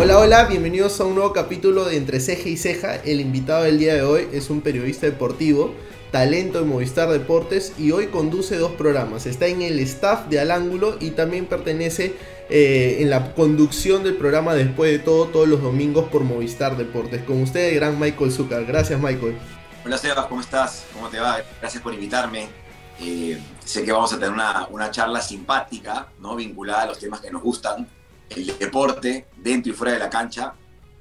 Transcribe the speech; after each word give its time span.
Hola, 0.00 0.16
hola, 0.20 0.44
bienvenidos 0.44 1.00
a 1.00 1.04
un 1.06 1.16
nuevo 1.16 1.32
capítulo 1.32 1.84
de 1.84 1.96
Entre 1.96 2.20
Ceja 2.20 2.48
y 2.48 2.56
Ceja. 2.56 2.94
El 2.94 3.20
invitado 3.20 3.64
del 3.64 3.80
día 3.80 3.94
de 3.94 4.02
hoy 4.02 4.28
es 4.32 4.48
un 4.48 4.60
periodista 4.60 5.06
deportivo, 5.06 5.74
talento 6.12 6.60
de 6.60 6.66
Movistar 6.66 7.08
Deportes 7.08 7.72
y 7.76 7.90
hoy 7.90 8.06
conduce 8.06 8.56
dos 8.58 8.70
programas. 8.70 9.26
Está 9.26 9.48
en 9.48 9.60
el 9.60 9.80
staff 9.80 10.28
de 10.28 10.38
Al 10.38 10.52
Ángulo 10.52 10.96
y 11.00 11.10
también 11.10 11.46
pertenece 11.46 12.14
eh, 12.48 12.98
en 13.00 13.10
la 13.10 13.34
conducción 13.34 14.04
del 14.04 14.14
programa 14.14 14.54
Después 14.54 14.92
de 14.92 15.00
todo, 15.00 15.26
todos 15.26 15.48
los 15.48 15.60
domingos 15.60 16.08
por 16.08 16.22
Movistar 16.22 16.76
Deportes. 16.76 17.24
Con 17.24 17.42
usted, 17.42 17.74
gran 17.74 17.98
Michael 17.98 18.30
Zucker. 18.30 18.66
Gracias, 18.66 19.00
Michael. 19.00 19.36
Hola, 19.84 19.98
Sebas, 19.98 20.26
¿cómo 20.26 20.42
estás? 20.42 20.84
¿Cómo 20.94 21.08
te 21.08 21.18
va? 21.18 21.40
Gracias 21.60 21.82
por 21.82 21.92
invitarme. 21.92 22.46
Eh, 23.00 23.36
sé 23.64 23.84
que 23.84 23.90
vamos 23.90 24.12
a 24.12 24.16
tener 24.16 24.30
una, 24.30 24.68
una 24.70 24.92
charla 24.92 25.20
simpática, 25.20 26.06
¿no? 26.20 26.36
vinculada 26.36 26.82
a 26.82 26.86
los 26.86 27.00
temas 27.00 27.20
que 27.20 27.32
nos 27.32 27.42
gustan 27.42 27.97
el 28.30 28.58
deporte 28.58 29.26
dentro 29.36 29.72
y 29.72 29.74
fuera 29.74 29.92
de 29.92 29.98
la 29.98 30.10
cancha. 30.10 30.54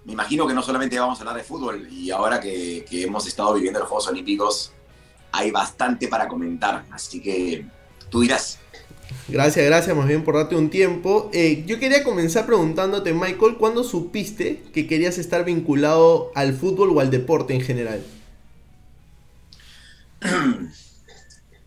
Me 0.05 0.13
imagino 0.13 0.47
que 0.47 0.53
no 0.53 0.63
solamente 0.63 0.97
vamos 0.99 1.19
a 1.19 1.21
hablar 1.21 1.37
de 1.37 1.43
fútbol 1.43 1.87
y 1.91 2.11
ahora 2.11 2.39
que, 2.39 2.85
que 2.89 3.03
hemos 3.03 3.27
estado 3.27 3.53
viviendo 3.53 3.79
los 3.79 3.89
Juegos 3.89 4.07
Olímpicos 4.07 4.71
hay 5.31 5.51
bastante 5.51 6.07
para 6.07 6.27
comentar, 6.27 6.85
así 6.91 7.21
que 7.21 7.65
tú 8.09 8.21
dirás. 8.21 8.59
Gracias, 9.27 9.65
gracias 9.65 9.95
más 9.95 10.07
bien 10.07 10.23
por 10.23 10.35
darte 10.35 10.55
un 10.55 10.69
tiempo. 10.69 11.29
Eh, 11.33 11.63
yo 11.65 11.79
quería 11.79 12.03
comenzar 12.03 12.45
preguntándote, 12.45 13.13
Michael, 13.13 13.57
¿cuándo 13.57 13.83
supiste 13.83 14.63
que 14.73 14.87
querías 14.87 15.17
estar 15.17 15.43
vinculado 15.43 16.31
al 16.35 16.53
fútbol 16.53 16.91
o 16.95 16.99
al 16.99 17.11
deporte 17.11 17.53
en 17.53 17.61
general? 17.61 18.03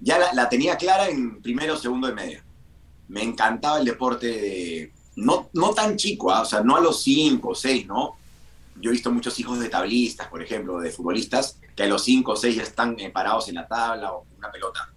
ya 0.00 0.18
la, 0.18 0.32
la, 0.32 0.48
tenía 0.48 0.76
clara 0.76 1.08
en 1.08 1.40
primero, 1.42 1.76
segundo 1.76 2.08
de 2.08 2.14
media. 2.14 2.44
Me 3.08 3.22
encantaba 3.22 3.78
el 3.78 3.84
deporte 3.84 4.26
de, 4.26 4.92
no, 5.20 5.50
no 5.52 5.74
tan 5.74 5.96
chico, 5.96 6.32
¿ah? 6.32 6.42
o 6.42 6.44
sea, 6.44 6.62
no 6.62 6.76
a 6.76 6.80
los 6.80 7.02
5 7.02 7.48
o 7.48 7.54
6, 7.54 7.86
¿no? 7.86 8.16
Yo 8.80 8.90
he 8.90 8.92
visto 8.92 9.12
muchos 9.12 9.38
hijos 9.38 9.58
de 9.60 9.68
tablistas, 9.68 10.28
por 10.28 10.42
ejemplo, 10.42 10.80
de 10.80 10.90
futbolistas, 10.90 11.58
que 11.76 11.82
a 11.82 11.86
los 11.86 12.02
5 12.04 12.32
o 12.32 12.36
6 12.36 12.56
ya 12.56 12.62
están 12.62 12.98
eh, 12.98 13.10
parados 13.10 13.48
en 13.48 13.56
la 13.56 13.68
tabla 13.68 14.12
o 14.12 14.24
en 14.30 14.38
una 14.38 14.50
pelota. 14.50 14.88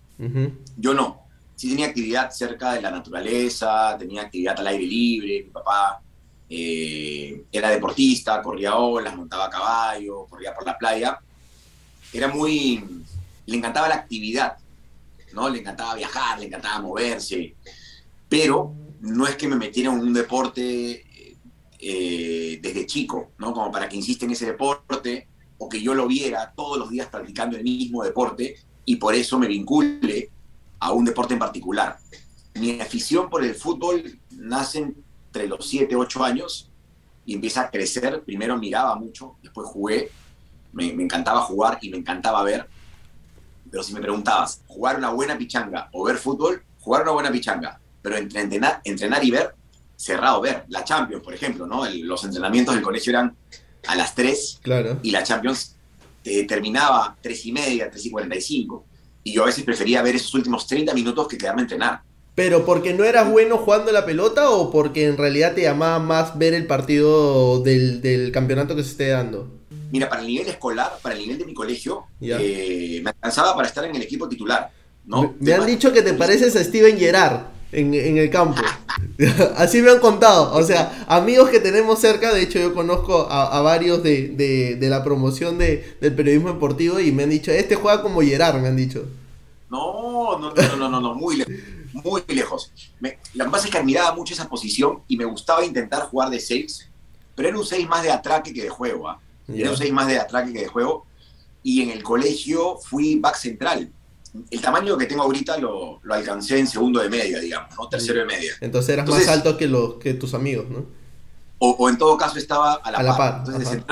Yo 0.78 0.94
no. 0.94 1.24
Sí 1.56 1.70
tenía 1.70 1.88
actividad 1.88 2.32
cerca 2.32 2.74
de 2.74 2.82
la 2.82 2.92
naturaleza, 2.92 3.98
tenía 4.00 4.22
actividad 4.22 4.58
al 4.60 4.68
aire 4.68 4.86
libre, 4.86 5.44
mi 5.44 5.50
papá 5.50 6.02
eh, 6.50 7.44
era 7.52 7.70
deportista, 7.70 8.42
corría 8.42 8.76
olas, 8.78 9.16
montaba 9.16 9.50
caballo, 9.50 10.26
corría 10.30 10.54
por 10.54 10.66
la 10.66 10.78
playa. 10.78 11.20
Era 12.14 12.30
muy... 12.30 12.82
le 13.46 13.58
encantaba 13.58 13.90
la 13.90 13.96
actividad, 13.96 14.56
¿no? 15.34 15.50
Le 15.50 15.60
encantaba 15.60 15.96
viajar, 15.96 16.40
le 16.40 16.46
encantaba 16.46 16.80
moverse, 16.80 17.56
pero 18.30 18.74
no 19.04 19.28
es 19.28 19.36
que 19.36 19.50
me 19.50 19.58
metiera 19.58 19.92
en 19.92 20.00
un 20.00 20.14
deporte 20.14 21.06
eh, 21.78 22.60
desde 22.62 22.86
chico, 22.86 23.34
¿no? 23.38 23.52
Como 23.52 23.70
para 23.70 23.90
que 23.90 23.98
insiste 23.98 24.24
en 24.24 24.32
ese 24.32 24.46
deporte 24.46 25.28
o 25.58 25.68
que 25.68 25.82
yo 25.82 25.94
lo 25.94 26.08
viera 26.08 26.54
todos 26.56 26.78
los 26.78 26.90
días 26.90 27.08
practicando 27.08 27.58
el 27.58 27.64
mismo 27.64 28.02
deporte 28.02 28.56
y 28.86 28.96
por 28.96 29.14
eso 29.14 29.38
me 29.38 29.48
vincule 29.48 30.32
a 30.80 30.94
un 30.94 31.04
deporte 31.04 31.34
en 31.34 31.40
particular. 31.40 31.98
Mi 32.54 32.80
afición 32.80 33.30
por 33.30 33.44
el 33.44 33.56
fútbol 33.56 34.18
nace 34.38 34.80
entre 34.80 35.50
los 35.50 35.68
7, 35.68 35.94
8 35.98 36.24
años 36.24 36.72
y 37.26 37.34
empieza 37.34 37.64
a 37.64 37.70
crecer. 37.70 38.24
Primero 38.24 38.58
miraba 38.58 38.96
mucho, 38.96 39.36
después 39.44 39.68
jugué, 39.68 40.12
me 40.72 40.86
encantaba 40.86 41.42
jugar 41.42 41.78
y 41.82 41.90
me 41.90 41.98
encantaba 41.98 42.42
ver. 42.44 42.70
Pero 43.70 43.84
si 43.84 43.94
me 43.94 44.00
preguntabas, 44.00 44.62
jugar 44.66 44.98
una 44.98 45.10
buena 45.10 45.38
pichanga 45.38 45.90
o 45.92 46.06
ver 46.06 46.16
fútbol, 46.16 46.64
jugar 46.80 47.02
una 47.02 47.12
buena 47.12 47.32
pichanga 47.34 47.82
pero 48.04 48.18
entre 48.18 48.42
entrenar, 48.42 48.82
entrenar 48.84 49.24
y 49.24 49.32
ver, 49.32 49.56
cerrado 49.96 50.42
ver. 50.42 50.66
La 50.68 50.84
Champions, 50.84 51.24
por 51.24 51.34
ejemplo, 51.34 51.66
¿no? 51.66 51.86
los 51.90 52.24
entrenamientos 52.24 52.76
del 52.76 52.84
colegio 52.84 53.12
eran 53.12 53.36
a 53.88 53.96
las 53.96 54.14
3 54.14 54.60
claro. 54.62 55.00
y 55.02 55.12
la 55.12 55.24
Champions 55.24 55.76
eh, 56.24 56.46
terminaba 56.46 57.18
3 57.22 57.46
y 57.46 57.52
media, 57.54 57.90
3 57.90 58.06
y 58.06 58.12
45. 58.12 58.86
Y 59.24 59.34
yo 59.34 59.44
a 59.44 59.46
veces 59.48 59.64
prefería 59.64 60.02
ver 60.02 60.16
esos 60.16 60.34
últimos 60.36 60.68
30 60.68 60.94
minutos 60.94 61.28
que 61.28 61.38
quedarme 61.38 61.62
a 61.62 61.64
entrenar. 61.64 62.02
¿Pero 62.36 62.66
porque 62.66 62.94
no 62.94 63.04
eras 63.06 63.32
bueno 63.32 63.58
jugando 63.58 63.92
la 63.92 64.06
pelota 64.06 64.50
o 64.50 64.70
porque 64.72 65.06
en 65.06 65.18
realidad 65.18 65.54
te 65.54 65.62
llamaba 65.62 66.00
más 66.00 66.38
ver 66.38 66.54
el 66.54 66.68
partido 66.68 67.62
del, 67.62 68.02
del 68.02 68.32
campeonato 68.32 68.76
que 68.76 68.84
se 68.84 68.90
esté 68.90 69.08
dando? 69.10 69.50
Mira, 69.92 70.10
para 70.10 70.22
el 70.22 70.28
nivel 70.28 70.48
escolar, 70.48 70.98
para 71.02 71.16
el 71.16 71.22
nivel 71.22 71.38
de 71.38 71.46
mi 71.46 71.54
colegio, 71.54 72.06
eh, 72.20 73.00
me 73.04 73.12
alcanzaba 73.12 73.56
para 73.56 73.68
estar 73.68 73.86
en 73.86 73.96
el 73.96 74.02
equipo 74.02 74.28
titular. 74.28 74.72
¿no? 75.06 75.36
Me, 75.40 75.52
me 75.52 75.54
han 75.54 75.66
dicho 75.66 75.94
que 75.94 76.02
te 76.02 76.14
pareces 76.16 76.56
a 76.56 76.64
Steven 76.64 76.98
Gerrard 76.98 77.54
en, 77.74 78.18
el 78.18 78.30
campo. 78.30 78.62
Así 79.58 79.82
me 79.82 79.92
han 79.92 80.00
contado. 80.00 80.54
O 80.56 80.64
sea, 80.64 81.06
amigos 81.08 81.50
que 81.50 81.60
tenemos 81.60 82.00
cerca, 82.00 82.34
de 82.34 82.44
hecho 82.44 82.60
yo 82.60 82.74
conozco 82.74 83.28
a, 83.30 83.62
varios 83.62 84.04
de, 84.04 84.78
la 84.82 85.04
promoción 85.04 85.58
de, 85.58 85.98
del 86.00 86.14
periodismo 86.14 86.54
deportivo 86.54 87.00
y 87.00 87.12
me 87.12 87.24
han 87.24 87.30
dicho, 87.30 87.52
este 87.52 87.76
juega 87.76 88.02
como 88.02 88.22
Gerard, 88.22 88.62
me 88.62 88.68
han 88.68 88.76
dicho. 88.76 89.06
No, 89.70 90.38
no, 90.40 90.54
no, 90.54 90.76
no, 90.78 90.90
no, 90.90 91.02
no 91.02 91.16
muy 91.16 91.38
lejos. 91.38 91.54
Muy 91.94 92.24
lejos. 92.28 92.72
lo 93.00 93.46
que 93.46 93.52
pasa 93.52 93.66
es 93.66 93.72
que 93.72 93.78
admiraba 93.78 94.16
mucho 94.16 94.34
esa 94.34 94.50
posición 94.50 95.02
y 95.08 95.18
me 95.18 95.26
gustaba 95.26 95.66
intentar 95.66 96.04
jugar 96.04 96.30
de 96.30 96.40
6, 96.40 96.90
pero 97.36 97.50
era 97.50 97.58
un 97.58 97.66
6 97.66 97.88
más 97.88 98.04
de 98.04 98.12
atraque 98.12 98.54
que 98.54 98.64
de 98.64 98.70
juego. 98.70 99.10
¿ah? 99.10 99.20
Era 99.48 99.72
un 99.72 99.78
6 99.78 99.92
más 99.92 100.08
de 100.08 100.20
atraque 100.20 100.54
que 100.54 100.62
de 100.62 100.68
juego. 100.68 101.06
Y 101.62 101.82
en 101.82 101.92
el 101.92 102.04
colegio 102.04 102.78
fui 102.78 103.20
back 103.20 103.38
central 103.38 103.90
el 104.50 104.62
tamaño 104.62 104.98
que 104.98 105.06
tengo 105.06 105.24
ahorita 105.24 105.58
lo, 105.58 106.00
alcancé 106.10 106.60
en 106.60 106.68
segundo 106.68 107.00
de 107.00 107.10
media, 107.10 107.40
digamos, 107.40 107.76
¿no? 107.78 107.88
Tercero 107.88 108.20
de 108.20 108.26
media. 108.26 108.54
Entonces 108.62 108.94
eras 108.94 109.08
más 109.08 109.28
alto 109.28 109.58
que, 109.58 109.68
los, 109.68 109.96
que 109.96 110.14
tus 110.16 110.34
amigos, 110.34 110.70
¿no? 110.70 110.86
O, 111.60 111.88
en 111.90 111.98
todo 111.98 112.18
caso 112.18 112.38
estaba 112.38 112.74
a 112.74 112.92
la, 112.92 113.16
par. 113.16 113.44
Entonces 113.46 113.84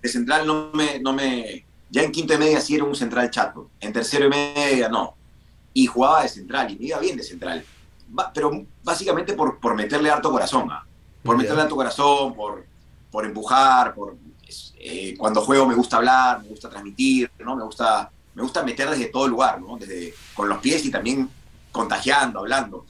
de 0.00 0.08
central, 0.08 0.46
no, 0.46 0.70
me, 0.72 1.00
no 1.00 1.12
me... 1.12 1.64
Ya 1.90 2.02
en 2.02 2.12
quinto 2.12 2.34
de 2.34 2.38
media 2.38 2.60
sí 2.60 2.76
era 2.76 2.84
un 2.84 2.94
central 2.94 3.30
chato. 3.30 3.70
En 3.80 3.92
tercero 3.92 4.24
de 4.24 4.30
media 4.30 4.88
no. 4.88 5.16
Y 5.72 5.86
jugaba 5.86 6.22
de 6.22 6.28
central 6.28 6.70
y 6.70 6.78
me 6.78 6.86
iba 6.86 6.98
bien 6.98 7.16
de 7.16 7.24
central. 7.24 7.64
pero 8.32 8.64
básicamente 8.84 9.32
por, 9.32 9.58
por 9.58 9.74
meterle 9.74 10.10
harto 10.10 10.30
corazón. 10.30 10.68
¿ah? 10.70 10.84
Por 11.22 11.36
meterle 11.36 11.62
harto 11.62 11.74
corazón, 11.74 12.34
por, 12.34 12.64
por 13.10 13.24
empujar, 13.24 13.94
por... 13.94 14.16
Eh, 14.80 15.16
cuando 15.18 15.40
juego 15.40 15.66
me 15.66 15.74
gusta 15.74 15.96
hablar, 15.96 16.42
me 16.42 16.48
gusta 16.48 16.68
transmitir, 16.68 17.30
¿no? 17.40 17.56
Me 17.56 17.64
gusta 17.64 18.12
me 18.38 18.44
gusta 18.44 18.62
meter 18.62 18.88
desde 18.88 19.06
todo 19.06 19.26
lugar, 19.26 19.60
¿no? 19.60 19.76
Desde 19.76 20.14
con 20.32 20.48
los 20.48 20.58
pies 20.58 20.84
y 20.84 20.92
también 20.92 21.28
contagiando, 21.72 22.38
hablando. 22.38 22.86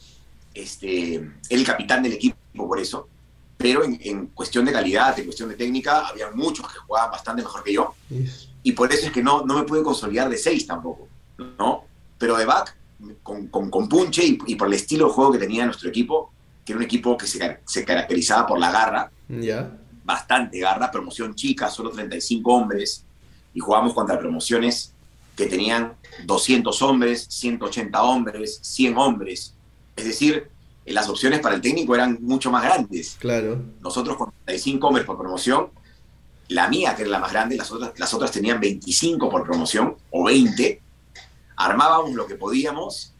Este, 0.52 1.26
el 1.48 1.64
capitán 1.64 2.02
del 2.02 2.12
equipo 2.12 2.36
por 2.54 2.78
eso, 2.78 3.08
pero 3.56 3.82
en, 3.82 4.26
cuestión 4.26 4.66
de 4.66 4.72
calidad, 4.72 5.18
en 5.18 5.24
cuestión 5.24 5.48
de 5.48 5.54
técnica, 5.54 6.06
había 6.06 6.30
muchos 6.32 6.70
que 6.70 6.78
jugaban 6.80 7.12
bastante 7.12 7.40
mejor 7.40 7.64
que 7.64 7.72
yo. 7.72 7.94
Y 8.62 8.72
por 8.72 8.92
eso 8.92 9.06
es 9.06 9.12
que 9.12 9.22
no, 9.22 9.42
no 9.46 9.54
me 9.54 9.62
pude 9.62 9.82
consolidar 9.82 10.28
de 10.28 10.36
seis 10.36 10.66
tampoco, 10.66 11.08
¿no? 11.58 11.84
Pero 12.18 12.36
de 12.36 12.44
back, 12.44 12.76
con, 13.22 13.48
con, 13.48 13.88
punche 13.88 14.24
y, 14.46 14.54
por 14.54 14.68
el 14.68 14.74
estilo 14.74 15.06
de 15.06 15.12
juego 15.14 15.32
que 15.32 15.38
tenía 15.38 15.64
nuestro 15.64 15.88
equipo, 15.88 16.30
que 16.62 16.72
era 16.72 16.78
un 16.78 16.84
equipo 16.84 17.16
que 17.16 17.26
se, 17.26 17.60
se 17.64 17.84
caracterizaba 17.86 18.46
por 18.46 18.58
la 18.58 18.70
garra, 18.70 19.10
bastante 20.04 20.58
garra, 20.58 20.90
promoción 20.90 21.34
chica, 21.34 21.70
solo 21.70 21.88
35 21.88 22.52
hombres, 22.52 23.02
y 23.54 23.60
jugamos 23.60 23.94
contra 23.94 24.18
promociones 24.18 24.92
que 25.38 25.46
tenían 25.46 25.94
200 26.24 26.82
hombres, 26.82 27.26
180 27.30 28.02
hombres, 28.02 28.58
100 28.60 28.98
hombres. 28.98 29.54
Es 29.94 30.04
decir, 30.04 30.50
las 30.84 31.08
opciones 31.08 31.38
para 31.38 31.54
el 31.54 31.60
técnico 31.60 31.94
eran 31.94 32.18
mucho 32.20 32.50
más 32.50 32.64
grandes. 32.64 33.16
Claro. 33.20 33.62
Nosotros 33.80 34.16
con 34.16 34.32
35 34.44 34.88
hombres 34.88 35.06
por 35.06 35.16
promoción, 35.16 35.68
la 36.48 36.66
mía, 36.66 36.96
que 36.96 37.02
era 37.02 37.12
la 37.12 37.20
más 37.20 37.30
grande, 37.30 37.56
las 37.56 37.70
otras, 37.70 37.96
las 37.96 38.12
otras 38.12 38.32
tenían 38.32 38.58
25 38.58 39.30
por 39.30 39.44
promoción 39.44 39.94
o 40.10 40.24
20. 40.24 40.82
Armábamos 41.54 42.14
lo 42.14 42.26
que 42.26 42.34
podíamos 42.34 43.12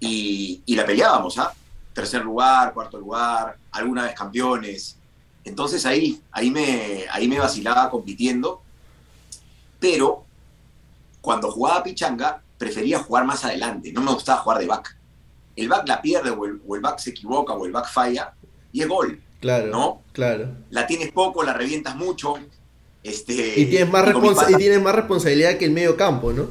y, 0.00 0.62
la 0.68 0.86
peleábamos, 0.86 1.36
¿ah? 1.36 1.52
Tercer 1.92 2.24
lugar, 2.24 2.72
cuarto 2.72 2.98
lugar, 2.98 3.58
alguna 3.72 4.04
vez 4.04 4.14
campeones. 4.14 4.96
Entonces 5.44 5.84
ahí, 5.84 6.18
ahí, 6.30 6.50
me, 6.50 7.04
ahí 7.10 7.28
me 7.28 7.38
vacilaba 7.38 7.90
compitiendo, 7.90 8.62
pero 9.78 10.24
cuando 11.22 11.50
jugaba 11.50 11.82
pichanga, 11.82 12.42
prefería 12.58 12.98
jugar 12.98 13.24
más 13.24 13.44
adelante, 13.44 13.92
no 13.92 14.02
me 14.02 14.12
gustaba 14.12 14.40
jugar 14.40 14.58
de 14.58 14.66
back. 14.66 14.98
El 15.56 15.68
back 15.68 15.88
la 15.88 16.02
pierde 16.02 16.30
o 16.30 16.44
el, 16.44 16.80
back 16.80 16.98
se 16.98 17.10
equivoca 17.10 17.54
o 17.54 17.64
el 17.64 17.72
back 17.72 17.88
falla 17.88 18.34
y 18.72 18.82
es 18.82 18.88
gol. 18.88 19.22
Claro. 19.40 19.68
¿No? 19.68 20.02
Claro. 20.12 20.48
La 20.70 20.86
tienes 20.86 21.12
poco, 21.12 21.42
la 21.42 21.52
revientas 21.52 21.96
mucho. 21.96 22.34
Este, 23.02 23.60
y, 23.60 23.66
tienes 23.66 23.90
más, 23.90 24.06
y 24.50 24.54
tienes 24.56 24.82
más 24.82 24.94
responsabilidad 24.94 25.58
que 25.58 25.64
el 25.64 25.72
medio 25.72 25.96
campo, 25.96 26.32
¿no? 26.32 26.48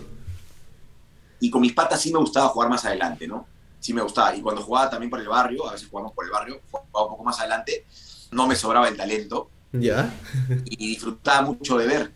Y 1.39 1.49
con 1.49 1.61
mis 1.61 1.73
patas 1.73 2.01
sí 2.01 2.11
me 2.11 2.19
gustaba 2.19 2.49
jugar 2.49 2.69
más 2.69 2.85
adelante, 2.85 3.27
¿no? 3.27 3.47
Sí 3.79 3.93
me 3.93 4.01
gustaba. 4.01 4.35
Y 4.35 4.41
cuando 4.41 4.61
jugaba 4.61 4.89
también 4.89 5.09
por 5.09 5.19
el 5.19 5.27
barrio, 5.27 5.67
a 5.67 5.73
veces 5.73 5.87
jugamos 5.89 6.13
por 6.13 6.25
el 6.25 6.31
barrio, 6.31 6.61
jugaba 6.69 7.05
un 7.07 7.11
poco 7.11 7.23
más 7.23 7.39
adelante, 7.39 7.85
no 8.31 8.47
me 8.47 8.55
sobraba 8.55 8.87
el 8.87 8.95
talento. 8.95 9.49
Ya. 9.73 10.13
y 10.65 10.89
disfrutaba 10.89 11.41
mucho 11.41 11.77
de 11.77 11.87
ver. 11.87 12.11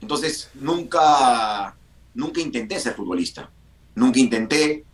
Entonces, 0.00 0.50
nunca 0.54 1.74
nunca 2.14 2.40
intenté 2.40 2.78
ser 2.78 2.94
futbolista. 2.94 3.50
Nunca 3.94 4.18
intenté, 4.18 4.84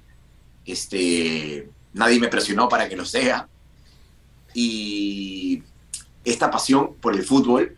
este, 0.64 1.68
nadie 1.92 2.20
me 2.20 2.28
presionó 2.28 2.68
para 2.68 2.88
que 2.88 2.96
lo 2.96 3.04
sea. 3.04 3.48
Y 4.54 5.62
esta 6.24 6.50
pasión 6.50 6.94
por 7.00 7.14
el 7.14 7.24
fútbol 7.24 7.76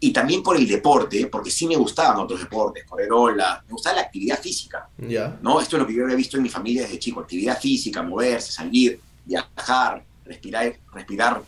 y 0.00 0.12
también 0.12 0.42
por 0.42 0.56
el 0.56 0.68
deporte, 0.68 1.26
porque 1.28 1.50
sí 1.50 1.66
me 1.66 1.76
gustaban 1.76 2.18
otros 2.18 2.40
deportes, 2.40 2.84
correr 2.84 3.10
ola, 3.10 3.64
me 3.66 3.72
gustaba 3.72 3.96
la 3.96 4.02
actividad 4.02 4.38
física. 4.38 4.88
Ya. 4.98 5.38
¿no? 5.40 5.60
Esto 5.60 5.76
es 5.76 5.82
lo 5.82 5.86
que 5.86 5.94
yo 5.94 6.04
había 6.04 6.16
visto 6.16 6.36
en 6.36 6.42
mi 6.42 6.50
familia 6.50 6.82
desde 6.82 6.98
chico, 6.98 7.20
actividad 7.20 7.58
física, 7.58 8.02
moverse, 8.02 8.52
salir, 8.52 9.00
viajar, 9.24 10.04
respirar, 10.24 10.76
respirar 10.92 11.42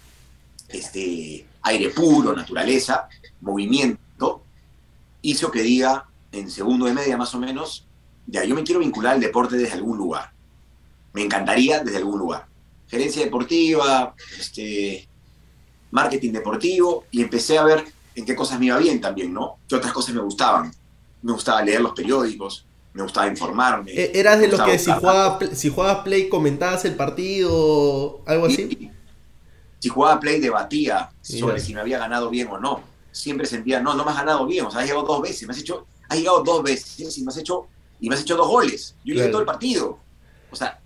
este, 0.69 1.47
aire 1.63 1.91
puro, 1.91 2.35
naturaleza, 2.35 3.09
movimiento, 3.41 4.43
hizo 5.23 5.51
que 5.51 5.63
diga 5.63 6.09
en 6.39 6.51
segundo 6.51 6.87
de 6.87 6.93
media 6.93 7.17
más 7.17 7.35
o 7.35 7.39
menos, 7.39 7.87
ya, 8.27 8.45
yo 8.45 8.55
me 8.55 8.65
quiero 8.65 8.81
vincular 8.81 9.15
al 9.15 9.21
deporte 9.21 9.57
desde 9.57 9.75
algún 9.75 9.97
lugar. 9.97 10.33
Me 11.13 11.23
encantaría 11.23 11.83
desde 11.83 11.99
algún 11.99 12.19
lugar. 12.19 12.47
Gerencia 12.89 13.25
deportiva, 13.25 14.15
este, 14.39 15.09
marketing 15.91 16.33
deportivo, 16.33 17.05
y 17.11 17.23
empecé 17.23 17.59
a 17.59 17.65
ver 17.65 17.85
en 18.15 18.25
qué 18.25 18.35
cosas 18.35 18.59
me 18.59 18.67
iba 18.67 18.79
bien 18.79 19.01
también, 19.01 19.33
¿no? 19.33 19.59
¿Qué 19.69 19.77
otras 19.77 19.93
cosas 19.93 20.15
me 20.15 20.21
gustaban? 20.21 20.73
Me 21.23 21.33
gustaba 21.33 21.63
leer 21.63 21.81
los 21.81 21.93
periódicos, 21.93 22.67
me 22.93 23.03
gustaba 23.03 23.27
informarme. 23.29 23.93
E- 23.93 24.13
¿Eras 24.19 24.39
de 24.41 24.49
los 24.49 24.61
que 24.61 24.79
si 24.79 24.91
jugabas 25.69 26.03
Play 26.05 26.29
comentabas 26.29 26.85
el 26.85 26.95
partido, 26.95 28.21
algo 28.27 28.47
así? 28.47 28.63
Y 28.63 28.91
si 29.81 29.89
jugaba 29.89 30.21
Play 30.21 30.41
debatía 30.41 31.11
sobre 31.21 31.61
si 31.61 31.75
me 31.75 31.81
había 31.81 31.99
ganado 31.99 32.31
bien 32.31 32.49
o 32.49 32.59
no. 32.59 32.83
Siempre 33.13 33.47
sentía, 33.47 33.81
no, 33.81 33.95
no 33.95 34.05
me 34.05 34.11
has 34.11 34.19
ganado 34.19 34.47
bien, 34.47 34.67
o 34.67 34.71
sea, 34.71 34.81
has 34.81 34.87
llegado 34.87 35.07
dos 35.07 35.23
veces, 35.23 35.47
me 35.47 35.53
has 35.55 35.61
hecho, 35.61 35.87
has 36.09 36.19
llegado 36.19 36.43
dos 36.43 36.63
veces 36.63 37.19
y 37.19 37.23
me 37.23 37.29
has 37.31 37.37
hecho, 37.39 37.67
y 38.01 38.09
me 38.09 38.15
has 38.15 38.23
hecho 38.23 38.37
dos 38.37 38.49
goles. 38.49 38.95
Yo 39.05 39.15
llegué 39.15 39.19
Claro. 39.21 39.31
todo 39.33 39.41
el 39.41 39.47
partido. 39.47 39.99
O 40.51 40.57
sea, 40.57 40.81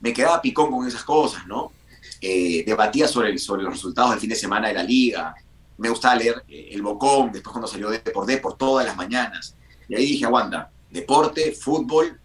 me 0.00 0.12
quedaba 0.12 0.40
picón 0.42 0.70
con 0.70 0.86
esas 0.86 1.04
cosas, 1.04 1.46
¿no? 1.46 1.72
Eh, 2.20 2.64
debatía 2.66 3.06
sobre, 3.08 3.30
el- 3.30 3.38
sobre 3.38 3.62
los 3.62 3.72
resultados 3.74 4.10
del 4.12 4.20
fin 4.20 4.30
de 4.30 4.36
semana 4.36 4.68
de 4.68 4.74
la 4.74 4.82
liga. 4.82 5.34
Me 5.78 5.88
gustaba 5.88 6.14
leer 6.16 6.42
eh, 6.48 6.68
El 6.72 6.82
Bocón, 6.82 7.32
después 7.32 7.52
cuando 7.52 7.66
salió 7.68 7.90
de 7.90 7.98
por 8.00 8.26
D 8.26 8.38
por 8.38 8.56
todas 8.56 8.86
las 8.86 8.96
mañanas. 8.96 9.56
Y 9.88 9.94
ahí 9.94 10.06
dije, 10.06 10.24
aguanta, 10.24 10.70
deporte, 10.90 11.52
fútbol, 11.52 12.18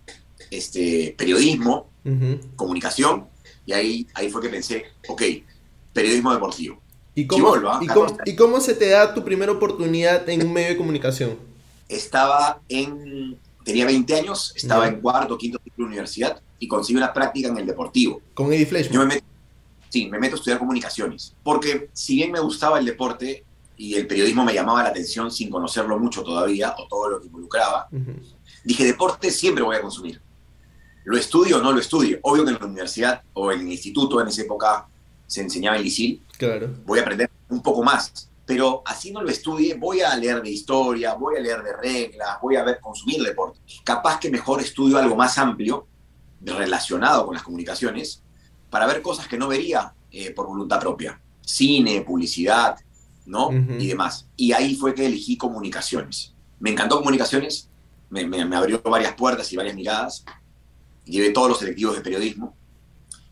este, 0.51 1.13
periodismo, 1.17 1.89
comunicación, 2.55 3.27
y 3.65 3.73
ahí, 3.73 4.07
ahí 4.15 4.29
fue 4.29 4.41
que 4.41 4.49
pensé, 4.49 4.85
ok, 5.07 5.21
periodismo 5.93 6.33
deportivo. 6.33 6.81
¿Y 7.15 7.27
cómo, 7.27 7.53
¿ah? 7.67 7.79
y, 7.81 7.87
cómo, 7.87 8.17
y 8.25 8.35
cómo 8.35 8.61
se 8.61 8.73
te 8.75 8.89
da 8.89 9.13
tu 9.13 9.23
primera 9.23 9.51
oportunidad 9.51 10.27
en 10.29 10.45
un 10.45 10.53
medio 10.53 10.69
de 10.69 10.77
comunicación? 10.77 11.37
Estaba 11.89 12.61
en, 12.69 13.37
tenía 13.65 13.85
20 13.85 14.15
años, 14.15 14.53
estaba 14.55 14.87
en 14.87 15.01
cuarto, 15.01 15.37
quinto 15.37 15.59
ciclo 15.63 15.83
de 15.85 15.89
universidad 15.89 16.41
y 16.59 16.67
conseguí 16.67 16.97
una 16.97 17.11
práctica 17.11 17.49
en 17.49 17.57
el 17.57 17.65
deportivo. 17.65 18.21
Con 18.33 18.53
Eddie 18.53 18.65
Fleshman. 18.65 18.93
Yo 18.93 18.99
me 19.01 19.05
meto, 19.15 19.25
sí, 19.89 20.07
me 20.09 20.19
meto 20.19 20.35
a 20.35 20.37
estudiar 20.37 20.59
comunicaciones, 20.59 21.35
porque 21.43 21.89
si 21.93 22.15
bien 22.15 22.31
me 22.31 22.39
gustaba 22.39 22.79
el 22.79 22.85
deporte 22.85 23.43
y 23.75 23.95
el 23.95 24.07
periodismo 24.07 24.45
me 24.45 24.53
llamaba 24.53 24.83
la 24.83 24.89
atención 24.89 25.31
sin 25.31 25.49
conocerlo 25.49 25.97
mucho 25.97 26.21
todavía 26.23 26.75
o 26.77 26.87
todo 26.87 27.09
lo 27.09 27.19
que 27.19 27.27
involucraba, 27.27 27.87
dije, 28.63 28.85
deporte 28.85 29.31
siempre 29.31 29.63
voy 29.63 29.75
a 29.75 29.81
consumir. 29.81 30.21
Lo 31.05 31.17
estudio 31.17 31.57
o 31.57 31.61
no 31.61 31.71
lo 31.71 31.79
estudio. 31.79 32.19
Obvio 32.21 32.43
que 32.43 32.51
en 32.51 32.59
la 32.59 32.65
universidad 32.65 33.23
o 33.33 33.51
en 33.51 33.61
el 33.61 33.71
instituto 33.71 34.21
en 34.21 34.27
esa 34.27 34.43
época 34.43 34.87
se 35.25 35.41
enseñaba 35.41 35.77
el 35.77 35.85
ISIL, 35.85 36.21
Claro. 36.37 36.69
voy 36.85 36.99
a 36.99 37.01
aprender 37.01 37.31
un 37.49 37.61
poco 37.63 37.81
más. 37.83 38.28
Pero 38.49 38.81
así 38.83 39.11
no 39.11 39.21
lo 39.21 39.29
estudie, 39.29 39.75
voy 39.75 40.01
a 40.01 40.15
leer 40.15 40.41
de 40.41 40.49
historia, 40.49 41.13
voy 41.13 41.35
a 41.37 41.39
leer 41.39 41.61
de 41.61 41.71
reglas, 41.73 42.39
voy 42.41 42.55
a 42.55 42.63
ver, 42.63 42.79
consumir 42.79 43.21
deporte. 43.21 43.59
Capaz 43.83 44.19
que 44.19 44.31
mejor 44.31 44.59
estudio 44.59 44.97
algo 44.97 45.15
más 45.15 45.37
amplio, 45.37 45.85
relacionado 46.41 47.25
con 47.27 47.35
las 47.35 47.43
comunicaciones, 47.43 48.23
para 48.71 48.87
ver 48.87 49.03
cosas 49.03 49.27
que 49.27 49.37
no 49.37 49.47
vería 49.47 49.93
eh, 50.11 50.31
por 50.31 50.47
voluntad 50.47 50.79
propia. 50.79 51.21
Cine, 51.41 52.01
publicidad, 52.01 52.75
¿no? 53.27 53.49
Y 53.79 53.85
demás. 53.87 54.27
Y 54.35 54.51
ahí 54.51 54.75
fue 54.75 54.95
que 54.95 55.05
elegí 55.05 55.37
comunicaciones. 55.37 56.33
Me 56.59 56.71
encantó 56.71 56.97
comunicaciones, 56.97 57.69
me, 58.09 58.25
me- 58.25 58.45
me 58.45 58.55
abrió 58.55 58.81
varias 58.81 59.13
puertas 59.13 59.53
y 59.53 59.57
varias 59.57 59.75
miradas. 59.75 60.25
Llevé 61.05 61.29
todos 61.29 61.49
los 61.49 61.59
selectivos 61.59 61.95
de 61.95 62.01
periodismo. 62.01 62.55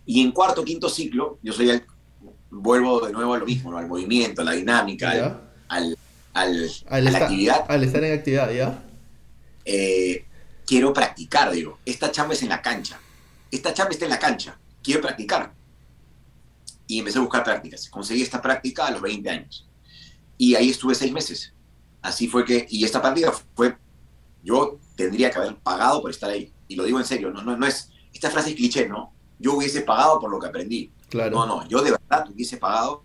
Y 0.06 0.22
en 0.22 0.31
cuarto, 0.31 0.63
quinto 0.63 0.90
ciclo, 0.90 1.40
yo 1.42 1.54
soy 1.54 1.72
el, 1.72 1.84
vuelvo 2.50 3.06
de 3.06 3.12
nuevo 3.14 3.34
a 3.34 3.38
lo 3.40 3.46
mismo, 3.46 3.72
¿no? 3.72 3.78
al 3.78 3.88
movimiento, 3.88 4.42
a 4.42 4.46
la 4.46 4.52
dinámica, 4.54 5.12
al, 5.12 5.42
al- 5.68 5.98
al- 6.34 6.70
Al, 6.90 7.08
a 7.08 7.12
la 7.12 7.18
actividad. 7.20 7.66
al 7.68 7.84
estar 7.84 8.04
en 8.04 8.18
actividad, 8.18 8.52
¿ya? 8.52 8.84
eh, 9.66 10.26
quiero 10.66 10.94
practicar, 10.94 11.52
digo. 11.52 11.80
Esta 11.86 12.12
chamba 12.12 12.34
es 12.34 12.44
en 12.44 12.50
la 12.50 12.62
cancha. 12.62 13.00
Esta 13.52 13.74
chamba 13.74 13.92
está 13.92 14.06
en 14.06 14.12
la 14.12 14.20
cancha. 14.20 14.58
Quiero 14.84 15.02
practicar. 15.02 15.54
Y 16.88 17.00
empecé 17.00 17.18
a 17.18 17.22
buscar 17.22 17.44
prácticas. 17.44 17.90
Conseguí 17.90 18.22
esta 18.22 18.42
práctica 18.42 18.88
a 18.88 18.92
los 18.92 19.02
20 19.02 19.30
años. 19.30 19.68
Y 20.38 20.56
ahí 20.56 20.70
estuve 20.70 20.96
seis 20.96 21.12
meses. 21.12 21.54
Así 22.02 22.28
fue 22.28 22.46
que, 22.46 22.66
y 22.70 22.86
esta 22.86 23.02
práctica 23.02 23.34
fue, 23.56 23.76
yo 24.44 24.80
tendría 24.96 25.30
que 25.32 25.40
haber 25.40 25.56
pagado 25.58 26.02
por 26.02 26.12
estar 26.12 26.30
ahí. 26.30 26.54
Y 26.70 26.76
lo 26.76 26.84
digo 26.86 27.00
en 27.00 27.06
serio, 27.06 27.32
no, 27.32 27.42
no, 27.42 27.58
no 27.58 27.66
es, 27.66 27.90
esta 28.14 28.30
frase 28.30 28.52
es 28.52 28.56
cliché, 28.56 28.88
¿no? 28.88 29.12
Yo 29.39 29.54
hubiese 29.54 29.81
pagado 29.81 30.19
por 30.19 30.31
lo 30.31 30.39
que 30.39 30.48
aprendí. 30.48 30.92
Claro. 31.10 31.38
No, 31.38 31.45
no, 31.45 31.68
yo 31.68 31.81
de 31.81 31.92
verdad 31.92 32.30
hubiese 32.30 32.57
pagado 32.57 33.04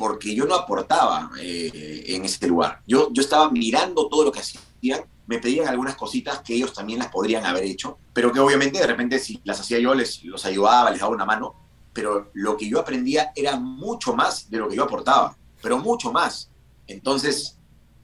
porque 0.00 0.34
yo 0.34 0.46
no 0.46 0.54
aportaba 0.54 1.30
eh, 1.38 2.04
en 2.08 2.24
ese 2.24 2.46
lugar. 2.48 2.80
Yo, 2.86 3.10
yo 3.12 3.20
estaba 3.20 3.50
mirando 3.50 4.08
todo 4.08 4.24
lo 4.24 4.32
que 4.32 4.40
hacían, 4.40 5.04
me 5.26 5.38
pedían 5.38 5.68
algunas 5.68 5.94
cositas 5.94 6.40
que 6.40 6.54
ellos 6.54 6.72
también 6.72 6.98
las 6.98 7.08
podrían 7.08 7.44
haber 7.44 7.64
hecho, 7.64 7.98
pero 8.14 8.32
que 8.32 8.40
obviamente 8.40 8.78
de 8.78 8.86
repente 8.86 9.18
si 9.18 9.40
las 9.44 9.60
hacía 9.60 9.78
yo 9.78 9.94
les 9.94 10.24
los 10.24 10.44
ayudaba, 10.46 10.90
les 10.90 11.00
daba 11.00 11.12
una 11.12 11.26
mano, 11.26 11.54
pero 11.92 12.30
lo 12.32 12.56
que 12.56 12.66
yo 12.66 12.80
aprendía 12.80 13.30
era 13.36 13.56
mucho 13.56 14.14
más 14.14 14.50
de 14.50 14.56
lo 14.56 14.68
que 14.68 14.76
yo 14.76 14.84
aportaba, 14.84 15.36
pero 15.62 15.76
mucho 15.76 16.10
más. 16.10 16.50
Entonces, 16.86 17.58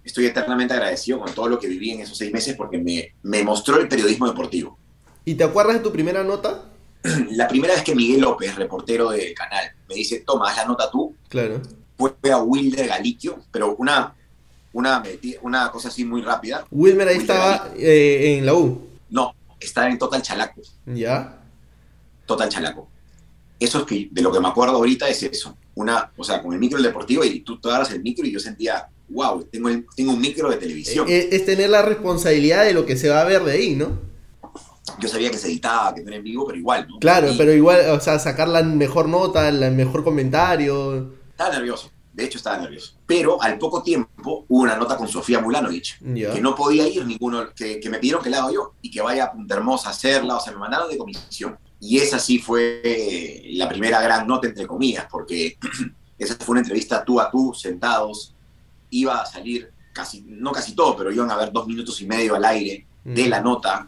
estoy 0.05 0.27
eternamente 0.27 0.75
agradecido 0.75 1.19
con 1.19 1.33
todo 1.33 1.49
lo 1.49 1.59
que 1.59 1.67
viví 1.67 1.93
en 1.93 2.01
esos 2.01 2.19
seis 2.19 2.31
meses 2.31 2.57
porque 2.57 2.77
me, 2.77 3.15
me 3.23 3.43
mostró 3.43 3.81
el 3.81 3.89
periodismo 3.89 4.29
deportivo. 4.29 4.79
¿Y 5.25 5.35
te 5.35 5.45
acuerdas 5.45 5.77
de 5.77 5.81
tu 5.81 5.91
primera 5.91 6.23
nota? 6.23 6.63
La 7.33 7.49
primera 7.49 7.75
vez 7.75 7.83
que 7.83 7.95
Miguel 7.95 8.21
López, 8.21 8.55
reportero 8.57 9.11
del 9.11 9.35
canal, 9.35 9.65
me 9.89 9.95
dice, 9.95 10.23
toma, 10.27 10.51
haz 10.51 10.57
la 10.59 10.65
nota 10.67 10.91
tú, 10.91 11.15
Claro. 11.29 11.61
fue 11.97 12.13
a 12.31 12.39
Wilder 12.39 12.89
Galiquio, 12.89 13.39
pero 13.51 13.75
una, 13.79 14.15
una, 14.73 15.03
una 15.43 15.71
cosa 15.71 15.89
así 15.89 16.05
muy 16.05 16.23
rápida. 16.23 16.67
Wilmer 16.71 17.09
ahí 17.09 17.19
estaba 17.19 17.71
eh, 17.77 18.37
en 18.39 18.47
la 18.47 18.55
U. 18.55 18.87
No, 19.11 19.35
está 19.61 19.89
en 19.89 19.99
Total 19.99 20.21
Chalaco. 20.23 20.61
¿Ya? 20.87 21.39
Total 22.27 22.49
Chalaco. 22.49 22.89
Eso 23.59 23.79
es 23.81 23.85
que 23.85 24.09
de 24.11 24.23
lo 24.23 24.31
que 24.33 24.41
me 24.41 24.49
acuerdo 24.49 24.77
ahorita 24.77 25.09
es 25.09 25.23
eso. 25.23 25.57
Una, 25.77 26.11
o 26.17 26.25
sea, 26.25 26.43
con 26.43 26.53
el 26.53 26.59
micro 26.59 26.77
del 26.79 26.87
deportivo 26.87 27.25
y 27.25 27.41
tú 27.41 27.59
te 27.61 27.69
agarras 27.69 27.91
el 27.93 28.03
micro 28.03 28.27
y 28.27 28.33
yo 28.33 28.41
sentía, 28.41 28.89
wow, 29.09 29.45
tengo, 29.45 29.69
el- 29.69 29.87
tengo 29.95 30.13
un 30.13 30.21
micro 30.21 30.51
de 30.51 30.57
televisión. 30.57 31.07
Eh, 31.09 31.29
Es 31.33 31.47
tener 31.47 31.71
la 31.71 31.83
responsabilidad 31.83 32.65
de 32.65 32.75
lo 32.75 32.85
que 32.85 32.97
se 32.97 33.09
va 33.09 33.21
a 33.21 33.25
ver 33.25 33.45
de 33.45 33.53
ahí, 33.53 33.75
¿no? 33.77 33.99
Yo 34.99 35.09
sabía 35.09 35.31
que 35.31 35.39
se 35.39 35.49
editaba, 35.49 35.95
que 35.95 36.03
no 36.03 36.09
era 36.09 36.17
en 36.17 36.25
vivo, 36.25 36.47
pero 36.47 36.59
igual, 36.59 36.87
¿no? 36.89 36.99
Claro, 36.99 37.33
Y 37.33 37.37
pero 37.37 37.53
igual, 37.53 37.91
o 37.91 38.01
sea, 38.01 38.19
sacar 38.19 38.49
la 38.49 38.63
mejor 38.63 39.09
nota, 39.09 39.49
el 39.49 39.73
mejor 39.73 40.05
comentario. 40.05 41.13
Estaba 41.31 41.51
nervioso. 41.51 41.91
De 42.13 42.25
hecho, 42.25 42.39
estaba 42.39 42.57
nervioso. 42.57 42.95
Pero 43.05 43.43
al 43.43 43.59
poco 43.59 43.83
tiempo 43.83 44.47
hubo 44.49 44.63
una 44.63 44.77
nota 44.77 44.97
con 44.97 45.07
Sofía 45.07 45.39
Mulanovich, 45.39 45.99
que 45.99 46.41
no 46.41 46.55
podía 46.55 46.89
ir 46.89 47.05
ninguno, 47.05 47.53
que, 47.55 47.79
que 47.79 47.91
me 47.91 47.99
pidieron 47.99 48.23
que 48.23 48.31
la 48.31 48.39
haga 48.39 48.53
yo 48.53 48.73
y 48.81 48.91
que 48.91 49.03
vaya 49.03 49.25
a 49.25 49.33
Punta 49.33 49.55
Hermosa 49.55 49.89
a 49.89 49.91
hacerla, 49.91 50.37
o 50.37 50.41
sea, 50.41 50.55
me 50.55 50.59
mandaron 50.59 50.89
de 50.89 50.97
comisión. 50.97 51.59
Y 51.79 51.99
esa 51.99 52.19
sí 52.19 52.39
fue 52.39 52.81
eh, 52.83 53.51
la 53.53 53.69
primera 53.69 54.01
gran 54.01 54.27
nota, 54.27 54.47
entre 54.47 54.67
comillas, 54.67 55.07
porque 55.11 55.59
esa 56.19 56.37
fue 56.37 56.55
una 56.55 56.61
entrevista 56.61 57.05
tú 57.05 57.21
a 57.21 57.31
tú, 57.31 57.53
sentados, 57.53 58.35
iba 58.89 59.21
a 59.21 59.27
salir 59.27 59.71
casi, 59.93 60.25
no 60.27 60.53
casi 60.53 60.75
todo, 60.75 60.97
pero 60.97 61.13
iban 61.13 61.31
a 61.31 61.35
haber 61.35 61.53
dos 61.53 61.67
minutos 61.67 62.01
y 62.01 62.07
medio 62.07 62.35
al 62.35 62.45
aire 62.47 62.87
de 63.05 63.29
la 63.29 63.41
nota, 63.41 63.87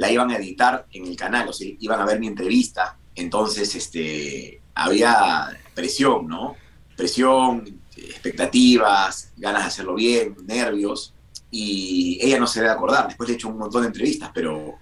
la 0.00 0.10
iban 0.10 0.30
a 0.30 0.36
editar 0.36 0.86
en 0.92 1.06
el 1.06 1.14
canal, 1.14 1.46
o 1.50 1.52
sea, 1.52 1.70
iban 1.78 2.00
a 2.00 2.06
ver 2.06 2.18
mi 2.18 2.26
entrevista, 2.26 2.96
entonces 3.14 3.74
este, 3.74 4.62
había 4.74 5.50
presión, 5.74 6.26
¿no? 6.26 6.56
Presión, 6.96 7.82
expectativas, 7.94 9.30
ganas 9.36 9.64
de 9.64 9.68
hacerlo 9.68 9.94
bien, 9.94 10.36
nervios, 10.46 11.12
y 11.50 12.18
ella 12.22 12.40
no 12.40 12.46
se 12.46 12.60
debe 12.60 12.72
acordar, 12.72 13.08
después 13.08 13.28
le 13.28 13.34
he 13.34 13.36
hecho 13.36 13.48
un 13.48 13.58
montón 13.58 13.82
de 13.82 13.88
entrevistas, 13.88 14.30
pero, 14.32 14.78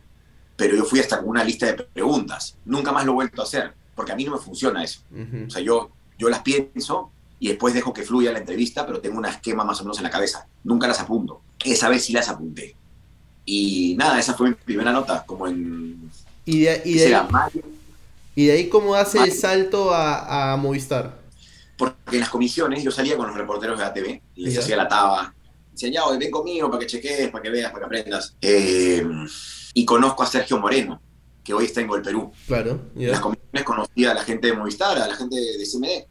pero 0.55 0.77
yo 0.77 0.85
fui 0.85 1.01
hasta 1.01 1.19
con 1.19 1.31
una 1.31 1.43
lista 1.43 1.67
de 1.67 1.75
preguntas, 1.75 2.57
nunca 2.65 2.93
más 2.93 3.05
lo 3.05 3.11
he 3.11 3.15
vuelto 3.17 3.43
a 3.43 3.45
hacer, 3.45 3.75
porque 3.97 4.13
a 4.13 4.15
mí 4.15 4.23
no 4.23 4.31
me 4.31 4.39
funciona 4.39 4.85
eso, 4.85 5.01
Ujú. 5.11 5.47
o 5.49 5.51
sea, 5.51 5.61
yo, 5.61 5.91
yo 6.17 6.29
las 6.29 6.43
pienso 6.43 7.11
y 7.41 7.49
después 7.49 7.75
dejo 7.75 7.93
que 7.93 8.05
fluya 8.05 8.31
la 8.31 8.39
entrevista, 8.39 8.87
pero 8.87 9.01
tengo 9.01 9.19
un 9.19 9.27
esquema 9.27 9.65
más 9.65 9.81
o 9.81 9.83
menos 9.83 9.99
en 9.99 10.05
la 10.05 10.11
cabeza, 10.11 10.47
nunca 10.63 10.87
las 10.87 11.01
apunto, 11.01 11.43
esa 11.65 11.89
vez 11.89 12.05
sí 12.05 12.13
las 12.13 12.29
apunté. 12.29 12.77
Y 13.50 13.95
nada, 13.97 14.19
esa 14.19 14.35
fue 14.35 14.50
mi 14.50 14.55
primera 14.55 14.93
nota, 14.93 15.25
como 15.25 15.47
en 15.47 16.11
Y 16.45 16.61
de, 16.61 16.83
y 16.85 16.93
¿qué 16.95 16.99
de 17.00 17.05
será? 17.07 17.21
ahí, 17.23 17.28
mayo, 17.31 17.62
y 18.35 18.47
de 18.47 18.52
ahí 18.52 18.69
cómo 18.69 18.95
hace 18.95 19.19
el 19.23 19.33
salto 19.33 19.93
a, 19.95 20.52
a 20.52 20.57
Movistar. 20.59 21.19
porque 21.78 21.97
en 22.12 22.21
las 22.21 22.28
comisiones 22.28 22.83
yo 22.85 22.90
salía 22.90 23.17
con 23.17 23.26
los 23.26 23.37
reporteros 23.37 23.78
de 23.78 23.85
ATV 23.87 24.21
y 24.37 24.43
les 24.43 24.59
hacía 24.59 24.76
la 24.76 24.87
taba. 24.87 25.33
Decían, 25.73 25.93
ya, 25.93 26.05
oye, 26.05 26.19
ven 26.19 26.31
conmigo 26.31 26.69
para 26.69 26.81
que 26.81 26.87
cheques, 26.88 27.31
para 27.31 27.40
que 27.43 27.50
veas, 27.50 27.71
para 27.73 27.81
que 27.81 27.87
aprendas. 27.87 28.37
Eh, 28.43 29.02
y 29.75 29.85
conozco 29.87 30.23
a 30.25 30.26
Sergio 30.26 30.59
Moreno, 30.59 31.00
que 31.43 31.55
hoy 31.55 31.64
está 31.64 31.81
en 31.81 31.87
Gol 31.87 32.02
Perú. 32.02 32.31
Claro, 32.47 32.81
En 32.97 33.11
las 33.11 33.21
comisiones 33.21 33.62
conocí 33.64 34.05
a 34.05 34.12
la 34.12 34.25
gente 34.25 34.49
de 34.49 34.52
Movistar, 34.55 34.99
a 34.99 35.09
la 35.09 35.14
gente 35.14 35.37
de 35.37 35.64
CMD. 35.64 36.07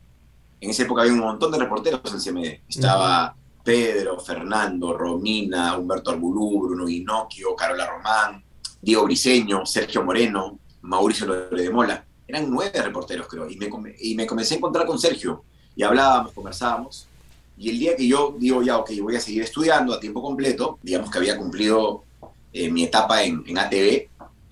En 0.61 0.69
esa 0.71 0.83
época 0.83 1.01
había 1.03 1.13
un 1.13 1.19
montón 1.19 1.51
de 1.51 1.59
reporteros 1.59 2.01
en 2.11 2.19
CMD. 2.33 2.61
Estaba 2.67 3.35
Pedro, 3.67 4.17
Fernando, 4.17 4.97
Romina, 4.97 5.77
Humberto 5.77 6.11
Arbulú, 6.11 6.61
Bruno 6.61 6.85
Guinocchio, 6.85 7.53
Carola 7.53 7.85
Román, 7.85 8.41
Diego 8.81 9.03
Briseño, 9.03 9.65
Sergio 9.65 10.05
Moreno, 10.05 10.57
Mauricio 10.83 11.27
Lore 11.27 11.63
de 11.63 11.69
Mola. 11.69 12.05
Eran 12.25 12.49
nueve 12.49 12.81
reporteros, 12.81 13.27
creo. 13.27 13.49
Y 13.49 13.57
me, 13.57 13.69
y 13.99 14.15
me 14.15 14.25
comencé 14.25 14.53
a 14.53 14.57
encontrar 14.59 14.85
con 14.85 14.97
Sergio. 14.97 15.43
Y 15.75 15.83
hablábamos, 15.83 16.31
conversábamos. 16.31 17.09
Y 17.57 17.71
el 17.71 17.77
día 17.77 17.97
que 17.97 18.07
yo 18.07 18.37
digo, 18.39 18.63
ya, 18.63 18.77
ok, 18.77 18.89
voy 19.01 19.17
a 19.17 19.19
seguir 19.19 19.43
estudiando 19.43 19.93
a 19.93 19.99
tiempo 19.99 20.21
completo, 20.21 20.79
digamos 20.81 21.11
que 21.11 21.17
había 21.17 21.37
cumplido 21.37 22.05
eh, 22.53 22.71
mi 22.71 22.85
etapa 22.85 23.21
en, 23.21 23.43
en 23.45 23.57
ATV, 23.57 24.07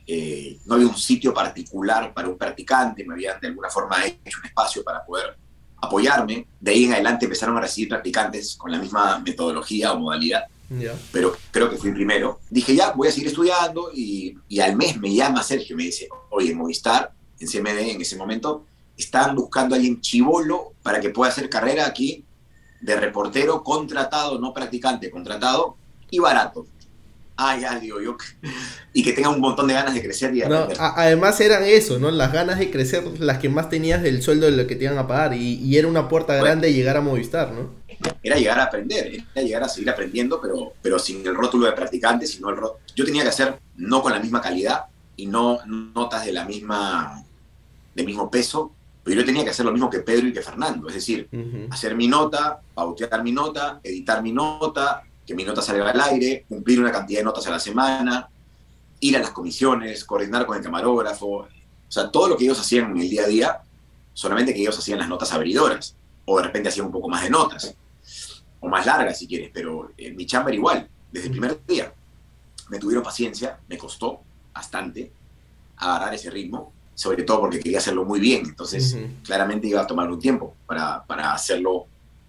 eh, 0.07 0.59
no 0.65 0.75
había 0.75 0.87
un 0.87 0.97
sitio 0.97 1.33
particular 1.33 2.13
para 2.13 2.27
un 2.27 2.37
practicante, 2.37 3.05
me 3.05 3.13
habían 3.13 3.39
de 3.39 3.47
alguna 3.47 3.69
forma 3.69 4.05
hecho 4.05 4.39
un 4.41 4.45
espacio 4.45 4.83
para 4.83 5.05
poder 5.05 5.37
apoyarme. 5.81 6.47
De 6.59 6.71
ahí 6.71 6.85
en 6.85 6.93
adelante 6.93 7.25
empezaron 7.25 7.57
a 7.57 7.61
recibir 7.61 7.89
practicantes 7.89 8.55
con 8.55 8.71
la 8.71 8.79
misma 8.79 9.19
metodología 9.19 9.93
o 9.93 9.99
modalidad. 9.99 10.45
Pero 11.11 11.35
creo 11.51 11.69
que 11.69 11.77
fui 11.77 11.91
primero. 11.91 12.39
Dije, 12.49 12.75
ya, 12.75 12.91
voy 12.91 13.07
a 13.07 13.11
seguir 13.11 13.27
estudiando 13.27 13.91
y, 13.93 14.35
y, 14.47 14.59
al 14.59 14.75
mes 14.75 14.97
me 14.99 15.13
llama 15.13 15.43
Sergio, 15.43 15.75
me 15.75 15.83
dice, 15.83 16.07
oye, 16.31 16.55
Movistar, 16.55 17.11
en 17.39 17.47
CMD 17.47 17.91
en 17.91 18.01
ese 18.01 18.15
momento, 18.15 18.65
están 18.97 19.35
buscando 19.35 19.75
a 19.75 19.77
alguien 19.77 20.01
chivolo 20.01 20.73
para 20.81 20.99
que 20.99 21.09
pueda 21.09 21.31
hacer 21.31 21.49
carrera 21.49 21.85
aquí 21.85 22.25
de 22.81 22.95
reportero 22.95 23.63
contratado, 23.63 24.39
no 24.39 24.53
practicante, 24.53 25.09
contratado 25.09 25.77
y 26.09 26.19
barato. 26.19 26.67
Ah, 27.37 27.57
ya, 27.57 27.79
digo 27.79 28.01
yo. 28.01 28.17
Y 28.93 29.03
que 29.03 29.11
tenga 29.11 29.29
un 29.29 29.41
montón 29.41 29.67
de 29.67 29.73
ganas 29.73 29.93
de 29.93 30.01
crecer 30.01 30.33
y 30.35 30.41
aprender. 30.41 30.77
además 30.79 31.39
eran 31.41 31.63
eso, 31.63 31.99
¿no? 31.99 32.09
Las 32.11 32.31
ganas 32.31 32.59
de 32.59 32.71
crecer, 32.71 33.03
las 33.19 33.39
que 33.39 33.49
más 33.49 33.69
tenías 33.69 34.01
del 34.01 34.21
sueldo 34.21 34.45
de 34.45 34.53
lo 34.53 34.67
que 34.67 34.75
te 34.75 34.85
iban 34.85 34.97
a 34.97 35.07
pagar. 35.07 35.33
Y, 35.33 35.77
era 35.77 35.87
una 35.87 36.07
puerta 36.07 36.35
grande 36.35 36.71
llegar 36.71 36.95
a 36.95 37.01
Movistar, 37.01 37.51
¿no? 37.51 37.69
Era 38.23 38.37
llegar 38.37 38.59
a 38.59 38.63
aprender, 38.65 39.23
era 39.33 39.45
llegar 39.45 39.63
a 39.63 39.69
seguir 39.69 39.89
aprendiendo, 39.89 40.39
pero, 40.41 40.73
pero 40.81 40.97
sin 40.97 41.25
el 41.25 41.35
rótulo 41.35 41.65
de 41.65 41.73
practicante, 41.73 42.25
sino 42.25 42.49
el 42.49 42.55
rótulo. 42.55 42.79
Yo 42.95 43.03
tenía 43.03 43.23
que 43.23 43.29
hacer 43.29 43.59
no 43.75 44.01
con 44.01 44.13
la 44.13 44.19
misma 44.19 44.41
calidad 44.41 44.85
y 45.17 45.27
no 45.27 45.59
notas 45.65 46.25
de 46.25 46.31
la 46.31 46.45
misma, 46.45 47.23
del 47.93 48.05
mismo 48.05 48.29
peso, 48.31 48.71
pero 49.03 49.19
yo 49.19 49.25
tenía 49.25 49.43
que 49.43 49.51
hacer 49.51 49.65
lo 49.65 49.71
mismo 49.71 49.89
que 49.89 49.99
Pedro 49.99 50.27
y 50.27 50.33
que 50.33 50.41
Fernando, 50.41 50.87
es 50.87 50.95
decir, 50.95 51.29
hacer 51.69 51.95
mi 51.95 52.07
nota, 52.07 52.59
pautear 52.73 53.23
mi 53.23 53.31
nota, 53.31 53.79
editar 53.83 54.23
mi 54.23 54.31
nota, 54.31 55.03
que 55.25 55.33
mi 55.33 55.43
nota 55.43 55.61
salga 55.61 55.89
al 55.89 56.01
aire, 56.01 56.45
cumplir 56.47 56.79
una 56.79 56.91
cantidad 56.91 57.19
de 57.19 57.25
notas 57.25 57.47
a 57.47 57.51
la 57.51 57.59
semana, 57.59 58.29
ir 58.99 59.17
a 59.17 59.19
las 59.19 59.31
comisiones, 59.31 60.03
coordinar 60.05 60.45
con 60.45 60.57
el 60.57 60.63
camarógrafo, 60.63 61.27
o 61.27 61.47
sea, 61.87 62.09
todo 62.09 62.29
lo 62.29 62.37
que 62.37 62.45
ellos 62.45 62.59
hacían 62.59 62.91
en 62.91 62.97
el 62.97 63.09
día 63.09 63.23
a 63.23 63.27
día, 63.27 63.61
solamente 64.13 64.53
que 64.53 64.61
ellos 64.61 64.77
hacían 64.77 64.99
las 64.99 65.09
notas 65.09 65.31
abridoras, 65.33 65.95
o 66.25 66.37
de 66.37 66.43
repente 66.43 66.69
hacían 66.69 66.87
un 66.87 66.91
poco 66.91 67.09
más 67.09 67.23
de 67.23 67.29
notas, 67.29 67.75
o 68.59 68.67
más 68.67 68.85
largas 68.85 69.17
si 69.17 69.27
quieres, 69.27 69.51
pero 69.53 69.91
en 69.97 70.13
eh, 70.13 70.15
mi 70.15 70.25
chamba 70.25 70.49
era 70.49 70.57
igual, 70.57 70.89
desde 71.11 71.27
el 71.27 71.31
primer 71.31 71.65
día. 71.65 71.93
Me 72.69 72.79
tuvieron 72.79 73.03
paciencia, 73.03 73.59
me 73.67 73.77
costó 73.77 74.21
bastante 74.53 75.11
agarrar 75.77 76.13
ese 76.13 76.29
ritmo, 76.31 76.73
sobre 76.95 77.23
todo 77.23 77.41
porque 77.41 77.59
quería 77.59 77.77
hacerlo 77.77 78.05
muy 78.05 78.19
bien, 78.19 78.45
entonces 78.45 78.97
claramente 79.23 79.67
iba 79.67 79.81
a 79.81 79.87
tomar 79.87 80.09
un 80.09 80.17
tiempo 80.17 80.55
para, 80.65 81.03
para 81.05 81.33
hacerlo 81.33 81.87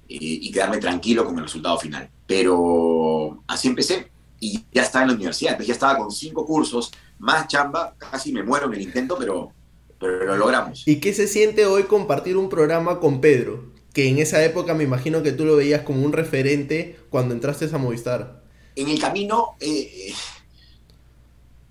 y 0.09 0.51
quedarme 0.51 0.79
tranquilo 0.79 1.25
con 1.25 1.37
el 1.37 1.45
resultado 1.45 1.79
final. 1.79 2.09
Pero 2.27 3.43
así 3.47 3.69
empecé 3.69 4.11
y 4.41 4.65
ya 4.73 4.83
estaba 4.83 5.05
en 5.05 5.09
la 5.11 5.15
universidad, 5.15 5.59
ya 5.61 5.73
estaba 5.73 5.99
con 5.99 6.11
cinco 6.11 6.45
cursos, 6.45 6.93
más 7.19 7.49
chamba, 7.49 7.95
casi 7.99 8.33
me 8.33 8.43
muero 8.43 8.67
en 8.67 8.75
el 8.75 8.83
intento, 8.83 9.17
pero, 9.19 9.53
pero 9.99 10.25
lo 10.25 10.37
logramos. 10.37 10.87
¿Y 10.87 11.01
qué 11.01 11.13
se 11.15 11.27
siente 11.27 11.67
hoy 11.67 11.85
compartir 11.85 12.37
un 12.37 12.49
programa 12.49 13.01
con 13.01 13.21
Pedro? 13.21 13.73
Que 13.93 14.09
en 14.09 14.19
esa 14.19 14.45
época 14.45 14.75
me 14.75 14.85
imagino 14.85 15.23
que 15.23 15.33
tú 15.33 15.47
lo 15.47 15.57
veías 15.57 15.83
como 15.83 16.05
un 16.05 16.13
referente 16.13 17.01
cuando 17.09 17.35
entraste 17.35 17.69
a 17.73 17.79
Movistar. 17.79 18.43
En 18.75 18.89
el 18.89 19.01
camino 19.01 19.55
eh, 19.59 20.13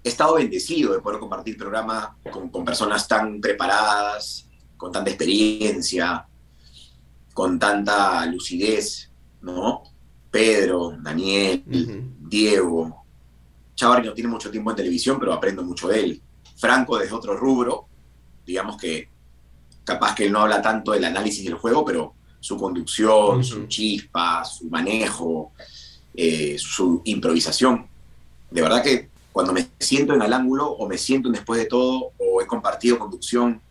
he 0.04 0.10
estado 0.10 0.36
bendecido 0.36 0.94
de 0.94 1.00
poder 1.02 1.20
compartir 1.20 1.56
programa 1.56 2.18
con, 2.32 2.50
con 2.50 2.66
personas 2.66 3.08
tan 3.08 3.40
preparadas, 3.40 4.48
con 4.76 4.92
tanta 4.92 5.12
experiencia, 5.12 6.26
con 7.36 7.60
tanta 7.60 8.26
lucidez, 8.28 9.12
¿no? 9.42 9.84
Pedro, 10.32 10.98
Daniel, 11.02 11.66
Diego. 12.22 13.04
Chavarri 13.76 14.08
no 14.08 14.14
tiene 14.14 14.30
mucho 14.30 14.50
tiempo 14.50 14.70
en 14.70 14.78
televisión, 14.78 15.20
pero 15.20 15.34
aprendo 15.34 15.62
mucho 15.62 15.90
de 15.90 16.00
él. 16.00 16.22
Franco 16.56 16.98
desde 16.98 17.14
otro 17.14 17.36
rubro, 17.36 17.88
digamos 18.48 18.78
que 18.78 19.10
capaz 19.84 20.16
que 20.16 20.28
él 20.28 20.32
no 20.32 20.40
habla 20.40 20.62
tanto 20.62 20.94
del 20.94 21.04
análisis 21.04 21.44
del 21.44 21.56
juego, 21.56 21.84
pero 21.84 22.14
su 22.40 22.56
conducción, 22.56 23.44
su 23.44 23.68
chispa, 23.68 24.46
su 24.46 24.70
manejo, 24.70 25.52
eh, 26.14 26.56
su 26.58 27.02
improvisación. 27.04 27.86
De 28.50 28.62
verdad 28.62 28.82
que 28.82 29.10
cuando 29.34 29.52
me 29.52 29.68
siento 29.78 30.14
en 30.14 30.22
el 30.22 30.32
ángulo 30.32 30.70
o 30.70 30.88
me 30.88 30.98
siento 30.98 31.28
después 31.28 31.60
de 31.60 31.66
todo 31.66 32.14
o 32.18 32.42
he 32.42 32.48
compartido 32.48 32.98
conducción 32.98 33.62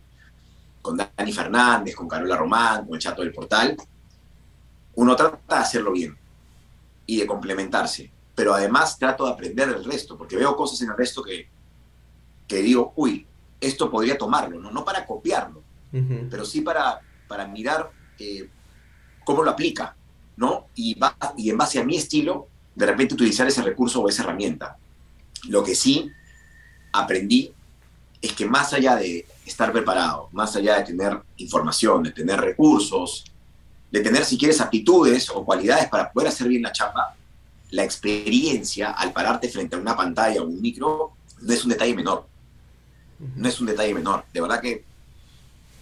con 0.85 0.97
Dani 0.97 1.33
Fernández, 1.33 1.95
con 1.95 2.07
Carola 2.07 2.37
Román, 2.37 2.85
con 2.85 2.93
el 2.93 3.01
Chato 3.01 3.23
del 3.23 3.33
Portal, 3.33 3.75
uno 4.93 5.15
trata 5.15 5.55
de 5.55 5.61
hacerlo 5.61 5.91
bien 5.91 6.15
y 7.07 7.17
de 7.17 7.25
complementarse, 7.25 8.11
pero 8.35 8.53
además 8.53 8.99
trato 8.99 9.25
de 9.25 9.31
aprender 9.31 9.73
del 9.73 9.83
resto, 9.83 10.15
porque 10.15 10.37
veo 10.37 10.55
cosas 10.55 10.79
en 10.81 10.91
el 10.91 10.95
resto 10.95 11.23
que, 11.23 11.49
que 12.47 12.57
digo, 12.57 12.93
uy, 12.97 13.25
esto 13.59 13.89
podría 13.89 14.15
tomarlo, 14.15 14.59
no, 14.59 14.69
no 14.69 14.85
para 14.85 15.07
copiarlo, 15.07 15.63
pero 16.29 16.45
sí 16.45 16.61
para, 16.61 16.99
para 17.27 17.47
mirar 17.47 17.89
eh, 18.19 18.47
cómo 19.23 19.41
lo 19.41 19.49
aplica, 19.49 19.95
¿no? 20.37 20.67
Y, 20.75 20.93
va, 20.99 21.17
y 21.35 21.49
en 21.49 21.57
base 21.57 21.79
a 21.79 21.83
mi 21.83 21.95
estilo, 21.95 22.47
de 22.75 22.85
repente 22.85 23.15
utilizar 23.15 23.47
ese 23.47 23.63
recurso 23.63 24.01
o 24.01 24.09
esa 24.09 24.21
herramienta. 24.21 24.77
Lo 25.47 25.63
que 25.63 25.73
sí 25.73 26.11
aprendí 26.91 27.53
es 28.21 28.33
que 28.33 28.45
más 28.45 28.73
allá 28.73 28.97
de 28.97 29.25
estar 29.45 29.71
preparado, 29.71 30.29
más 30.31 30.55
allá 30.55 30.77
de 30.77 30.83
tener 30.85 31.21
información, 31.37 32.03
de 32.03 32.11
tener 32.11 32.39
recursos, 32.39 33.25
de 33.91 33.99
tener, 34.01 34.25
si 34.25 34.37
quieres, 34.37 34.59
aptitudes 34.59 35.29
o 35.29 35.45
cualidades 35.45 35.87
para 35.87 36.11
poder 36.11 36.29
hacer 36.29 36.47
bien 36.47 36.63
la 36.63 36.71
chapa, 36.71 37.15
la 37.71 37.83
experiencia 37.83 38.91
al 38.91 39.13
pararte 39.13 39.49
frente 39.49 39.75
a 39.75 39.79
una 39.79 39.95
pantalla 39.95 40.41
o 40.41 40.45
un 40.45 40.61
micro 40.61 41.13
no 41.41 41.53
es 41.53 41.63
un 41.63 41.69
detalle 41.69 41.93
menor. 41.93 42.27
No 43.35 43.47
es 43.47 43.59
un 43.59 43.67
detalle 43.67 43.93
menor. 43.93 44.25
De 44.33 44.41
verdad 44.41 44.61
que 44.61 44.83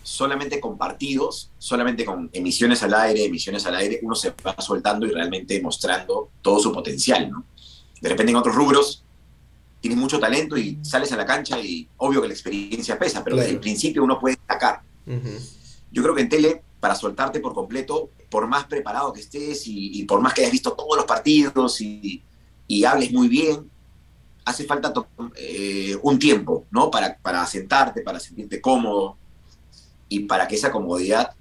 solamente 0.04 0.60
con 0.60 0.78
partidos, 0.78 1.50
solamente 1.58 2.06
con 2.06 2.30
emisiones 2.34 2.84
al 2.84 2.94
aire, 2.94 3.26
emisiones 3.26 3.66
al 3.66 3.76
aire, 3.76 4.00
uno 4.04 4.16
se 4.16 4.34
va 4.46 4.56
soltando 4.60 5.06
y 5.06 5.12
realmente 5.12 5.62
mostrando 5.62 6.30
todo 6.42 6.60
su 6.60 6.72
potencial. 6.72 7.30
¿no? 7.30 7.46
De 8.02 8.10
repente 8.10 8.32
en 8.32 8.38
otros 8.38 8.56
rubros 8.56 9.03
tienes 9.84 10.00
mucho 10.00 10.18
talento 10.18 10.58
y 10.58 10.80
sales 10.82 11.12
a 11.12 11.18
la 11.18 11.26
cancha 11.26 11.60
y 11.60 11.90
obvio 11.98 12.22
que 12.22 12.30
la 12.30 12.34
experiencia 12.34 12.98
pesa, 12.98 13.22
pero 13.22 13.36
desde 13.36 13.52
el 13.52 13.60
principio 13.60 14.02
uno 14.02 14.18
puede 14.18 14.38
destacar. 14.38 14.82
Yo 15.92 16.02
creo 16.02 16.16
que 16.16 16.22
en 16.22 16.30
tele, 16.30 16.64
para 16.80 16.96
soltarte 16.96 17.42
por 17.42 17.54
completo, 17.54 18.10
por 18.30 18.48
más 18.48 18.64
preparado 18.64 19.12
que 19.12 19.20
estés 19.20 19.64
y, 19.66 20.02
por 20.06 20.22
más 20.22 20.34
que 20.34 20.40
hayas 20.40 20.54
visto 20.54 20.72
todos 20.72 20.96
los 20.96 21.06
partidos 21.06 21.82
y, 21.82 22.24
hables 22.88 23.12
muy 23.12 23.28
bien, 23.28 23.70
hace 24.46 24.64
falta 24.64 24.94
eh, 25.36 25.98
un 26.02 26.18
tiempo, 26.18 26.66
¿no? 26.72 26.90
Para, 26.90 27.18
para 27.18 27.46
sentarte, 27.46 28.04
para 28.04 28.22
sentirte 28.22 28.62
cómodo 28.62 29.18
y 30.08 30.20
para 30.20 30.48
que 30.48 30.56
esa 30.56 30.72
comodidad 30.72 31.32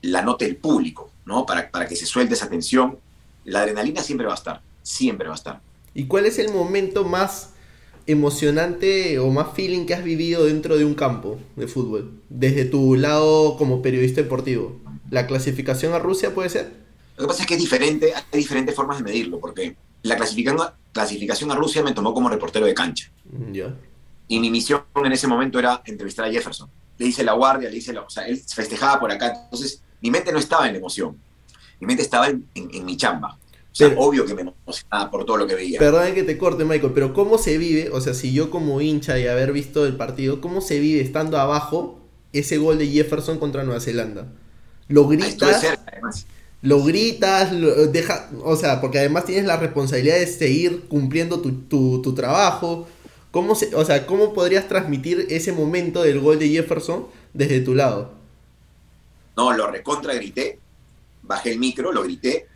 la 0.00 0.22
note 0.22 0.46
el 0.46 0.56
público, 0.56 1.10
¿no? 1.26 1.44
Para, 1.44 1.70
para 1.70 1.86
que 1.86 1.94
se 1.94 2.06
suelte 2.06 2.32
esa 2.32 2.48
tensión. 2.48 2.98
La 3.44 3.60
adrenalina 3.60 4.02
siempre 4.02 4.26
va 4.26 4.32
a 4.32 4.36
estar, 4.36 4.62
siempre 4.82 5.28
va 5.28 5.34
a 5.34 5.36
estar. 5.36 5.60
¿Y 5.92 6.06
cuál 6.06 6.24
es 6.24 6.38
el 6.38 6.50
momento 6.54 7.04
más 7.04 7.50
emocionante 8.06 9.18
o 9.18 9.30
más 9.30 9.54
feeling 9.54 9.86
que 9.86 9.94
has 9.94 10.04
vivido 10.04 10.44
dentro 10.44 10.76
de 10.76 10.84
un 10.84 10.94
campo 10.94 11.38
de 11.56 11.66
fútbol? 11.66 12.20
Desde 12.28 12.64
tu 12.64 12.96
lado 12.96 13.56
como 13.56 13.82
periodista 13.82 14.22
deportivo. 14.22 14.80
¿La 15.10 15.26
clasificación 15.26 15.92
a 15.92 15.98
Rusia 15.98 16.34
puede 16.34 16.48
ser? 16.48 16.72
Lo 17.16 17.24
que 17.24 17.28
pasa 17.28 17.42
es 17.42 17.48
que 17.48 17.54
es 17.54 17.60
diferente, 17.60 18.12
hay 18.14 18.38
diferentes 18.38 18.74
formas 18.74 18.98
de 18.98 19.04
medirlo, 19.04 19.38
porque 19.40 19.76
la 20.02 20.16
clasificación, 20.16 20.68
clasificación 20.92 21.50
a 21.50 21.54
Rusia 21.54 21.82
me 21.82 21.92
tomó 21.92 22.12
como 22.12 22.28
reportero 22.28 22.66
de 22.66 22.74
cancha. 22.74 23.10
Mm, 23.24 23.52
ya. 23.52 23.74
Y 24.28 24.40
mi 24.40 24.50
misión 24.50 24.82
en 24.94 25.12
ese 25.12 25.26
momento 25.26 25.58
era 25.58 25.82
entrevistar 25.84 26.26
a 26.26 26.30
Jefferson. 26.30 26.68
Le 26.98 27.06
hice 27.06 27.24
la 27.24 27.32
guardia, 27.32 27.70
le 27.70 27.76
hice 27.76 27.92
la... 27.92 28.02
O 28.02 28.10
sea, 28.10 28.26
él 28.26 28.38
festejaba 28.38 28.98
por 28.98 29.10
acá. 29.10 29.32
Entonces, 29.44 29.82
mi 30.00 30.10
mente 30.10 30.32
no 30.32 30.38
estaba 30.38 30.66
en 30.66 30.72
la 30.72 30.78
emoción. 30.78 31.16
Mi 31.78 31.86
mente 31.86 32.02
estaba 32.02 32.28
en 32.28 32.46
mi 32.84 32.96
chamba 32.96 33.38
obvio 33.96 34.24
que 34.24 34.34
me 34.34 34.42
emocionaba 34.42 35.10
por 35.10 35.24
todo 35.24 35.36
lo 35.36 35.46
que 35.46 35.54
veía. 35.54 35.78
Perdón 35.78 36.14
que 36.14 36.22
te 36.22 36.38
corte, 36.38 36.64
Michael, 36.64 36.92
pero 36.94 37.12
¿cómo 37.12 37.38
se 37.38 37.58
vive? 37.58 37.90
O 37.90 38.00
sea, 38.00 38.14
si 38.14 38.32
yo 38.32 38.50
como 38.50 38.80
hincha 38.80 39.18
y 39.18 39.26
haber 39.26 39.52
visto 39.52 39.86
el 39.86 39.96
partido, 39.96 40.40
¿cómo 40.40 40.60
se 40.60 40.80
vive 40.80 41.00
estando 41.00 41.38
abajo 41.38 42.00
ese 42.32 42.58
gol 42.58 42.78
de 42.78 42.88
Jefferson 42.88 43.38
contra 43.38 43.64
Nueva 43.64 43.80
Zelanda? 43.80 44.26
¿Lo 44.88 45.06
gritas? 45.08 45.64
Lo 46.62 46.82
gritas, 46.82 47.52
deja, 47.92 48.30
o 48.42 48.56
sea, 48.56 48.80
porque 48.80 48.98
además 48.98 49.26
tienes 49.26 49.44
la 49.44 49.56
responsabilidad 49.56 50.16
de 50.16 50.26
seguir 50.26 50.86
cumpliendo 50.88 51.40
tu, 51.40 52.14
trabajo. 52.14 52.88
¿Cómo 53.30 53.54
se, 53.54 53.74
o 53.74 53.84
sea, 53.84 54.06
¿cómo 54.06 54.32
podrías 54.32 54.66
transmitir 54.66 55.26
ese 55.28 55.52
momento 55.52 56.02
del 56.02 56.18
gol 56.20 56.38
de 56.38 56.48
Jefferson 56.48 57.06
desde 57.34 57.60
tu 57.60 57.74
lado? 57.74 58.12
No, 59.36 59.52
lo 59.52 59.66
recontra 59.66 60.14
grité, 60.14 60.58
bajé 61.22 61.52
el 61.52 61.58
micro, 61.58 61.92
lo 61.92 62.02
grité, 62.02 62.46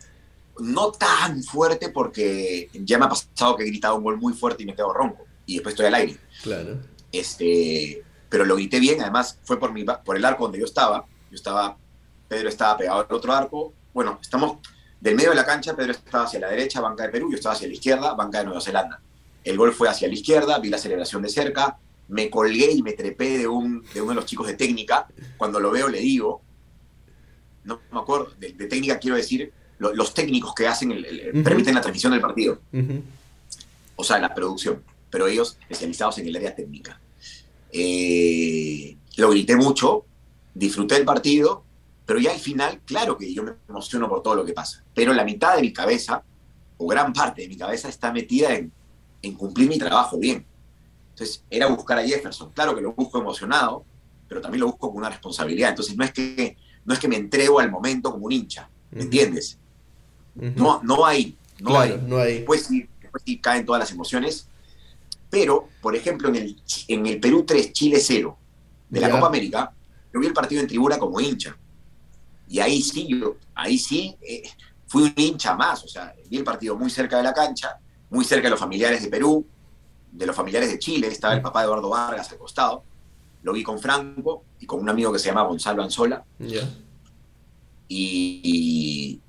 no 0.59 0.91
tan 0.91 1.43
fuerte 1.43 1.89
porque 1.89 2.69
ya 2.73 2.97
me 2.97 3.05
ha 3.05 3.09
pasado 3.09 3.55
que 3.55 3.63
he 3.63 3.67
gritado 3.67 3.95
un 3.95 4.03
gol 4.03 4.17
muy 4.17 4.33
fuerte 4.33 4.63
y 4.63 4.65
me 4.65 4.75
quedo 4.75 4.93
ronco 4.93 5.25
y 5.45 5.55
después 5.55 5.73
estoy 5.73 5.87
al 5.87 5.95
aire. 5.95 6.17
Claro. 6.43 6.79
Este, 7.11 8.03
pero 8.29 8.45
lo 8.45 8.55
grité 8.55 8.79
bien, 8.79 9.01
además 9.01 9.39
fue 9.43 9.59
por, 9.59 9.73
mi, 9.73 9.83
por 9.83 10.15
el 10.15 10.25
arco 10.25 10.43
donde 10.43 10.59
yo 10.59 10.65
estaba. 10.65 11.05
Yo 11.29 11.35
estaba, 11.35 11.77
Pedro 12.27 12.49
estaba 12.49 12.77
pegado 12.77 12.99
al 12.99 13.15
otro 13.15 13.33
arco. 13.33 13.73
Bueno, 13.93 14.19
estamos 14.21 14.57
del 14.99 15.15
medio 15.15 15.31
de 15.31 15.35
la 15.35 15.45
cancha, 15.45 15.75
Pedro 15.75 15.91
estaba 15.91 16.25
hacia 16.25 16.39
la 16.39 16.49
derecha, 16.49 16.79
banca 16.79 17.03
de 17.03 17.09
Perú, 17.09 17.29
yo 17.31 17.35
estaba 17.35 17.55
hacia 17.55 17.67
la 17.67 17.73
izquierda, 17.73 18.13
banca 18.13 18.39
de 18.39 18.45
Nueva 18.45 18.61
Zelanda. 18.61 19.01
El 19.43 19.57
gol 19.57 19.73
fue 19.73 19.89
hacia 19.89 20.07
la 20.07 20.13
izquierda, 20.13 20.59
vi 20.59 20.69
la 20.69 20.77
celebración 20.77 21.23
de 21.23 21.29
cerca, 21.29 21.79
me 22.07 22.29
colgué 22.29 22.71
y 22.71 22.83
me 22.83 22.93
trepé 22.93 23.39
de, 23.39 23.47
un, 23.47 23.83
de 23.93 24.01
uno 24.01 24.11
de 24.11 24.15
los 24.15 24.25
chicos 24.25 24.45
de 24.45 24.53
técnica. 24.53 25.07
Cuando 25.37 25.59
lo 25.59 25.71
veo 25.71 25.87
le 25.87 25.99
digo, 25.99 26.43
no 27.63 27.81
me 27.91 27.99
acuerdo, 27.99 28.31
de, 28.37 28.53
técnica 28.53 28.99
quiero 28.99 29.17
decir, 29.17 29.51
los 29.81 30.13
técnicos 30.13 30.53
que 30.53 30.67
hacen, 30.67 30.91
el, 30.91 31.43
permiten 31.43 31.73
la 31.73 31.81
transmisión 31.81 32.11
del 32.11 32.21
partido. 32.21 32.59
O 33.95 34.03
sea, 34.03 34.19
la 34.19 34.33
producción, 34.33 34.83
pero 35.09 35.27
ellos 35.27 35.57
especializados 35.61 36.19
en 36.19 36.27
el 36.27 36.35
área 36.35 36.55
técnica. 36.55 36.99
Eh, 37.71 38.95
lo 39.17 39.29
grité 39.31 39.55
mucho, 39.55 40.05
disfruté 40.53 40.97
el 40.97 41.05
partido, 41.05 41.63
pero 42.05 42.19
ya 42.19 42.31
al 42.31 42.39
final, 42.39 42.81
claro 42.85 43.17
que 43.17 43.33
yo 43.33 43.43
me 43.43 43.53
emociono 43.69 44.07
por 44.07 44.21
todo 44.21 44.35
lo 44.35 44.45
que 44.45 44.53
pasa, 44.53 44.83
pero 44.93 45.13
la 45.13 45.23
mitad 45.23 45.55
de 45.55 45.61
mi 45.61 45.73
cabeza, 45.73 46.23
o 46.77 46.87
gran 46.87 47.13
parte 47.13 47.43
de 47.43 47.47
mi 47.47 47.57
cabeza, 47.57 47.89
está 47.89 48.11
metida 48.11 48.53
en, 48.53 48.71
en 49.21 49.33
cumplir 49.33 49.67
mi 49.69 49.77
trabajo 49.77 50.17
bien. 50.17 50.45
Entonces, 51.11 51.43
era 51.49 51.67
buscar 51.67 51.99
a 51.99 52.03
Jefferson. 52.03 52.51
Claro 52.51 52.75
que 52.75 52.81
lo 52.81 52.93
busco 52.93 53.19
emocionado, 53.19 53.85
pero 54.27 54.41
también 54.41 54.61
lo 54.61 54.67
busco 54.67 54.89
con 54.89 54.97
una 54.97 55.09
responsabilidad. 55.09 55.69
Entonces, 55.69 55.95
no 55.95 56.03
es 56.03 56.11
que, 56.11 56.57
no 56.85 56.93
es 56.93 56.99
que 56.99 57.07
me 57.07 57.17
entrego 57.17 57.59
al 57.59 57.69
momento 57.69 58.11
como 58.11 58.25
un 58.25 58.31
hincha, 58.31 58.69
¿me 58.91 59.03
entiendes? 59.03 59.59
No, 60.35 60.81
no 60.83 61.05
hay, 61.05 61.37
no 61.59 61.79
hay. 61.79 62.01
No 62.07 62.17
hay. 62.17 62.35
Después, 62.35 62.65
sí, 62.65 62.87
después 63.01 63.23
sí 63.25 63.37
caen 63.39 63.65
todas 63.65 63.79
las 63.79 63.91
emociones, 63.91 64.47
pero, 65.29 65.69
por 65.81 65.95
ejemplo, 65.95 66.29
en 66.29 66.35
el, 66.35 66.61
en 66.87 67.05
el 67.05 67.19
Perú 67.19 67.43
3, 67.45 67.71
Chile 67.73 67.99
0 67.99 68.37
de 68.89 68.99
la 68.99 69.09
Copa 69.09 69.27
América, 69.27 69.73
yo 70.13 70.19
vi 70.19 70.27
el 70.27 70.33
partido 70.33 70.61
en 70.61 70.67
tribuna 70.67 70.99
como 70.99 71.19
hincha. 71.19 71.57
Y 72.49 72.59
ahí 72.59 72.81
sí, 72.81 73.07
yo, 73.07 73.37
ahí 73.55 73.77
sí, 73.77 74.15
eh, 74.21 74.43
fui 74.87 75.03
un 75.03 75.13
hincha 75.15 75.55
más. 75.55 75.83
O 75.85 75.87
sea, 75.87 76.13
vi 76.29 76.37
el 76.37 76.43
partido 76.43 76.75
muy 76.77 76.89
cerca 76.89 77.17
de 77.17 77.23
la 77.23 77.33
cancha, 77.33 77.79
muy 78.09 78.25
cerca 78.25 78.47
de 78.47 78.51
los 78.51 78.59
familiares 78.59 79.01
de 79.01 79.09
Perú, 79.09 79.45
de 80.11 80.25
los 80.25 80.35
familiares 80.35 80.69
de 80.69 80.77
Chile. 80.77 81.07
Estaba 81.07 81.33
el 81.33 81.41
papá 81.41 81.61
de 81.61 81.67
Eduardo 81.67 81.89
Vargas 81.89 82.29
al 82.29 82.37
costado. 82.37 82.83
Lo 83.43 83.53
vi 83.53 83.63
con 83.63 83.79
Franco 83.79 84.43
y 84.59 84.65
con 84.65 84.81
un 84.81 84.89
amigo 84.89 85.13
que 85.13 85.19
se 85.19 85.27
llama 85.27 85.43
Gonzalo 85.43 85.81
Anzola. 85.81 86.25
y 87.87 89.21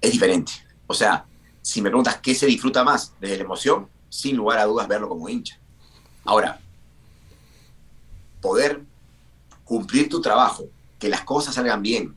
es 0.00 0.12
diferente. 0.12 0.52
O 0.86 0.94
sea, 0.94 1.26
si 1.62 1.82
me 1.82 1.90
preguntas 1.90 2.18
qué 2.20 2.34
se 2.34 2.46
disfruta 2.46 2.82
más 2.84 3.14
desde 3.20 3.36
la 3.36 3.44
emoción, 3.44 3.88
sin 4.08 4.36
lugar 4.36 4.58
a 4.58 4.64
dudas 4.64 4.88
verlo 4.88 5.08
como 5.08 5.28
hincha. 5.28 5.58
Ahora, 6.24 6.60
poder 8.40 8.82
cumplir 9.64 10.08
tu 10.08 10.20
trabajo, 10.20 10.64
que 10.98 11.08
las 11.08 11.22
cosas 11.22 11.54
salgan 11.54 11.82
bien 11.82 12.16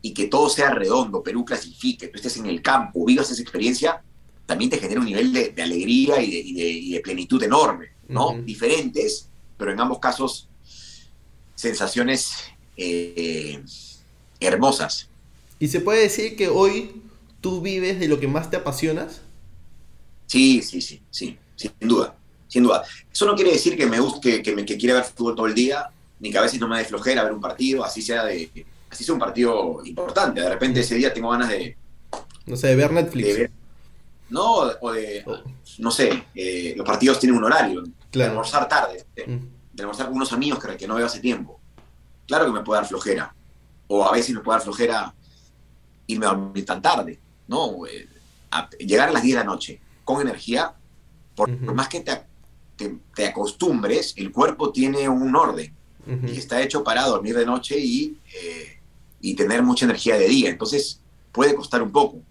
y 0.00 0.14
que 0.14 0.26
todo 0.26 0.48
sea 0.48 0.70
redondo, 0.70 1.22
Perú 1.22 1.44
clasifique, 1.44 2.08
tú 2.08 2.16
estés 2.16 2.36
en 2.36 2.46
el 2.46 2.62
campo, 2.62 3.04
vivas 3.04 3.30
esa 3.30 3.42
experiencia, 3.42 4.02
también 4.46 4.70
te 4.70 4.78
genera 4.78 5.00
un 5.00 5.06
nivel 5.06 5.32
de, 5.32 5.62
alegría 5.62 6.22
y 6.22 6.90
de, 6.92 7.00
plenitud 7.00 7.42
enorme, 7.42 7.88
¿no? 8.08 8.38
Diferentes, 8.42 9.28
pero 9.58 9.72
en 9.72 9.80
ambos 9.80 9.98
casos 9.98 10.48
sensaciones 11.54 12.32
eh, 12.76 13.62
hermosas. 14.40 15.08
¿Y 15.58 15.68
se 15.68 15.80
puede 15.80 16.02
decir 16.02 16.36
que 16.36 16.48
hoy 16.48 17.02
tú 17.40 17.60
vives 17.60 18.00
de 18.00 18.08
lo 18.08 18.20
que 18.20 18.28
más 18.28 18.50
te 18.50 18.56
apasionas? 18.56 19.22
Sí, 20.26 20.62
sí, 20.62 20.80
sí, 20.80 21.02
sí, 21.10 21.38
sin 21.56 21.72
duda, 21.80 22.14
sin 22.46 22.62
duda. 22.62 22.84
Eso 23.10 23.26
no 23.26 23.34
quiere 23.34 23.52
decir 23.52 23.76
que 23.76 23.86
me 23.86 23.98
guste, 23.98 24.42
que, 24.42 24.54
me, 24.54 24.64
que 24.64 24.76
quiera 24.76 24.96
ver 24.96 25.04
fútbol 25.04 25.34
todo 25.34 25.46
el 25.46 25.54
día, 25.54 25.90
ni 26.20 26.30
que 26.30 26.38
a 26.38 26.42
veces 26.42 26.60
no 26.60 26.68
me 26.68 26.78
dé 26.78 26.84
flojera 26.84 27.24
ver 27.24 27.32
un 27.32 27.40
partido, 27.40 27.84
así 27.84 28.02
sea 28.02 28.24
de, 28.24 28.66
así 28.90 29.04
sea 29.04 29.14
un 29.14 29.20
partido 29.20 29.80
importante. 29.84 30.40
De 30.40 30.48
repente 30.48 30.80
ese 30.80 30.96
día 30.96 31.12
tengo 31.12 31.30
ganas 31.30 31.48
de, 31.48 31.76
no 32.46 32.56
sé, 32.56 32.68
de 32.68 32.76
ver 32.76 32.92
Netflix. 32.92 33.50
no, 34.30 34.56
o 34.80 34.92
de, 34.92 35.22
oh. 35.26 35.38
no 35.78 35.90
sé, 35.90 36.24
eh, 36.34 36.74
los 36.76 36.86
partidos 36.86 37.18
tienen 37.18 37.38
un 37.38 37.44
horario, 37.44 37.84
de 38.12 38.24
almorzar 38.24 38.68
tarde, 38.68 39.06
mm. 39.26 39.36
de, 39.72 39.82
almorzar 39.82 40.06
con 40.06 40.16
unos 40.16 40.32
amigos 40.32 40.62
que, 40.62 40.76
que 40.76 40.88
no 40.88 40.96
veo 40.96 41.06
hace 41.06 41.20
tiempo. 41.20 41.60
Claro 42.26 42.46
que 42.46 42.52
me 42.52 42.60
puede 42.62 42.80
dar 42.80 42.88
flojera, 42.88 43.34
o 43.86 44.04
a 44.04 44.12
veces 44.12 44.34
me 44.34 44.40
puede 44.40 44.58
dar 44.58 44.64
flojera 44.64 45.14
irme 46.06 46.26
a 46.26 46.30
dormir 46.30 46.64
tan 46.64 46.82
tarde, 46.82 47.18
¿no? 47.48 47.86
Eh, 47.86 48.08
llegar 48.78 49.08
a 49.08 49.12
las 49.12 49.22
10 49.22 49.34
de 49.34 49.40
la 49.40 49.44
noche 49.44 49.80
con 50.04 50.20
energía, 50.20 50.74
por, 51.34 51.50
más 51.50 51.88
que 51.88 52.00
te, 52.00 52.22
te, 53.14 53.26
acostumbres, 53.26 54.14
el 54.16 54.32
cuerpo 54.32 54.72
tiene 54.72 55.08
un 55.08 55.34
orden 55.34 55.74
y 56.26 56.38
está 56.38 56.62
hecho 56.62 56.82
para 56.82 57.04
dormir 57.04 57.36
de 57.36 57.44
noche 57.44 57.78
y, 57.78 58.18
eh, 58.32 58.80
y 59.20 59.34
tener 59.34 59.62
mucha 59.62 59.84
energía 59.84 60.16
de 60.16 60.26
día. 60.26 60.48
Entonces 60.48 61.02
puede 61.32 61.54
costar 61.54 61.82
un 61.82 61.92
poco. 61.92 62.22